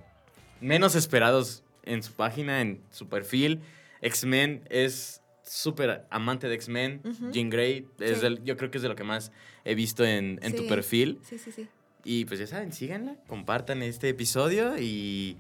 menos 0.60 0.94
esperados 0.94 1.62
en 1.86 2.02
su 2.02 2.12
página, 2.12 2.60
en 2.60 2.80
su 2.90 3.08
perfil. 3.08 3.60
X-Men 4.00 4.62
es 4.70 5.22
súper 5.42 6.06
amante 6.10 6.48
de 6.48 6.54
X-Men. 6.54 7.02
Jean 7.32 7.50
Grey, 7.50 7.86
es 8.00 8.16
Sí. 8.18 8.22
del- 8.22 8.42
yo 8.44 8.56
creo 8.56 8.70
que 8.70 8.78
es 8.78 8.82
de 8.82 8.88
lo 8.88 8.96
que 8.96 9.04
más 9.04 9.32
he 9.64 9.74
visto 9.74 10.04
en, 10.04 10.38
en 10.42 10.54
tu 10.56 10.66
perfil. 10.66 11.20
Sí, 11.28 11.38
sí, 11.38 11.52
sí. 11.52 11.68
Y 12.04 12.24
pues 12.26 12.38
ya 12.40 12.46
saben, 12.46 12.72
síganla, 12.72 13.16
compartan 13.28 13.82
este 13.82 14.08
episodio 14.10 14.76
y 14.78 15.36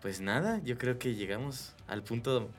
pues 0.00 0.20
nada, 0.20 0.60
yo 0.64 0.76
creo 0.78 0.98
que 0.98 1.14
llegamos 1.14 1.74
al 1.86 2.02
punto 2.02 2.50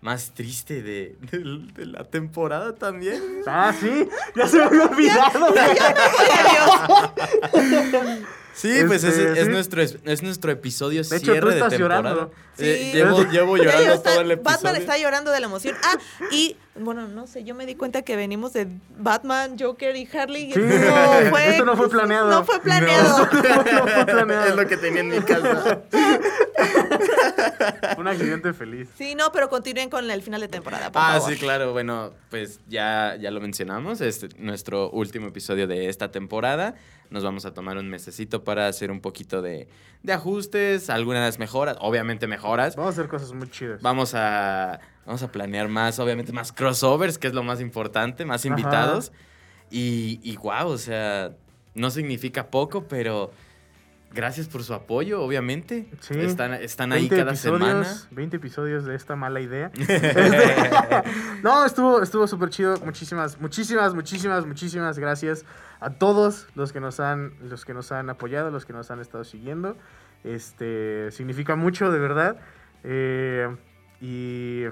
más 0.00 0.32
triste 0.34 0.82
de, 0.82 1.16
de- 1.32 1.60
de 1.74 1.86
la 1.86 2.04
temporada 2.04 2.74
también. 2.74 3.20
Ah, 3.46 3.72
sí, 3.78 4.08
ya 4.36 4.46
se 4.46 4.58
me 4.58 4.64
había 4.64 4.84
olvidado. 4.84 5.54
Sí, 8.54 8.72
pues 8.86 9.04
es, 9.04 9.18
Este, 9.18 9.38
es 9.40 9.44
sí. 9.46 9.50
nuestro, 9.52 9.82
es, 9.82 9.98
es 10.04 10.22
nuestro 10.22 10.50
episodio 10.50 11.02
De 11.02 11.16
hecho, 11.18 11.32
cierre 11.32 11.58
tú 11.58 11.64
de 11.64 11.68
temporada. 11.68 12.02
llorando. 12.10 12.32
Eh, 12.56 12.78
Sí. 12.90 12.92
llevo, 12.96 13.22
llevo 13.30 13.56
llorando 13.58 14.00
todo 14.00 14.20
el 14.22 14.30
episodio. 14.30 14.56
Batman 14.56 14.76
está 14.76 14.96
llorando 14.96 15.30
de 15.30 15.40
la 15.40 15.46
emoción. 15.46 15.76
Ah, 15.84 15.98
y 16.30 16.56
bueno, 16.74 17.06
no 17.06 17.26
sé, 17.26 17.44
yo 17.44 17.54
me 17.54 17.66
di 17.66 17.74
cuenta 17.74 18.00
que 18.00 18.16
venimos 18.16 18.54
de 18.54 18.66
Batman, 18.96 19.56
Joker 19.60 19.94
y 19.94 20.08
Harley. 20.10 20.54
Sí, 20.54 20.58
no 20.58 20.66
fue, 21.30 21.48
esto 21.50 21.64
no 21.66 21.76
fue 21.76 21.90
planeado. 21.90 22.30
No 22.30 22.44
fue 22.44 22.58
planeado. 22.60 23.18
No 23.32 23.42
fue 23.86 24.06
planeado. 24.06 24.46
es 24.46 24.56
lo 24.56 24.66
que 24.66 24.76
tenía 24.78 25.00
en 25.00 25.08
mi 25.10 25.20
casa. 25.20 25.82
Un 27.98 28.08
accidente 28.08 28.52
feliz. 28.52 28.88
Sí, 28.96 29.14
no, 29.14 29.30
pero 29.32 29.48
continúen 29.48 29.90
con 29.90 30.10
el 30.10 30.22
final 30.22 30.40
de 30.40 30.48
temporada, 30.48 30.90
por 30.92 31.02
Ah, 31.02 31.14
favor. 31.14 31.32
sí, 31.32 31.38
claro. 31.38 31.72
Bueno, 31.72 32.12
pues 32.30 32.60
ya, 32.68 33.16
ya 33.20 33.30
lo 33.30 33.40
mencionamos. 33.40 34.00
Este 34.00 34.28
nuestro 34.38 34.90
último 34.90 35.28
episodio 35.28 35.66
de 35.66 35.88
esta 35.88 36.10
temporada. 36.10 36.74
Nos 37.10 37.22
vamos 37.22 37.46
a 37.46 37.54
tomar 37.54 37.76
un 37.76 37.88
mesecito 37.88 38.42
para 38.42 38.66
hacer 38.66 38.90
un 38.90 39.00
poquito 39.00 39.40
de, 39.40 39.68
de 40.02 40.12
ajustes, 40.12 40.90
algunas 40.90 41.38
mejoras, 41.38 41.76
obviamente 41.80 42.26
mejoras. 42.26 42.74
Vamos 42.74 42.96
a 42.96 43.00
hacer 43.00 43.08
cosas 43.08 43.32
muy 43.32 43.48
chidas. 43.48 43.80
Vamos 43.80 44.14
a, 44.14 44.80
vamos 45.04 45.22
a 45.22 45.30
planear 45.30 45.68
más, 45.68 45.98
obviamente, 46.00 46.32
más 46.32 46.52
crossovers, 46.52 47.18
que 47.18 47.28
es 47.28 47.32
lo 47.34 47.44
más 47.44 47.60
importante, 47.60 48.24
más 48.24 48.40
Ajá. 48.44 48.48
invitados. 48.48 49.12
Y, 49.70 50.18
y 50.24 50.36
wow, 50.36 50.66
o 50.68 50.78
sea, 50.78 51.36
no 51.74 51.90
significa 51.90 52.48
poco, 52.50 52.88
pero 52.88 53.30
gracias 54.12 54.48
por 54.48 54.62
su 54.62 54.74
apoyo, 54.74 55.22
obviamente. 55.22 55.88
Sí. 56.00 56.18
Están, 56.18 56.54
están 56.54 56.92
ahí 56.92 57.08
20 57.08 57.16
cada 57.16 57.30
episodios, 57.32 57.86
semana. 57.88 58.08
20 58.10 58.36
episodios 58.36 58.84
de 58.84 58.94
esta 58.94 59.16
mala 59.16 59.40
idea. 59.40 59.70
No, 61.42 61.64
estuvo 61.64 62.02
estuvo 62.02 62.26
súper 62.26 62.48
chido. 62.50 62.76
Muchísimas, 62.84 63.40
muchísimas, 63.40 63.94
muchísimas, 63.94 64.46
muchísimas 64.46 64.98
gracias 64.98 65.44
a 65.80 65.90
todos 65.90 66.48
los 66.54 66.72
que 66.72 66.80
nos 66.80 66.98
han 66.98 67.34
los 67.42 67.64
que 67.64 67.74
nos 67.74 67.92
han 67.92 68.10
apoyado, 68.10 68.50
los 68.50 68.64
que 68.64 68.72
nos 68.72 68.90
han 68.90 69.00
estado 69.00 69.24
siguiendo. 69.24 69.76
Este 70.24 71.10
significa 71.12 71.54
mucho, 71.54 71.92
de 71.92 71.98
verdad. 71.98 72.40
Eh, 72.82 73.54
y 74.00 74.64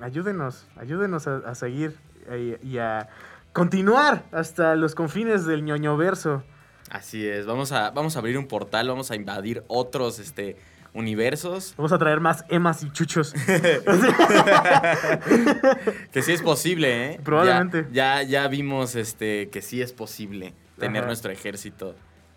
ayúdenos, 0.00 0.68
ayúdenos 0.76 1.26
a, 1.26 1.38
a 1.38 1.54
seguir 1.54 1.96
eh, 2.28 2.58
y 2.62 2.78
a 2.78 3.08
continuar 3.52 4.24
hasta 4.32 4.76
los 4.76 4.94
confines 4.94 5.44
del 5.46 5.64
ñoño 5.64 5.96
verso. 5.96 6.44
Así 6.92 7.26
es, 7.26 7.46
vamos 7.46 7.72
a, 7.72 7.90
vamos 7.90 8.16
a 8.16 8.18
abrir 8.18 8.36
un 8.36 8.46
portal, 8.46 8.86
vamos 8.86 9.10
a 9.10 9.16
invadir 9.16 9.64
otros 9.66 10.18
este, 10.18 10.58
universos. 10.92 11.72
Vamos 11.78 11.90
a 11.90 11.96
traer 11.96 12.20
más 12.20 12.44
emas 12.50 12.82
y 12.82 12.90
chuchos. 12.90 13.32
Que 16.12 16.20
sí 16.20 16.32
es 16.32 16.42
posible, 16.42 17.12
¿eh? 17.12 17.20
Probablemente. 17.24 17.86
Ya, 17.92 18.22
ya, 18.22 18.42
ya 18.42 18.48
vimos 18.48 18.94
este, 18.94 19.48
que 19.48 19.62
sí 19.62 19.80
es 19.80 19.94
posible 19.94 20.52
tener 20.78 20.98
Ajá. 20.98 21.06
nuestro 21.06 21.32
ejército 21.32 21.94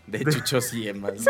de 0.08 0.24
chuchos 0.24 0.74
y 0.74 0.88
emas. 0.88 1.16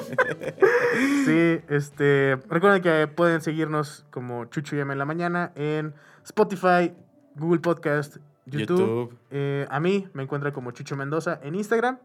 Sí, 1.26 1.59
este, 1.67 2.38
recuerden 2.47 2.84
que 2.84 3.07
pueden 3.07 3.41
seguirnos 3.41 4.05
como 4.11 4.45
Chucho 4.45 4.76
y 4.76 4.80
Emma 4.80 4.93
en 4.93 4.99
la 4.99 5.05
mañana 5.05 5.51
en 5.55 5.95
Spotify, 6.23 6.93
Google 7.36 7.59
Podcast, 7.59 8.17
YouTube. 8.45 8.80
YouTube. 8.80 9.17
Eh, 9.32 9.65
a 9.67 9.80
mí 9.80 10.07
me 10.13 10.21
encuentran 10.21 10.53
como 10.53 10.69
Chucho 10.71 10.95
Mendoza 10.95 11.39
en 11.41 11.55
Instagram. 11.55 11.97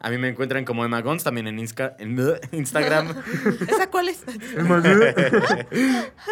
A 0.00 0.10
mí 0.10 0.18
me 0.18 0.28
encuentran 0.28 0.64
como 0.64 0.84
Emma 0.84 1.00
Gons 1.00 1.24
también 1.24 1.48
en, 1.48 1.58
Insca- 1.58 1.96
en 1.98 2.16
Instagram. 2.52 3.16
¿Esa 3.68 3.90
cuál 3.90 4.08
es? 4.08 4.22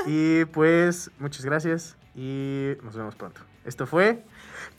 y 0.06 0.44
pues, 0.46 1.10
muchas 1.18 1.44
gracias 1.44 1.96
y 2.14 2.72
nos 2.82 2.96
vemos 2.96 3.14
pronto. 3.16 3.40
Esto 3.64 3.84
fue 3.86 4.22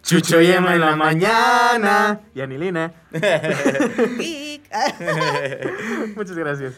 Chucho 0.02 0.40
y 0.42 0.48
Emma 0.48 0.74
en 0.76 0.82
la 0.82 0.96
mañana. 0.96 2.22
Y 2.34 2.40
Anilina. 2.40 2.94
Muchas 6.16 6.38
gracias. 6.38 6.76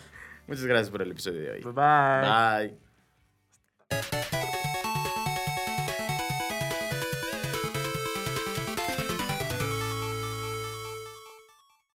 Muchas 0.47 0.66
gracias 0.66 0.89
por 0.89 1.03
el 1.03 1.12
episodio 1.12 1.41
de 1.41 1.51
hoy. 1.51 1.62
Bye 1.62 1.74
bye. 1.74 2.74
Bye. 3.91 4.39